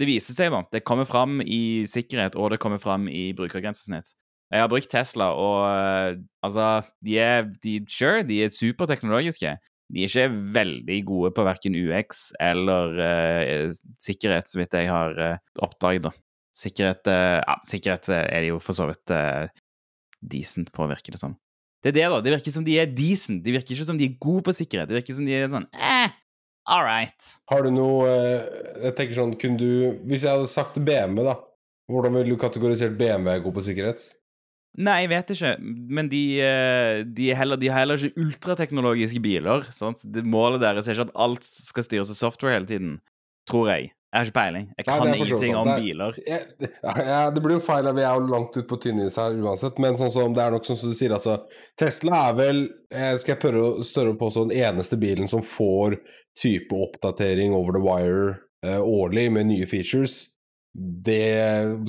Det 0.00 0.06
viser 0.08 0.32
seg, 0.34 0.48
da. 0.50 0.62
Det 0.72 0.80
kommer 0.82 1.04
fram 1.04 1.42
i 1.44 1.84
sikkerhet, 1.86 2.34
og 2.40 2.48
det 2.50 2.58
kommer 2.58 2.80
fram 2.80 3.04
i 3.06 3.34
brukergrensesnitt. 3.36 4.14
Jeg 4.50 4.62
har 4.62 4.70
brukt 4.72 4.88
Tesla, 4.90 5.28
og 5.36 6.24
altså 6.42 6.82
De 7.04 7.18
er 7.20 7.44
de, 7.62 7.76
sure, 7.86 8.24
de 8.26 8.40
er 8.42 8.50
superteknologiske. 8.50 9.52
De 9.92 10.02
er 10.02 10.08
ikke 10.08 10.42
veldig 10.56 10.98
gode 11.06 11.30
på 11.36 11.44
verken 11.44 11.76
UX 11.76 12.30
eller 12.42 12.96
uh, 12.96 13.72
sikkerhet, 14.00 14.48
så 14.48 14.62
vidt 14.62 14.76
jeg 14.78 14.88
har 14.88 15.18
uh, 15.20 15.42
oppdaget. 15.62 16.08
Sikkerhet 16.54 17.08
uh, 17.10 17.40
ja, 17.42 17.56
sikkerhet 17.66 18.10
er 18.14 18.44
det 18.44 18.52
jo 18.52 18.60
for 18.62 18.76
så 18.76 18.86
vidt 18.90 19.10
decent 20.24 20.70
på, 20.72 20.86
virker 20.88 21.14
det 21.14 21.20
som. 21.20 21.34
Det 21.84 21.92
er 21.92 21.96
det, 21.98 22.04
da. 22.08 22.20
Det 22.24 22.32
virker 22.32 22.54
som 22.54 22.64
de 22.64 22.78
er 22.80 22.92
decent. 22.96 23.42
Det 23.44 23.52
virker 23.52 23.74
ikke 23.74 23.88
som 23.90 23.98
de 24.00 24.06
er 24.08 24.20
gode 24.22 24.46
på 24.46 24.54
sikkerhet. 24.56 24.88
Det 24.88 24.96
virker 24.96 25.16
som 25.18 25.26
de 25.28 25.34
er 25.36 25.50
sånn 25.52 25.66
eh, 25.76 26.14
all 26.64 26.84
right. 26.86 27.30
Har 27.52 27.66
du 27.66 27.68
noe 27.74 28.08
Jeg 28.08 28.94
tenker 28.96 29.18
sånn, 29.18 29.34
kunne 29.36 29.60
du 29.60 29.98
Hvis 30.08 30.24
jeg 30.24 30.32
hadde 30.32 30.48
sagt 30.48 30.78
BMW, 30.80 31.26
da, 31.26 31.34
hvordan 31.92 32.16
ville 32.16 32.32
du 32.32 32.40
kategorisert 32.40 32.96
BMW 32.96 33.36
god 33.44 33.56
på 33.58 33.66
sikkerhet? 33.66 34.04
Nei, 34.74 35.04
jeg 35.04 35.10
vet 35.12 35.28
ikke. 35.36 35.50
Men 35.60 36.08
de, 36.10 36.22
de, 37.14 37.26
heller, 37.38 37.60
de 37.60 37.68
har 37.70 37.84
heller 37.84 38.00
ikke 38.00 38.24
ultrateknologiske 38.24 39.20
biler. 39.22 39.68
Sant? 39.70 40.02
Målet 40.26 40.64
deres 40.64 40.88
er 40.88 40.96
ikke 40.96 41.12
at 41.12 41.20
alt 41.26 41.46
skal 41.46 41.86
styres 41.86 42.10
av 42.10 42.18
software 42.18 42.56
hele 42.56 42.66
tiden. 42.66 42.96
Tror 43.46 43.68
jeg. 43.70 43.92
Jeg 44.14 44.20
har 44.20 44.28
ikke 44.28 44.36
peiling. 44.36 44.66
Jeg 44.78 44.86
kan 44.86 45.00
Nei, 45.02 45.14
ingenting 45.18 45.56
om 45.58 45.68
biler. 45.74 46.18
Jeg, 46.22 46.68
ja, 46.86 47.22
det 47.34 47.40
blir 47.42 47.56
jo 47.56 47.62
feil, 47.66 47.88
vi 47.96 48.04
er 48.06 48.14
jo 48.14 48.28
langt 48.30 48.54
ute 48.54 48.68
på 48.70 48.78
tynnis 48.84 49.16
her 49.18 49.34
uansett. 49.42 49.80
Men 49.82 49.98
sånn 49.98 50.12
som, 50.14 50.36
det 50.36 50.44
er 50.44 50.54
nok 50.54 50.68
sånn 50.68 50.78
som 50.78 50.92
du 50.92 50.94
sier, 50.94 51.14
altså 51.16 51.40
Tesla 51.80 52.20
er 52.28 52.36
vel, 52.38 52.60
skal 52.94 53.32
jeg 53.32 53.40
prøve 53.42 53.64
å 53.66 53.88
større 53.88 54.14
på 54.20 54.30
den 54.36 54.54
eneste 54.54 55.00
bilen 55.02 55.26
som 55.30 55.42
får 55.42 55.98
type 56.38 56.78
oppdatering 56.86 57.58
over 57.58 57.74
the 57.74 57.82
wire 57.82 58.30
eh, 58.62 58.78
årlig 58.78 59.26
med 59.34 59.50
nye 59.50 59.66
features. 59.66 60.20
Det, 60.74 61.18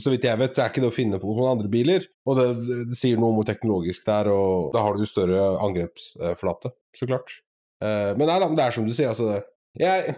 så 0.02 0.14
vidt 0.14 0.26
jeg 0.26 0.42
vet, 0.42 0.58
er 0.58 0.74
ikke 0.74 0.82
det 0.82 0.90
å 0.90 0.98
finne 0.98 1.22
på 1.22 1.30
noen 1.30 1.56
andre 1.56 1.70
biler. 1.70 2.10
Og 2.26 2.42
det, 2.42 2.52
det 2.90 2.98
sier 2.98 3.22
noe 3.22 3.38
om 3.38 3.46
teknologisk 3.46 4.10
det 4.10 4.20
er, 4.24 4.34
og 4.34 4.74
da 4.74 4.82
har 4.86 4.98
du 4.98 5.06
større 5.10 5.48
angrepsflate, 5.62 6.74
så 6.98 7.10
klart. 7.10 7.44
Eh, 7.86 8.14
men 8.18 8.26
det 8.26 8.34
er, 8.34 8.50
det 8.50 8.66
er 8.66 8.82
som 8.82 8.90
du 8.90 8.98
sier, 8.98 9.14
altså. 9.14 9.44
Jeg 9.78 10.18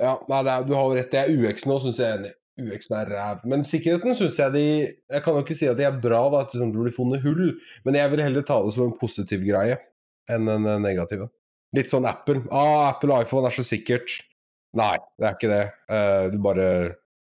ja, 0.00 0.14
nei, 0.30 0.40
er, 0.42 0.64
du 0.66 0.74
har 0.76 0.86
jo 0.88 0.96
rett. 0.96 1.10
Det 1.12 1.20
er 1.20 1.32
UX 1.34 1.66
nå, 1.68 1.76
syns 1.82 2.00
jeg 2.00 2.18
enig. 2.18 2.32
UX 2.60 2.90
er 2.92 3.12
ræv. 3.14 3.44
Men 3.48 3.62
sikkerheten 3.68 4.16
syns 4.16 4.38
jeg 4.40 4.52
de 4.52 4.64
Jeg 4.64 5.22
kan 5.24 5.36
jo 5.36 5.44
ikke 5.44 5.56
si 5.56 5.68
at 5.70 5.78
de 5.78 5.86
er 5.88 6.00
bra, 6.02 6.22
da, 6.32 6.42
at 6.44 6.56
det 6.56 6.70
blir 6.74 6.94
funnet 6.94 7.22
hull, 7.24 7.54
men 7.86 7.96
jeg 7.96 8.12
vil 8.12 8.24
heller 8.24 8.44
ta 8.46 8.58
det 8.64 8.74
som 8.74 8.88
en 8.88 8.96
positiv 8.96 9.44
greie 9.46 9.78
enn 10.30 10.50
en 10.50 10.66
negativ. 10.82 11.24
Litt 11.76 11.92
sånn 11.92 12.08
Apple. 12.08 12.44
Ah, 12.50 12.90
Apple 12.90 13.22
iPhone 13.22 13.48
er 13.48 13.54
så 13.54 13.64
sikkert. 13.66 14.12
Nei, 14.78 14.94
det 15.18 15.26
er 15.26 15.36
ikke 15.36 15.50
det. 15.50 15.64
Uh, 15.90 16.26
du 16.32 16.40
bare 16.42 16.66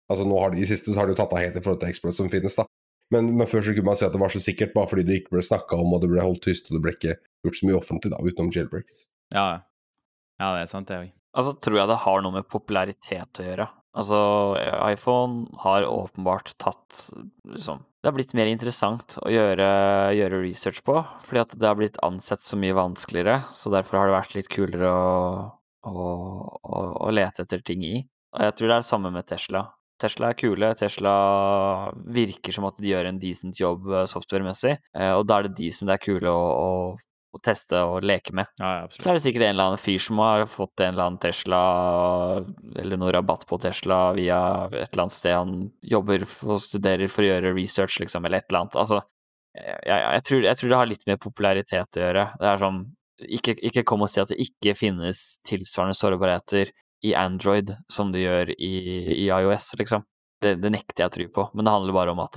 Altså, 0.08 0.24
nå 0.24 0.38
har 0.40 0.54
de, 0.54 0.62
I 0.64 0.68
siste 0.68 0.88
så 0.88 1.02
har 1.02 1.08
de 1.08 1.12
jo 1.12 1.18
tatt 1.18 1.34
av 1.36 1.42
helt 1.42 1.56
i 1.58 1.60
forhold 1.60 1.82
til 1.82 1.90
exploit 1.92 2.16
som 2.16 2.30
finnes, 2.32 2.54
da. 2.56 2.64
Men, 3.12 3.26
men, 3.36 3.44
før 3.48 3.60
så 3.66 3.74
kunne 3.76 3.90
man 3.90 3.98
si 4.00 4.06
at 4.06 4.14
det 4.14 4.20
var 4.22 4.32
så 4.32 4.40
sikkert, 4.40 4.72
bare 4.72 4.88
fordi 4.88 5.04
det 5.04 5.18
ikke 5.20 5.34
ble 5.36 5.44
snakka 5.44 5.76
om, 5.80 5.92
og 5.92 6.00
det 6.00 6.08
ble 6.08 6.24
holdt 6.24 6.40
tyst, 6.48 6.70
og 6.70 6.78
det 6.78 6.82
ble 6.86 6.94
ikke 6.96 7.18
gjort 7.44 7.60
så 7.60 7.68
mye 7.68 7.76
offentlig, 7.76 8.14
da, 8.14 8.22
utenom 8.24 8.48
jailbreaks. 8.56 8.98
Ja, 9.36 9.46
ja 10.40 10.50
det 10.56 10.64
er 10.64 10.72
sant, 10.72 10.88
det 10.88 10.96
òg. 10.96 11.12
Altså, 11.36 11.54
tror 11.60 11.80
jeg 11.80 11.90
det 11.90 12.00
har 12.04 12.22
noe 12.24 12.38
med 12.38 12.48
popularitet 12.50 13.40
å 13.42 13.46
gjøre. 13.46 13.68
Altså, 13.98 14.18
iPhone 14.86 15.48
har 15.64 15.86
åpenbart 15.88 16.52
tatt 16.60 17.08
liksom 17.48 17.80
Det 17.98 18.06
har 18.06 18.14
blitt 18.14 18.34
mer 18.36 18.46
interessant 18.46 19.16
å 19.24 19.30
gjøre, 19.32 19.64
gjøre, 20.14 20.42
research 20.44 20.84
på, 20.86 21.00
fordi 21.26 21.40
at 21.40 21.54
det 21.58 21.66
har 21.66 21.78
blitt 21.80 21.98
ansett 22.06 22.44
så 22.46 22.54
mye 22.60 22.76
vanskeligere. 22.78 23.40
Så 23.50 23.72
derfor 23.74 23.98
har 23.98 24.06
det 24.06 24.14
vært 24.14 24.36
litt 24.36 24.50
kulere 24.52 24.92
å, 24.92 25.16
å, 25.82 26.04
å, 26.62 26.84
å 27.08 27.10
lete 27.10 27.42
etter 27.42 27.64
ting 27.66 27.82
i. 27.82 27.96
Og 28.36 28.44
jeg 28.44 28.54
tror 28.54 28.70
det 28.70 28.76
er 28.76 28.84
det 28.84 28.90
samme 28.92 29.10
med 29.10 29.26
Tesla. 29.26 29.64
Tesla 29.98 30.30
er 30.30 30.38
kule. 30.38 30.70
Tesla 30.78 31.14
virker 32.14 32.54
som 32.54 32.68
at 32.68 32.78
de 32.78 32.92
gjør 32.92 33.10
en 33.10 33.18
decent 33.18 33.58
jobb 33.58 33.90
eh, 33.90 34.06
software-messig, 34.06 34.76
eh, 34.94 35.12
og 35.16 35.26
da 35.26 35.40
er 35.40 35.48
det 35.48 35.58
de 35.58 35.72
som 35.74 35.88
det 35.88 35.96
er 35.96 36.04
kule 36.04 36.30
å, 36.30 36.68
å 37.34 37.40
teste 37.44 37.80
og 37.84 38.04
leke 38.06 38.32
med. 38.36 38.48
Ja, 38.60 38.70
ja, 38.80 38.88
så 38.94 39.10
er 39.10 39.18
det 39.18 39.22
sikkert 39.24 39.44
en 39.44 39.52
eller 39.52 39.70
annen 39.70 39.82
fyr 39.82 40.00
som 40.00 40.20
har 40.22 40.44
fått 40.48 40.80
en 40.80 40.94
eller 40.94 41.04
annen 41.04 41.20
Tesla, 41.22 41.60
eller 42.80 43.00
noe 43.00 43.12
rabatt 43.14 43.44
på 43.48 43.58
Tesla 43.62 44.00
via 44.16 44.40
et 44.70 44.88
eller 44.88 45.04
annet 45.04 45.16
sted 45.16 45.36
han 45.36 45.56
jobber 45.84 46.24
og 46.24 46.60
studerer 46.64 47.12
for 47.12 47.26
å 47.26 47.30
gjøre 47.32 47.54
research, 47.56 47.98
liksom, 48.02 48.24
eller 48.24 48.40
et 48.40 48.48
eller 48.48 48.64
annet. 48.64 48.78
Altså, 48.80 49.02
jeg, 49.58 49.98
jeg, 49.98 50.24
tror, 50.28 50.46
jeg 50.46 50.60
tror, 50.60 50.70
det 50.70 50.80
har 50.80 50.92
litt 50.92 51.08
med 51.08 51.22
popularitet 51.22 51.98
å 51.98 52.04
gjøre. 52.04 52.28
Det 52.40 52.50
er 52.50 52.62
sånn 52.62 52.82
ikke, 53.38 53.56
ikke 53.70 53.84
kom 53.88 54.04
og 54.06 54.12
si 54.12 54.22
at 54.22 54.30
det 54.30 54.38
ikke 54.44 54.76
finnes 54.78 55.24
tilsvarende 55.46 55.98
sårbarheter 55.98 56.72
i 57.06 57.12
Android 57.18 57.74
som 57.90 58.14
det 58.14 58.24
gjør 58.24 58.54
i, 58.56 58.72
i 59.18 59.26
iOS, 59.26 59.74
liksom. 59.80 60.06
Det, 60.38 60.54
det 60.62 60.70
nekter 60.70 61.02
jeg 61.02 61.10
å 61.10 61.14
tro 61.16 61.24
på, 61.34 61.44
men 61.58 61.66
det 61.66 61.72
handler 61.74 61.96
bare 61.96 62.12
om 62.14 62.20
at 62.22 62.36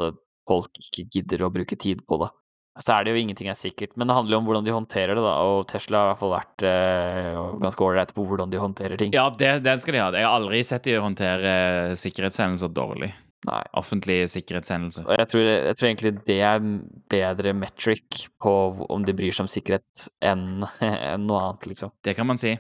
folk 0.49 0.79
ikke 0.81 1.05
gidder 1.13 1.43
å 1.45 1.51
bruke 1.53 1.77
tid 1.79 2.01
på 2.09 2.17
det 2.17 2.31
så 2.79 2.93
er 2.95 3.03
det 3.03 3.11
jo 3.11 3.19
ingenting 3.19 3.49
er 3.51 3.57
sikkert. 3.57 3.97
Men 3.99 4.07
det 4.07 4.15
handler 4.15 4.35
jo 4.35 4.39
om 4.39 4.45
hvordan 4.47 4.67
de 4.67 4.75
håndterer 4.75 5.17
det, 5.17 5.23
da. 5.25 5.33
Og 5.43 5.65
Tesla 5.67 5.99
har 5.99 6.05
i 6.05 6.11
hvert 6.13 6.21
fall 6.21 6.33
vært 6.37 6.63
eh, 6.69 7.39
ganske 7.65 7.83
ålreit 7.83 8.13
på 8.15 8.23
hvordan 8.29 8.53
de 8.53 8.61
håndterer 8.61 9.01
ting. 9.01 9.11
Ja, 9.15 9.25
det, 9.27 9.57
det, 9.65 9.75
skal 9.83 9.97
de 9.97 10.03
ha. 10.03 10.07
Jeg 10.15 10.27
har 10.27 10.37
aldri 10.37 10.61
sett 10.67 10.87
de 10.87 10.95
håndtere 11.03 11.51
sikkerhetshendelser 11.99 12.71
dårlig. 12.71 13.11
Nei. 13.49 13.61
Offentlige 13.75 14.29
sikkerhetshendelser. 14.31 15.09
Jeg 15.17 15.29
tror, 15.33 15.45
jeg 15.49 15.77
tror, 15.77 15.89
egentlig 15.89 16.11
det 16.27 16.39
er 16.45 16.65
bedre 17.11 17.55
metric 17.57 18.25
på 18.41 18.53
om 18.87 19.05
de 19.07 19.15
bryr 19.17 19.35
seg 19.35 19.47
om 19.47 19.51
sikkerhet 19.51 20.07
enn 20.23 20.63
en 20.87 21.25
noe 21.27 21.41
annet, 21.49 21.71
liksom. 21.73 21.91
Det 22.05 22.15
kan 22.15 22.29
man 22.29 22.39
si. 22.39 22.53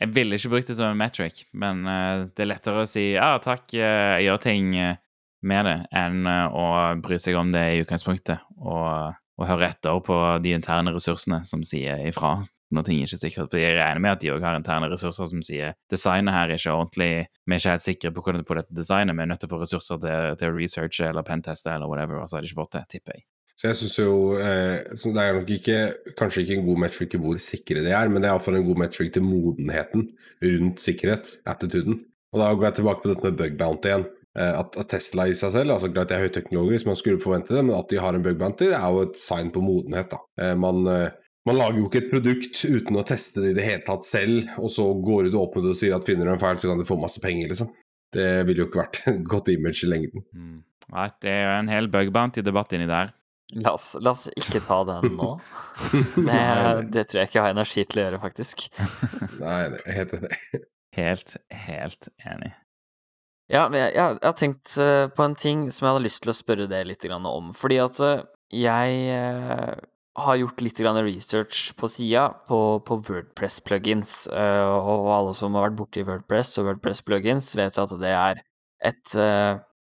Jeg 0.00 0.14
ville 0.14 0.38
ikke 0.38 0.52
brukt 0.52 0.70
det 0.70 0.76
som 0.78 0.92
en 0.92 1.00
metric, 1.00 1.42
men 1.58 1.82
uh, 1.84 2.28
det 2.30 2.44
er 2.44 2.52
lettere 2.52 2.84
å 2.84 2.88
si 2.88 3.10
ja, 3.16 3.34
takk, 3.42 3.66
jeg 3.74 4.22
gjør 4.24 4.38
ting 4.40 4.70
med 5.40 5.66
det, 5.66 5.74
enn 5.96 6.28
å 6.28 6.68
bry 7.02 7.18
seg 7.20 7.36
om 7.40 7.50
det 7.52 7.64
i 7.74 7.82
utgangspunktet. 7.82 8.46
Og 8.60 9.18
og 9.40 9.48
høre 9.48 9.70
etter 9.72 10.00
på 10.04 10.16
de 10.44 10.54
interne 10.56 10.92
ressursene 10.94 11.42
som 11.48 11.64
sier 11.66 12.02
ifra 12.10 12.40
når 12.70 12.86
ting 12.86 13.00
er 13.00 13.08
ikke 13.08 13.16
er 13.16 13.22
sikkert. 13.24 13.50
For 13.50 13.58
jeg 13.58 13.78
regner 13.78 14.02
med 14.02 14.12
at 14.14 14.22
de 14.22 14.30
òg 14.30 14.44
har 14.46 14.54
interne 14.58 14.90
ressurser 14.92 15.26
som 15.26 15.42
sier 15.42 15.74
designet 15.90 16.34
her 16.34 16.52
er 16.52 16.60
ikke 16.60 16.74
ordentlig, 16.76 17.10
vi 17.26 17.56
er 17.56 17.62
ikke 17.62 17.74
helt 17.74 17.86
sikre 17.86 18.12
på, 18.14 18.22
hvordan 18.22 18.46
på 18.46 18.56
dette 18.60 18.76
designet, 18.76 19.16
vi 19.16 19.24
er 19.24 19.30
nødt 19.32 19.42
til 19.42 19.50
å 19.50 19.54
få 19.56 19.60
ressurser 19.64 20.00
til, 20.04 20.36
til 20.38 20.52
å 20.52 20.56
researche 20.56 21.08
eller 21.10 21.26
penteste 21.26 21.72
eller 21.72 21.90
whatever, 21.90 22.20
og 22.20 22.30
så 22.30 22.38
har 22.38 22.46
de 22.46 22.50
ikke 22.50 22.60
fått 22.60 22.76
det, 22.78 22.84
tipper 22.94 23.18
jeg. 23.18 23.26
Så 23.60 23.68
jeg 23.68 23.76
syns 23.76 23.96
jo 23.98 24.12
eh, 24.40 24.78
Det 24.88 25.20
er 25.20 25.34
nok 25.36 25.50
ikke, 25.52 25.80
kanskje 26.16 26.46
ikke 26.46 26.54
en 26.56 26.68
god 26.70 26.78
metric 26.86 27.10
til 27.12 27.20
hvor 27.20 27.42
sikre 27.44 27.82
de 27.84 27.90
er, 27.92 28.08
men 28.08 28.22
det 28.22 28.30
er 28.30 28.36
iallfall 28.36 28.56
en 28.60 28.68
god 28.70 28.80
metric 28.86 29.10
til 29.12 29.26
modenheten 29.26 30.06
rundt 30.46 30.80
sikkerhet, 30.80 31.34
attituden. 31.50 31.98
Og 32.30 32.40
da 32.40 32.48
går 32.54 32.70
jeg 32.70 32.78
tilbake 32.78 33.02
på 33.02 33.10
dette 33.10 33.26
med 33.26 33.36
bug 33.36 33.58
bounty 33.58 33.90
igjen. 33.90 34.06
Eh, 34.38 34.58
at, 34.60 34.76
at, 34.78 34.88
Tesla 34.92 35.26
i 35.26 35.34
seg 35.34 35.50
selv, 35.56 35.74
altså 35.74 35.90
greit 35.90 36.10
det 36.10 36.16
er 36.16 36.26
høyteknologisk, 36.28 36.86
man 36.86 36.98
skulle 36.98 37.22
forvente 37.22 37.54
det, 37.56 37.64
men 37.66 37.74
at 37.74 37.90
de 37.90 37.98
har 37.98 38.14
en 38.14 38.22
bug 38.22 38.38
bounty, 38.38 38.70
er 38.70 38.86
jo 38.86 39.02
et 39.08 39.18
sign 39.18 39.50
på 39.54 39.62
modenhet. 39.64 40.12
da. 40.12 40.20
Eh, 40.40 40.54
man, 40.54 40.84
eh, 40.86 41.16
man, 41.48 41.58
lager 41.58 41.80
jo 41.80 41.88
ikke 41.88 42.04
et 42.04 42.10
produkt 42.12 42.62
uten 42.62 43.00
å 43.00 43.06
teste 43.06 43.42
det 43.42 43.52
i 43.54 43.58
det 43.58 43.66
hele 43.66 43.84
tatt 43.86 44.06
selv, 44.06 44.46
og 44.62 44.70
så 44.70 44.86
går 44.94 45.30
du 45.30 45.38
opp 45.40 45.58
med 45.58 45.66
det 45.66 45.74
og 45.74 45.80
sier 45.82 45.96
at 45.98 46.06
finner 46.06 46.30
du 46.30 46.34
en 46.36 46.42
feil, 46.42 46.60
så 46.62 46.70
kan 46.70 46.78
du 46.78 46.86
få 46.86 46.98
masse 47.00 47.22
penger, 47.22 47.50
liksom. 47.50 47.72
Det 48.14 48.30
ville 48.46 48.64
jo 48.64 48.70
ikke 48.70 48.84
vært 48.84 49.00
et 49.10 49.24
godt 49.34 49.50
image 49.50 49.86
i 49.86 49.90
lengden. 49.90 50.26
Mm. 50.30 50.60
Nei, 50.90 51.08
det 51.22 51.32
er 51.32 51.42
jo 51.44 51.56
en 51.56 51.70
hel 51.70 51.90
bug 51.90 52.14
bounty-debatt 52.14 52.78
inni 52.78 52.90
der. 52.90 53.14
La 53.58 53.72
oss, 53.74 53.96
la 53.98 54.12
oss, 54.14 54.28
ikke 54.38 54.62
ta 54.62 54.84
den 54.86 55.16
nå. 55.18 55.32
Det, 56.14 56.40
det, 56.94 57.08
tror 57.10 57.18
jeg 57.18 57.30
ikke 57.30 57.38
jeg 57.40 57.42
har 57.42 57.54
energi 57.56 57.82
til 57.82 57.98
å 57.98 58.04
gjøre, 58.04 58.20
faktisk. 58.22 58.68
Nei, 59.42 59.62
helt 59.90 60.14
enig. 60.20 60.36
Helt, 60.94 61.34
helt 61.66 62.10
enig. 62.22 62.52
Ja, 63.50 63.64
jeg, 63.74 63.94
jeg, 63.96 64.18
har 64.22 64.34
tenkt 64.38 64.74
uh, 64.78 65.08
på 65.10 65.24
en 65.26 65.34
ting 65.38 65.64
som 65.74 65.86
jeg 65.86 65.94
hadde 65.94 66.04
lyst 66.04 66.22
til 66.22 66.30
å 66.30 66.36
spørre 66.38 66.68
deg 66.70 66.86
litt 66.86 67.06
om. 67.10 67.50
Fordi 67.56 67.80
at 67.82 67.98
uh, 67.98 68.22
jeg 68.54 69.00
uh, 69.10 69.74
har 70.20 70.38
gjort 70.38 70.62
litt 70.62 70.80
research 70.80 71.72
på 71.78 71.90
sida 71.90 72.28
på, 72.46 72.78
på 72.86 73.00
Wordpress-plugins. 73.08 74.28
og 74.30 75.10
alle 75.14 75.34
som 75.34 75.54
har 75.54 75.68
vært 75.68 75.78
borti 75.78 76.02
Wordpress 76.04 76.58
og 76.58 76.66
Wordpress-plugins, 76.68 77.54
vet 77.56 77.78
at 77.78 77.94
det 77.98 78.14
er 78.14 78.42
et 78.84 79.14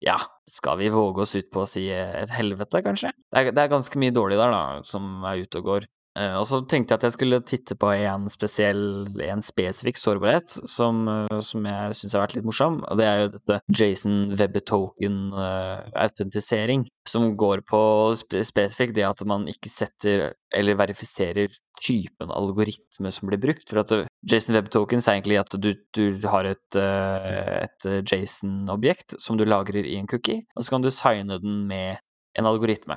ja, 0.01 0.18
skal 0.49 0.78
vi 0.80 0.89
våge 0.93 1.26
oss 1.26 1.36
ut 1.36 1.49
på 1.53 1.64
å 1.64 1.70
si 1.70 1.88
et 1.91 2.32
helvete, 2.34 2.82
kanskje? 2.86 3.12
Det 3.34 3.41
er, 3.41 3.51
det 3.53 3.66
er 3.66 3.74
ganske 3.74 3.99
mye 4.01 4.14
dårlig 4.14 4.39
der, 4.39 4.53
da, 4.53 4.62
som 4.88 5.26
er 5.28 5.43
ute 5.43 5.59
og 5.59 5.68
går. 5.68 5.89
Uh, 6.12 6.36
og 6.41 6.45
så 6.49 6.57
tenkte 6.68 6.91
jeg 6.91 6.97
at 6.99 7.05
jeg 7.07 7.16
skulle 7.16 7.47
titte 7.47 7.72
på 7.80 7.88
en 7.95 8.28
spesiell, 8.32 9.07
en 9.24 9.41
spesifikk 9.45 9.95
sårbarhet 9.95 10.49
som, 10.68 11.07
uh, 11.07 11.39
som 11.39 11.66
jeg 11.70 11.95
syns 11.95 12.14
har 12.18 12.26
vært 12.26 12.36
litt 12.36 12.49
morsom, 12.49 12.84
og 12.84 12.97
det 12.99 13.05
er 13.07 13.18
jo 13.22 13.32
dette 13.38 13.55
Jason 13.80 14.16
Webtoken-autentisering, 14.36 16.82
uh, 16.84 16.91
som 17.07 17.38
går 17.39 17.64
på 17.70 17.82
spe 18.20 18.43
spesifikt 18.43 18.95
det 18.97 19.05
at 19.07 19.24
man 19.30 19.47
ikke 19.47 19.70
setter 19.72 20.36
eller 20.51 20.76
verifiserer 20.80 21.47
typen 21.82 22.32
algoritme 22.32 23.12
som 23.12 23.30
blir 23.30 23.39
brukt. 23.41 23.70
For 23.70 23.82
at 23.82 23.91
Jason 24.28 24.55
Web 24.57 24.70
Tokens 24.74 25.07
er 25.07 25.14
egentlig 25.18 25.39
at 25.41 25.55
du, 25.64 25.72
du 25.95 26.05
har 26.28 26.43
et, 26.49 26.78
eh, 26.78 27.66
et 27.66 27.82
Jason-objekt 28.12 29.09
som 29.22 29.39
du 29.39 29.45
lagrer 29.47 29.88
i 29.88 29.97
en 29.99 30.09
cookie, 30.12 30.41
og 30.55 30.64
så 30.64 30.70
kan 30.76 30.84
du 30.84 30.91
signe 30.93 31.39
den 31.41 31.55
med 31.72 31.89
en 32.38 32.47
algoritme. 32.47 32.95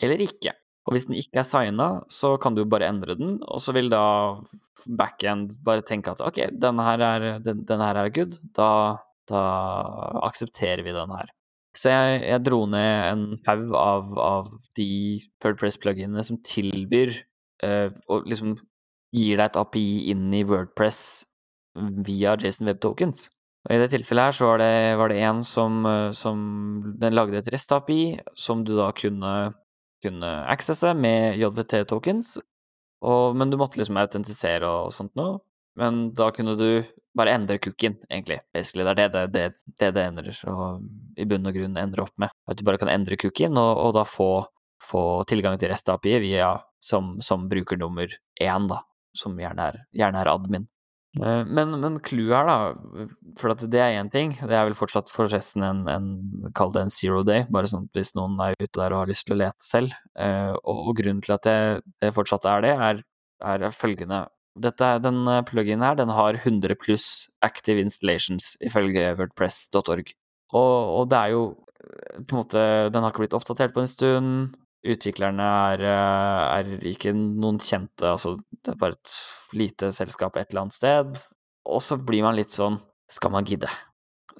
Eller 0.00 0.18
ikke. 0.24 0.54
Og 0.90 0.96
hvis 0.96 1.06
den 1.06 1.20
ikke 1.20 1.38
er 1.38 1.46
signa, 1.46 1.88
så 2.10 2.34
kan 2.42 2.56
du 2.56 2.64
bare 2.66 2.88
endre 2.90 3.14
den, 3.14 3.36
og 3.46 3.62
så 3.62 3.70
vil 3.76 3.92
da 3.92 4.02
backend 4.98 5.54
bare 5.62 5.86
tenke 5.86 6.10
at 6.10 6.22
ok, 6.26 6.48
denne 6.50 6.82
her 6.82 7.04
er, 7.06 7.26
den, 7.44 7.62
denne 7.68 7.86
her 7.86 8.00
er 8.00 8.10
good, 8.14 8.40
da, 8.58 8.70
da 9.30 9.42
aksepterer 10.26 10.82
vi 10.82 10.96
den 10.96 11.14
her. 11.14 11.30
Så 11.78 11.92
jeg, 11.92 12.22
jeg 12.26 12.42
dro 12.42 12.64
ned 12.66 12.90
en 13.12 13.24
haug 13.46 13.74
av, 13.78 14.10
av 14.18 14.50
de 14.74 14.90
Wordpress-pluginene 15.44 16.26
som 16.26 16.40
tilbyr 16.42 17.14
uh, 17.62 17.94
og 18.10 18.26
liksom 18.26 18.56
gir 19.14 19.38
deg 19.38 19.46
et 19.46 19.58
API 19.62 19.86
inn 20.10 20.26
i 20.34 20.42
Wordpress 20.46 21.22
via 22.06 22.34
Jason 22.34 22.66
Web 22.66 22.82
Tokens. 22.82 23.28
Og 23.68 23.74
I 23.74 23.80
det 23.82 23.90
tilfellet 23.92 24.30
her 24.30 24.36
så 24.36 24.50
var 24.50 24.62
det, 24.62 24.74
var 24.98 25.12
det 25.12 25.22
en 25.28 25.42
som, 25.44 25.82
eh, 25.86 26.10
som 26.16 26.38
den 27.00 27.16
lagde 27.16 27.36
et 27.38 27.50
REST-API 27.52 28.20
som 28.38 28.64
du 28.64 28.72
da 28.78 28.88
kunne, 28.96 29.32
kunne 30.02 30.30
accesse 30.50 30.94
med 30.96 31.38
JVT-tokens, 31.40 32.36
men 33.34 33.50
du 33.52 33.56
måtte 33.60 33.80
liksom 33.80 33.98
autentisere 34.00 34.68
og 34.68 34.92
sånt 34.94 35.14
noe. 35.18 35.38
Men 35.78 36.10
da 36.18 36.28
kunne 36.34 36.56
du 36.58 36.82
bare 37.16 37.32
endre 37.34 37.58
cookien, 37.62 37.94
egentlig. 38.10 38.40
Basically, 38.52 38.84
det 38.84 39.04
er 39.04 39.12
det 39.12 39.22
det, 39.32 39.44
det, 39.78 39.90
det 39.96 40.02
ender, 40.02 40.30
og 40.50 40.82
i 41.16 41.26
bunn 41.28 41.46
og 41.46 41.56
grunn 41.56 41.78
ender 41.78 42.02
opp 42.04 42.12
med. 42.20 42.34
At 42.50 42.58
du 42.58 42.64
bare 42.66 42.80
kan 42.80 42.90
endre 42.92 43.16
cookien, 43.20 43.56
og, 43.56 43.78
og 43.78 43.94
da 43.96 44.04
få, 44.08 44.30
få, 44.82 45.04
tilgang 45.30 45.56
til 45.60 45.72
REST-API 45.72 46.18
via 46.26 46.52
som, 46.82 47.14
som 47.24 47.48
brukernummer 47.48 48.12
én, 48.42 48.68
da 48.70 48.82
som 49.16 49.38
gjerne 49.38 49.70
er, 49.70 49.80
gjerne 49.96 50.20
er 50.20 50.30
admin. 50.30 50.66
Eh, 51.18 51.44
men, 51.46 51.72
men 51.82 51.98
clouet 52.06 52.30
her, 52.36 52.46
da, 52.46 53.06
for 53.40 53.54
at 53.54 53.64
det 53.72 53.80
er 53.82 53.96
én 53.98 54.10
ting, 54.12 54.36
det 54.38 54.54
er 54.54 54.68
vel 54.68 54.76
fortsatt 54.78 55.10
forresten 55.10 55.64
en, 55.66 55.80
en 55.90 56.50
Kall 56.54 56.70
det 56.74 56.84
en 56.86 56.92
zero 56.94 57.24
day, 57.26 57.46
bare 57.50 57.70
sånn 57.70 57.88
hvis 57.96 58.12
noen 58.14 58.38
er 58.44 58.54
ute 58.60 58.76
der 58.76 58.94
og 58.94 59.02
har 59.02 59.10
lyst 59.10 59.26
til 59.26 59.34
å 59.34 59.40
lete 59.42 59.66
selv. 59.66 59.96
Eh, 60.14 60.52
og, 60.60 60.84
og 60.92 61.00
grunnen 61.00 61.22
til 61.26 61.34
at 61.34 61.48
det, 61.48 61.56
det 62.02 62.12
fortsatt 62.14 62.46
er 62.50 62.66
det, 62.66 62.76
er, 62.90 63.02
er 63.50 63.66
følgende. 63.74 64.24
Dette, 64.60 64.92
den 65.02 65.24
pluginen 65.48 65.86
her, 65.86 65.98
den 65.98 66.10
har 66.14 66.38
100 66.38 66.78
pluss 66.78 67.28
active 67.46 67.82
installations, 67.82 68.54
ifølge 68.66 69.12
wordpress.org. 69.18 70.14
Og, 70.50 70.74
og 71.00 71.04
det 71.10 71.18
er 71.18 71.34
jo 71.34 71.44
eh, 71.50 72.22
på 72.22 72.34
en 72.34 72.40
måte 72.40 72.62
Den 72.90 73.04
har 73.04 73.12
ikke 73.12 73.24
blitt 73.24 73.38
oppdatert 73.38 73.74
på 73.74 73.82
en 73.82 73.90
stund. 73.90 74.58
Utviklerne 74.80 75.44
er, 75.44 75.82
eh, 75.84 76.42
er, 76.56 76.70
ikke 76.88 77.12
noen 77.12 77.58
kjente, 77.60 78.08
altså 78.08 78.38
det 78.64 78.72
er 78.72 78.80
bare 78.80 78.96
et 78.96 79.12
lite 79.52 79.90
selskap 79.92 80.38
et 80.40 80.50
eller 80.50 80.64
annet 80.64 80.76
sted. 80.76 81.20
Og 81.68 81.82
så 81.84 81.98
blir 82.00 82.24
man 82.24 82.38
litt 82.38 82.54
sånn 82.54 82.78
Skal 83.10 83.32
man 83.34 83.44
gidde? 83.44 83.68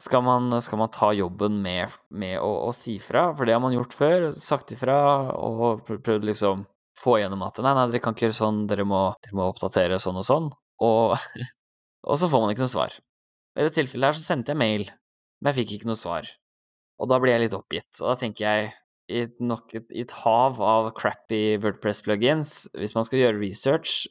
Skal 0.01 0.22
man, 0.22 0.49
skal 0.62 0.78
man 0.78 0.93
ta 0.95 1.11
jobben 1.12 1.59
med, 1.61 1.91
med 2.09 2.38
å, 2.41 2.49
å, 2.68 2.70
si 2.72 2.95
fra? 3.03 3.34
For 3.36 3.45
det 3.45 3.57
har 3.57 3.61
man 3.61 3.74
gjort 3.74 3.97
før. 3.99 4.28
Sagt 4.32 4.70
ifra 4.72 4.97
og 5.34 5.82
prøvd 5.91 6.28
liksom 6.28 6.62
få 7.01 7.18
gjennom 7.20 7.43
at 7.45 7.59
nei, 7.64 7.72
nei, 7.76 7.88
dere 7.91 8.01
kan 8.05 8.14
ikke 8.14 8.28
gjøre 8.28 8.38
sånn, 8.38 8.62
dere 8.70 8.86
må, 8.88 9.03
dere 9.24 9.36
må 9.36 9.49
oppdatere 9.51 9.99
sånn 10.01 10.20
og 10.20 10.26
sånn. 10.26 10.49
Og, 10.86 11.16
og 12.09 12.20
så 12.20 12.30
får 12.30 12.45
man 12.45 12.55
ikke 12.55 12.64
noe 12.64 12.72
svar. 12.72 12.97
I 13.59 13.66
det 13.66 13.74
tilfellet 13.76 14.12
her 14.12 14.20
så 14.20 14.24
sendte 14.24 14.55
jeg 14.55 14.62
mail, 14.62 14.86
men 15.41 15.51
jeg 15.51 15.62
fikk 15.62 15.74
ikke 15.76 15.91
noe 15.91 16.01
svar. 16.01 16.30
Og 17.01 17.11
da 17.11 17.18
blir 17.20 17.34
jeg 17.34 17.47
litt 17.47 17.57
oppgitt. 17.57 17.91
Og 18.01 18.12
da 18.12 18.16
tenker 18.20 18.47
jeg 18.47 18.70
i, 19.11 19.24
nok 19.42 19.74
et, 19.78 19.86
i 19.92 20.04
et 20.06 20.14
hav 20.22 20.61
av 20.62 20.90
crappy 20.98 21.58
Wordpress-plugins. 21.62 22.70
Hvis 22.78 22.94
man 22.96 23.06
skal 23.06 23.24
gjøre 23.24 23.40
research, 23.40 24.04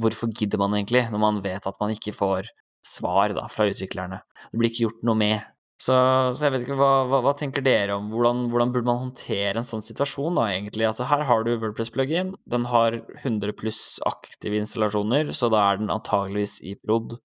hvorfor 0.00 0.30
gidder 0.34 0.60
man 0.62 0.76
egentlig, 0.76 1.06
når 1.12 1.22
man 1.22 1.42
vet 1.44 1.66
at 1.66 1.80
man 1.82 1.94
ikke 1.94 2.14
får 2.16 2.52
svar 2.84 3.34
da, 3.36 3.48
fra 3.50 3.66
utviklerne? 3.70 4.22
Det 4.52 4.60
blir 4.60 4.72
ikke 4.72 4.86
gjort 4.86 5.04
noe 5.08 5.18
med. 5.18 5.50
Så, 5.84 5.94
så 6.36 6.46
jeg 6.46 6.54
vet 6.54 6.64
ikke, 6.64 6.76
hva, 6.78 6.92
hva, 7.10 7.18
hva 7.26 7.34
tenker 7.36 7.64
dere 7.64 7.96
om 7.98 8.06
hvordan, 8.12 8.44
hvordan, 8.52 8.72
burde 8.72 8.88
man 8.88 9.00
håndtere 9.08 9.58
en 9.58 9.66
sånn 9.66 9.82
situasjon, 9.84 10.38
da, 10.38 10.46
egentlig? 10.54 10.86
Altså, 10.86 11.08
her 11.10 11.24
har 11.26 11.44
du 11.44 11.56
Wordpress-plugin, 11.56 12.32
den 12.50 12.68
har 12.70 13.00
100 13.24 13.56
pluss 13.58 13.82
aktive 14.06 14.60
installasjoner, 14.62 15.34
så 15.34 15.50
da 15.52 15.64
er 15.66 15.82
den 15.82 15.92
antageligvis 15.92 16.60
i 16.62 16.76
prod 16.78 17.18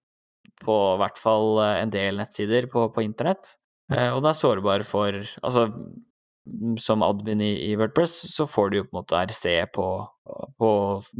på 0.60 0.76
hvert 1.00 1.16
fall 1.20 1.60
eh, 1.62 1.78
en 1.84 1.94
del 1.94 2.20
nettsider 2.20 2.68
på, 2.72 2.88
på 2.92 3.04
internett. 3.06 3.54
Eh, 3.92 4.10
og 4.10 4.20
den 4.20 4.30
er 4.32 4.38
sårbar 4.38 4.84
for 4.86 5.22
Altså, 5.40 5.68
som 6.78 7.02
admin 7.02 7.40
i, 7.44 7.52
i, 7.70 7.76
Wordpress, 7.76 8.14
så 8.34 8.46
får 8.48 8.70
du 8.70 8.80
jo 8.80 8.86
på 8.88 8.94
en 8.94 9.00
måte 9.02 9.20
RC 9.28 9.72
på, 9.74 9.86
på 10.58 10.70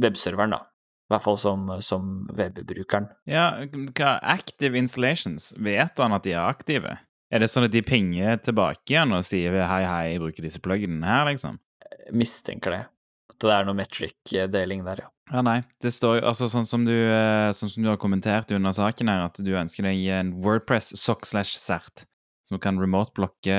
webserveren, 0.03 0.57
da. 0.57 0.65
I 1.11 1.15
hvert 1.15 1.25
fall 1.27 1.39
som, 1.43 1.71
som 1.83 2.11
webbrukeren. 2.39 3.09
Ja, 3.27 3.65
hva 3.99 4.19
Active 4.23 4.79
installations, 4.79 5.51
vet 5.59 5.99
han 5.99 6.15
at 6.15 6.27
de 6.27 6.37
er 6.37 6.45
aktive? 6.47 6.99
Er 7.31 7.43
det 7.43 7.51
sånn 7.51 7.67
at 7.67 7.75
de 7.75 7.83
pinger 7.87 8.39
tilbake 8.43 8.95
igjen 8.95 9.15
og 9.15 9.27
sier 9.27 9.59
hei, 9.59 9.83
hei, 9.87 10.05
jeg 10.13 10.23
bruker 10.23 10.47
disse 10.47 10.63
pluggene 10.63 11.07
her, 11.07 11.27
liksom? 11.31 11.59
Jeg 11.91 12.15
mistenker 12.19 12.75
det. 12.75 12.85
At 13.31 13.39
det 13.43 13.55
er 13.55 13.67
noe 13.67 13.79
metric-deling 13.79 14.87
der, 14.87 15.05
ja. 15.05 15.11
Ja, 15.31 15.43
nei. 15.47 15.61
Det 15.83 15.93
står 15.95 16.19
jo 16.19 16.25
altså 16.31 16.49
sånn 16.51 16.67
som 16.67 16.87
du, 16.87 16.95
eh, 16.95 17.51
sånn 17.55 17.71
som 17.71 17.85
du 17.85 17.91
har 17.91 18.01
kommentert 18.03 18.51
under 18.55 18.75
saken 18.75 19.11
her, 19.11 19.29
at 19.29 19.39
du 19.39 19.51
ønsker 19.55 19.87
deg 19.87 20.03
en 20.15 20.33
Wordpress 20.43 20.91
sock 20.99 21.23
slash 21.29 21.55
cert 21.59 22.07
som 22.47 22.59
kan 22.63 22.81
remote-blokke 22.83 23.59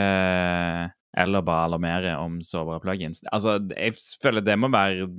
eller 1.18 1.44
bare 1.44 1.68
alarmere 1.68 2.16
om 2.18 2.40
sårbare 2.46 2.82
plugins. 2.84 3.24
Altså, 3.32 3.58
jeg 3.76 3.96
føler 4.24 4.44
det 4.46 4.58
må 4.60 4.72
være 4.72 5.10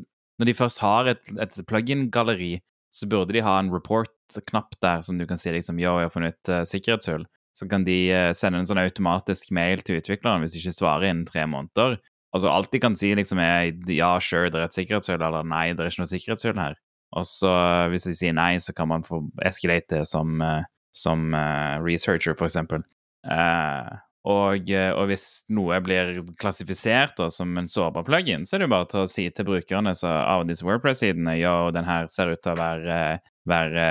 Når 0.41 0.49
de 0.49 0.55
først 0.57 0.81
har 0.81 1.07
et, 1.07 1.21
et 1.39 1.59
plugin-galleri, 1.69 2.57
så 2.91 3.07
burde 3.07 3.35
de 3.37 3.43
ha 3.45 3.59
en 3.61 3.71
report-knapp 3.71 4.75
der 4.83 5.03
som 5.05 5.19
du 5.19 5.27
kan 5.29 5.39
si 5.39 5.53
liksom, 5.53 5.79
yo, 5.79 5.99
jeg 6.01 6.09
har 6.09 6.13
funnet 6.13 6.51
uh, 6.51 6.63
sikkerhetshull. 6.67 7.27
Så 7.55 7.69
kan 7.69 7.85
de 7.85 7.97
uh, 8.11 8.31
sende 8.35 8.59
en 8.59 8.67
sånn 8.67 8.81
automatisk 8.81 9.53
mail 9.55 9.85
til 9.85 10.01
utvikleren 10.01 10.43
hvis 10.43 10.57
de 10.57 10.63
ikke 10.63 10.75
svarer 10.81 11.11
innen 11.11 11.29
tre 11.29 11.45
måneder. 11.47 11.99
Altså, 12.33 12.49
alt 12.49 12.73
de 12.73 12.81
kan 12.81 12.97
si, 12.99 13.13
liksom, 13.15 13.39
er 13.45 13.71
ja, 13.93 14.15
sure, 14.25 14.51
det 14.51 14.59
er 14.59 14.67
et 14.67 14.77
sikkerhetshull, 14.77 15.21
eller 15.21 15.47
nei, 15.47 15.67
det 15.77 15.85
er 15.85 15.93
ikke 15.93 16.03
noe 16.03 16.15
sikkerhetshull 16.15 16.59
her. 16.59 16.81
Og 17.21 17.29
så, 17.29 17.53
uh, 17.53 17.89
hvis 17.93 18.09
de 18.09 18.17
sier 18.19 18.35
nei, 18.37 18.57
så 18.57 18.75
kan 18.75 18.89
man 18.91 19.05
få 19.07 19.21
escalate 19.47 20.01
det 20.01 20.09
som, 20.09 20.43
som 20.97 21.37
researcher, 21.85 22.35
for 22.35 22.49
eksempel. 22.49 22.89
Uh, 23.23 24.01
og, 24.23 24.71
eh, 24.71 24.91
og, 24.95 25.09
hvis 25.11 25.45
noe 25.51 25.81
blir 25.83 26.21
klassifisert 26.39 27.17
da, 27.19 27.27
som 27.35 27.57
en 27.59 27.71
sårbar 27.71 28.07
plugin, 28.07 28.47
så 28.47 28.57
er 28.57 28.63
det 28.63 28.69
jo 28.69 28.75
bare 28.75 28.91
til 28.93 29.03
å 29.03 29.11
si 29.11 29.27
til 29.35 29.49
brukerne 29.49 29.95
så, 29.99 30.13
av 30.35 30.45
disse 30.47 30.67
Wordpress-sidene 30.67 31.35
ja, 31.41 31.57
den 31.75 31.89
her 31.89 32.07
ser 32.13 32.31
ut 32.31 32.43
til 32.45 32.55
å 32.55 32.61
være, 32.61 33.01
være 33.51 33.87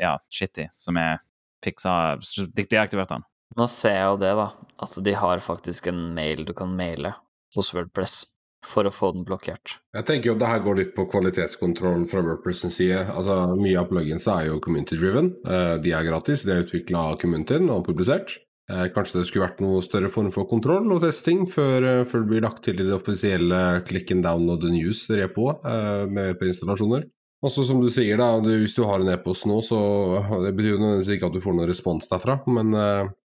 ja, 0.00 0.16
shitty, 0.32 0.70
som 0.72 1.00
er 1.00 1.20
fiksa 1.62 2.16
deaktivert 2.56 3.12
den. 3.12 3.26
Nå 3.58 3.68
ser 3.68 3.98
jeg 3.98 4.06
jo 4.08 4.20
det, 4.22 4.32
da. 4.38 4.48
At 4.82 4.94
de 5.04 5.16
har 5.20 5.42
faktisk 5.44 5.90
en 5.92 6.06
mail 6.16 6.46
du 6.48 6.54
kan 6.56 6.72
maile 6.72 7.12
hos 7.52 7.74
Wordpress 7.76 8.22
for 8.64 8.86
å 8.86 8.92
få 8.94 9.10
den 9.16 9.26
blokkert. 9.26 9.76
Jeg 9.96 10.06
tenker 10.08 10.30
jo 10.30 10.36
at 10.36 10.40
det 10.40 10.50
her 10.52 10.62
går 10.64 10.78
litt 10.78 10.94
på 10.96 11.04
kvalitetskontrollen 11.10 12.06
fra 12.08 12.22
Wordpress' 12.24 12.70
side. 12.70 13.02
Altså, 13.12 13.36
Mye 13.58 13.80
av 13.80 13.90
plugins 13.90 14.28
er 14.30 14.46
jo 14.48 14.60
community-driven. 14.62 15.32
Eh, 15.44 15.74
de 15.82 15.92
er 15.92 16.06
gratis, 16.06 16.46
de 16.46 16.54
er 16.54 16.64
utvikla 16.64 17.10
av 17.10 17.18
communityen 17.20 17.68
og 17.74 17.84
publisert. 17.90 18.38
Eh, 18.72 18.88
kanskje 18.94 19.20
det 19.20 19.28
skulle 19.28 19.44
vært 19.44 19.60
noe 19.60 19.82
større 19.84 20.08
form 20.12 20.30
for 20.32 20.48
kontroll 20.48 20.86
og 20.94 21.02
testing 21.04 21.44
før, 21.50 21.84
eh, 21.84 22.04
før 22.08 22.22
det 22.22 22.30
blir 22.30 22.44
lagt 22.46 22.62
til 22.64 22.78
i 22.80 22.86
det 22.86 22.94
offisielle 22.96 23.82
click 23.84 24.10
and 24.14 24.24
download 24.24 24.62
the 24.62 24.70
news-repoet 24.72 25.66
eh, 25.68 26.04
med 26.08 26.38
på 26.40 26.48
installasjoner. 26.48 27.04
Også 27.42 27.66
som 27.66 27.82
du 27.82 27.90
sier, 27.90 28.16
da, 28.16 28.38
hvis 28.38 28.76
du 28.76 28.84
har 28.86 29.02
en 29.02 29.10
e-post 29.12 29.48
nå, 29.50 29.58
så 29.66 29.78
det 30.44 30.54
betyr 30.54 30.78
nødvendigvis 30.78 31.16
ikke 31.16 31.26
at 31.26 31.34
du 31.34 31.42
får 31.42 31.56
noen 31.56 31.66
respons 31.66 32.06
derfra, 32.06 32.36
men 32.46 32.70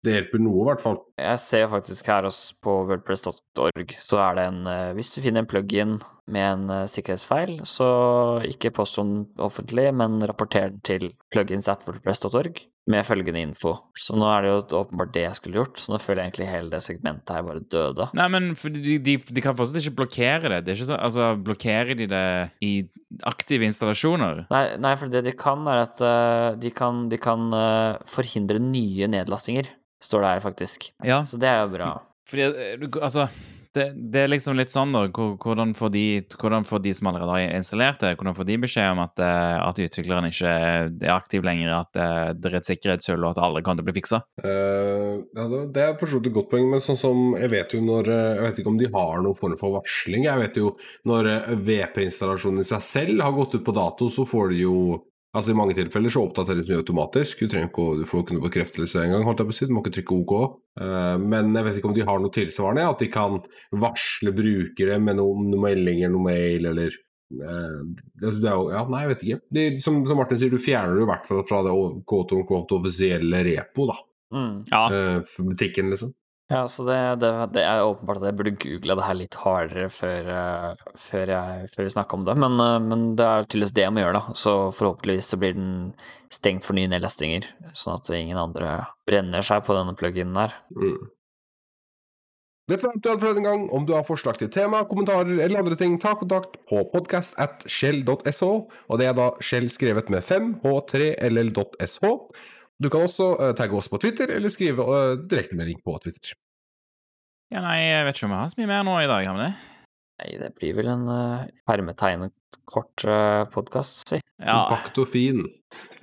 det 0.07 0.13
hjelper 0.13 0.45
noe, 0.45 0.61
i 0.61 0.67
hvert 0.69 0.85
fall. 0.85 1.01
Jeg 1.19 1.41
ser 1.43 1.67
faktisk 1.73 2.07
her 2.13 2.29
også 2.29 2.55
på 2.63 2.77
wordpress.org, 2.87 3.97
så 3.99 4.21
er 4.29 4.39
det 4.39 4.45
en 4.53 4.71
Hvis 4.95 5.11
du 5.11 5.19
finner 5.25 5.43
en 5.43 5.51
plug-in 5.51 5.99
med 6.31 6.71
en 6.71 6.87
sikkerhetsfeil, 6.87 7.57
så 7.67 7.91
ikke 8.47 8.77
post 8.79 9.03
den 9.03 9.27
offentlig, 9.43 9.91
men 9.91 10.23
rapporter 10.23 10.79
til 10.87 11.11
plugins 11.35 11.67
at 11.67 11.83
wordpress.org 11.91 12.63
med 12.91 13.07
følgende 13.07 13.43
info. 13.43 13.73
Så 13.99 14.15
nå 14.19 14.27
er 14.31 14.45
det 14.45 14.51
jo 14.53 14.59
åpenbart 14.79 15.13
det 15.15 15.25
jeg 15.25 15.39
skulle 15.39 15.59
gjort, 15.59 15.81
så 15.83 15.93
nå 15.93 15.99
føler 16.03 16.23
jeg 16.23 16.31
egentlig 16.31 16.49
hele 16.53 16.71
det 16.71 16.83
segmentet 16.85 17.33
her 17.35 17.47
bare 17.47 17.63
døde. 17.75 18.07
Nei, 18.15 18.27
men 18.31 18.53
de, 18.55 18.99
de, 19.03 19.17
de, 19.19 19.43
kan 19.43 19.57
fortsatt 19.59 19.81
ikke 19.81 19.97
blokkere 20.03 20.53
det. 20.53 20.61
det 20.67 20.73
er 20.73 20.79
ikke 20.79 20.91
så, 20.93 21.01
altså, 21.09 21.33
Blokkerer 21.47 21.99
de 21.99 22.07
det 22.11 22.27
i 22.63 22.73
aktive 23.27 23.67
installasjoner? 23.67 24.45
Nei, 24.53 24.63
nei 24.83 24.95
for 25.01 25.11
det 25.11 25.25
de 25.27 25.35
kan, 25.39 25.67
er 25.73 25.83
at 25.83 26.03
uh, 26.05 26.55
de 26.63 26.71
kan, 26.75 27.07
de 27.11 27.19
kan 27.21 27.51
uh, 27.55 27.99
forhindre 28.11 28.63
nye 28.63 29.11
nedlastinger, 29.11 29.73
står 30.03 30.23
det 30.23 30.33
her 30.37 30.47
faktisk. 30.47 30.91
Ja. 31.07 31.25
Så 31.27 31.43
det 31.43 31.51
er 31.51 31.65
jo 31.65 31.75
bra. 31.75 31.91
Fordi, 32.27 32.47
eh, 32.47 32.89
altså 33.03 33.27
det, 33.77 33.87
det, 33.97 34.23
er 34.23 34.31
liksom 34.33 34.57
litt 34.59 34.73
sånn, 34.73 34.95
da. 34.95 35.05
Hvordan 35.13 35.75
får, 35.77 35.93
de, 35.95 36.05
hvordan 36.35 36.67
får 36.67 36.83
de 36.85 36.93
som 36.97 37.11
allerede 37.11 37.35
har 37.35 37.57
installert 37.59 38.03
det, 38.03 38.15
hvordan 38.19 38.37
får 38.39 38.49
de 38.49 38.59
beskjed 38.65 38.93
om 38.95 39.03
at, 39.05 39.23
eh, 39.23 39.57
at 39.61 39.81
utvikleren 39.85 40.29
ikke 40.31 40.53
er 40.53 41.15
aktiv 41.15 41.47
lenger, 41.47 41.73
at 41.77 42.01
eh, 42.01 42.31
det 42.37 42.51
er 42.51 42.59
et 42.61 42.71
sikkerhetshull, 42.71 43.23
og 43.23 43.35
at 43.35 43.43
alle 43.47 43.63
kan 43.67 43.81
bli 43.81 43.97
fiksa? 43.97 44.23
Uh, 44.43 45.23
ja, 45.37 45.47
det 45.47 45.83
er 45.85 45.97
for 46.01 46.09
så 46.09 46.21
vidt 46.21 46.31
et 46.33 46.37
godt 46.39 46.51
poeng, 46.53 46.71
men 46.73 46.83
sånn 46.83 47.01
som 47.01 47.37
jeg 47.37 47.53
vet 47.53 47.77
jo 47.77 47.83
når 47.87 48.09
Jeg 48.17 48.43
vet 48.43 48.59
ikke 48.61 48.71
om 48.71 48.79
de 48.81 48.89
har 48.93 49.21
noen 49.23 49.37
form 49.37 49.57
for 49.61 49.77
varsling. 49.79 50.25
Jeg 50.27 50.41
vet 50.41 50.59
jo 50.61 50.73
når 51.09 51.29
VP-installasjonen 51.67 52.65
i 52.65 52.69
seg 52.69 52.85
selv 52.85 53.23
har 53.25 53.37
gått 53.37 53.59
ut 53.59 53.67
på 53.67 53.75
dato, 53.77 54.09
så 54.13 54.27
får 54.29 54.55
de 54.55 54.65
jo 54.65 54.77
Altså 55.35 55.53
I 55.53 55.57
mange 55.59 55.75
tilfeller 55.77 56.13
så 56.13 56.23
oppdateres 56.25 56.65
den 56.69 56.79
automatisk. 56.79 57.43
Du 57.43 57.51
trenger 57.53 57.69
ikke 57.69 57.87
du 58.01 58.05
får 58.09 58.23
ikke 58.23 58.37
noe 58.39 58.47
bekreftelse 58.47 59.03
engang. 59.03 59.25
Du 59.27 59.75
må 59.75 59.83
ikke 59.83 59.97
trykke 59.99 60.17
OK. 60.23 60.35
Eh, 60.81 61.17
men 61.21 61.51
jeg 61.59 61.67
vet 61.67 61.77
ikke 61.81 61.91
om 61.91 61.97
de 61.97 62.07
har 62.09 62.23
noe 62.23 62.33
tilsvarende. 62.33 62.87
At 62.89 63.03
de 63.03 63.09
kan 63.13 63.41
varsle 63.77 64.33
brukere 64.37 64.97
med 65.03 65.19
noen, 65.21 65.51
melding 65.61 66.01
eller 66.05 66.15
noe 66.15 66.25
mail 66.31 66.71
eller 66.73 66.89
eh, 66.95 67.79
det 68.23 68.33
er 68.33 68.55
jo, 68.55 68.71
ja, 68.73 68.85
Nei, 68.89 69.03
jeg 69.05 69.13
vet 69.13 69.25
ikke. 69.27 69.41
De, 69.59 69.67
som, 69.83 70.01
som 70.09 70.17
Martin 70.23 70.41
sier, 70.41 70.53
du 70.55 70.63
fjerner 70.63 70.97
det 70.97 71.05
i 71.05 71.11
hvert 71.11 71.29
fall 71.29 71.43
fra 71.49 71.61
det 71.67 71.75
quote 72.09 72.41
quote 72.49 72.79
offisielle 72.81 73.43
repo 73.51 73.91
da, 73.93 73.99
Mm. 74.35 74.65
Ja. 74.73 74.81
eh, 74.91 75.21
for 75.31 75.47
butikken, 75.47 75.93
liksom. 75.93 76.11
Ja, 76.47 76.69
så 76.71 76.85
det, 76.87 76.97
det, 77.19 77.31
det 77.57 77.63
er 77.67 77.83
åpenbart 77.83 78.21
at 78.21 78.29
jeg 78.29 78.37
burde 78.39 78.53
google 78.63 78.95
det 78.95 79.07
her 79.09 79.17
litt 79.19 79.37
hardere 79.43 79.89
før, 79.91 80.29
eh, 80.31 80.85
før, 81.03 81.33
jeg, 81.33 81.71
før 81.73 81.89
vi 81.89 81.95
snakka 81.97 82.19
om 82.21 82.27
det, 82.29 82.37
men, 82.39 82.55
eh, 82.63 82.77
men 82.85 83.03
det 83.19 83.27
er 83.27 83.49
tydeligvis 83.49 83.75
det 83.75 83.83
jeg 83.83 83.95
må 83.97 84.05
gjøre, 84.05 84.21
da. 84.21 84.37
Så 84.39 84.55
forhåpentligvis 84.77 85.33
så 85.33 85.41
blir 85.43 85.57
den 85.59 85.75
stengt 86.31 86.63
for 86.63 86.79
nye 86.79 86.93
nedlastinger, 86.93 87.51
sånn 87.75 87.99
at 87.99 88.13
ingen 88.15 88.39
andre 88.39 88.79
brenner 89.11 89.43
seg 89.47 89.67
på 89.67 89.75
denne 89.75 89.97
pluginen 89.99 90.39
her. 90.39 90.55
Mm. 90.79 91.11
Dette 92.71 92.83
var 92.83 92.95
alt 92.95 93.21
for 93.23 93.31
denne 93.31 93.47
gang. 93.47 93.67
Om 93.75 93.85
du 93.87 93.93
har 93.95 94.07
forslag 94.07 94.39
til 94.39 94.51
tema, 94.51 94.85
kommentarer 94.87 95.43
eller 95.43 95.61
andre 95.61 95.79
ting, 95.79 95.99
ta 96.03 96.15
kontakt 96.19 96.61
på 96.71 96.81
podcast 96.95 97.35
at 97.43 97.67
shell.sh, 97.71 98.43
og 98.47 98.99
det 99.03 99.11
er 99.11 99.19
da 99.19 99.33
Shell 99.43 99.67
skrevet 99.71 100.11
med 100.15 100.23
5, 100.27 100.53
h3ll.sh. 100.63 102.07
Du 102.83 102.91
kan 102.93 103.07
også 103.07 103.31
uh, 103.41 103.53
tagge 103.57 103.77
oss 103.79 103.89
på 103.89 103.99
Twitter, 104.03 104.29
eller 104.37 104.53
skrive 104.53 104.85
uh, 104.85 105.15
direktemelding 105.29 105.79
på 105.85 105.95
Twitter. 106.03 106.35
ja, 107.55 107.63
nei, 107.65 107.79
jeg 107.87 108.05
vet 108.09 108.19
ikke 108.19 108.27
om 108.29 108.35
vi 108.35 108.41
har 108.43 108.51
så 108.53 108.61
mye 108.61 108.69
mer 108.73 108.85
nå 108.85 108.97
i 109.01 109.09
dag, 109.09 109.27
har 109.31 109.39
vi 109.39 109.47
det? 109.47 109.55
Nei, 110.17 110.29
det 110.41 110.51
blir 110.57 110.75
vel 110.79 110.89
en 110.93 111.07
uh, 111.09 111.47
hermetegnet 111.69 112.33
kort 112.69 113.05
uh, 113.09 113.45
podkast, 113.53 114.03
si. 114.11 114.21
Ja. 114.41 114.67
Kompakt 114.67 114.99
og 115.01 115.09
fin. 115.09 115.43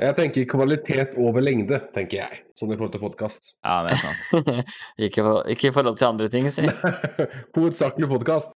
Jeg 0.02 0.16
tenker 0.18 0.46
kvalitet 0.50 1.16
over 1.22 1.42
lengde, 1.46 1.78
tenker 1.94 2.24
jeg, 2.24 2.42
sånn 2.58 2.74
i 2.74 2.78
forhold 2.78 2.94
til 2.96 3.02
podkast. 3.04 3.52
ja, 3.66 3.76
det 3.86 3.94
er 3.96 4.02
sant. 4.02 4.66
ikke, 5.10 5.26
for- 5.26 5.50
ikke 5.54 5.70
i 5.70 5.74
forhold 5.76 5.98
til 6.02 6.10
andre 6.10 6.30
ting, 6.34 6.50
si. 6.54 6.66
Hovedsakelig 7.58 8.10
podkast. 8.16 8.54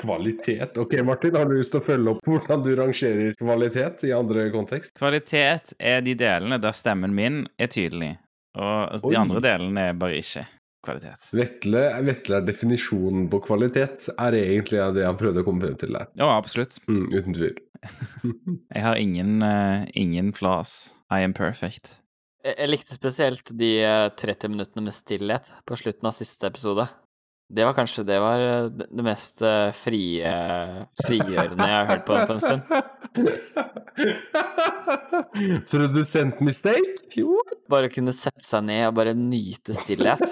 Kvalitet. 0.00 0.78
Ok, 0.80 0.94
Martin, 1.04 1.34
har 1.36 1.48
du 1.48 1.58
lyst 1.58 1.74
til 1.74 1.82
å 1.82 1.84
følge 1.84 2.14
opp 2.14 2.28
hvordan 2.28 2.62
du 2.64 2.70
rangerer 2.78 3.34
kvalitet 3.36 4.06
i 4.08 4.14
andre 4.16 4.46
kontekst? 4.54 4.94
Kvalitet 4.96 5.74
er 5.76 6.00
de 6.06 6.14
delene 6.16 6.56
der 6.62 6.72
stemmen 6.76 7.12
min 7.16 7.42
er 7.60 7.68
tydelig, 7.68 8.14
og 8.56 8.72
altså, 8.94 9.10
Oi. 9.10 9.12
de 9.12 9.20
andre 9.20 9.44
delene 9.44 9.84
er 9.90 10.00
bare 10.00 10.22
ikke 10.22 10.46
kvalitet. 10.86 11.26
Vetle, 11.36 11.82
Vetle 12.06 12.38
er 12.40 12.46
definisjonen 12.48 13.26
på 13.32 13.42
kvalitet, 13.44 14.08
er 14.16 14.38
egentlig 14.38 14.80
det 14.96 15.04
han 15.04 15.18
prøvde 15.20 15.44
å 15.44 15.46
komme 15.46 15.66
frem 15.66 15.76
til 15.80 15.92
der. 15.96 16.08
Ja, 16.16 16.30
absolutt. 16.36 16.80
Mm, 16.88 17.06
uten 17.12 17.36
tvil. 17.36 17.60
Jeg 18.74 18.84
har 18.84 19.00
ingen, 19.00 19.40
uh, 19.44 19.84
ingen 19.92 20.32
flaws. 20.36 20.94
I 21.12 21.24
am 21.26 21.36
perfect. 21.36 21.98
Jeg, 22.44 22.56
jeg 22.56 22.72
likte 22.72 22.96
spesielt 22.96 23.52
de 23.60 23.70
eh, 23.84 24.06
30 24.16 24.54
minuttene 24.54 24.86
med 24.86 24.94
stillhet 24.96 25.48
på 25.68 25.76
slutten 25.76 26.08
av 26.08 26.14
siste 26.16 26.48
episode. 26.48 26.86
Det 27.50 27.64
var 27.66 27.74
kanskje 27.74 28.04
det 28.06 28.18
var 28.22 28.40
eh, 28.44 28.68
det 28.70 29.04
mest 29.04 29.42
eh, 29.42 29.72
frie, 29.74 30.32
frigjørende 31.02 31.66
jeg 31.66 31.78
har 31.80 31.88
hørt 31.90 32.04
på, 32.06 32.14
på 32.28 32.32
en 32.36 32.42
stund. 32.44 32.62
Produsent 35.70 36.40
mistake? 36.46 36.94
Jo. 37.18 37.40
Bare 37.70 37.90
kunne 37.90 38.14
sette 38.14 38.44
seg 38.46 38.64
ned 38.70 38.86
og 38.88 38.94
bare 39.00 39.14
nyte 39.18 39.74
stillhet. 39.74 40.22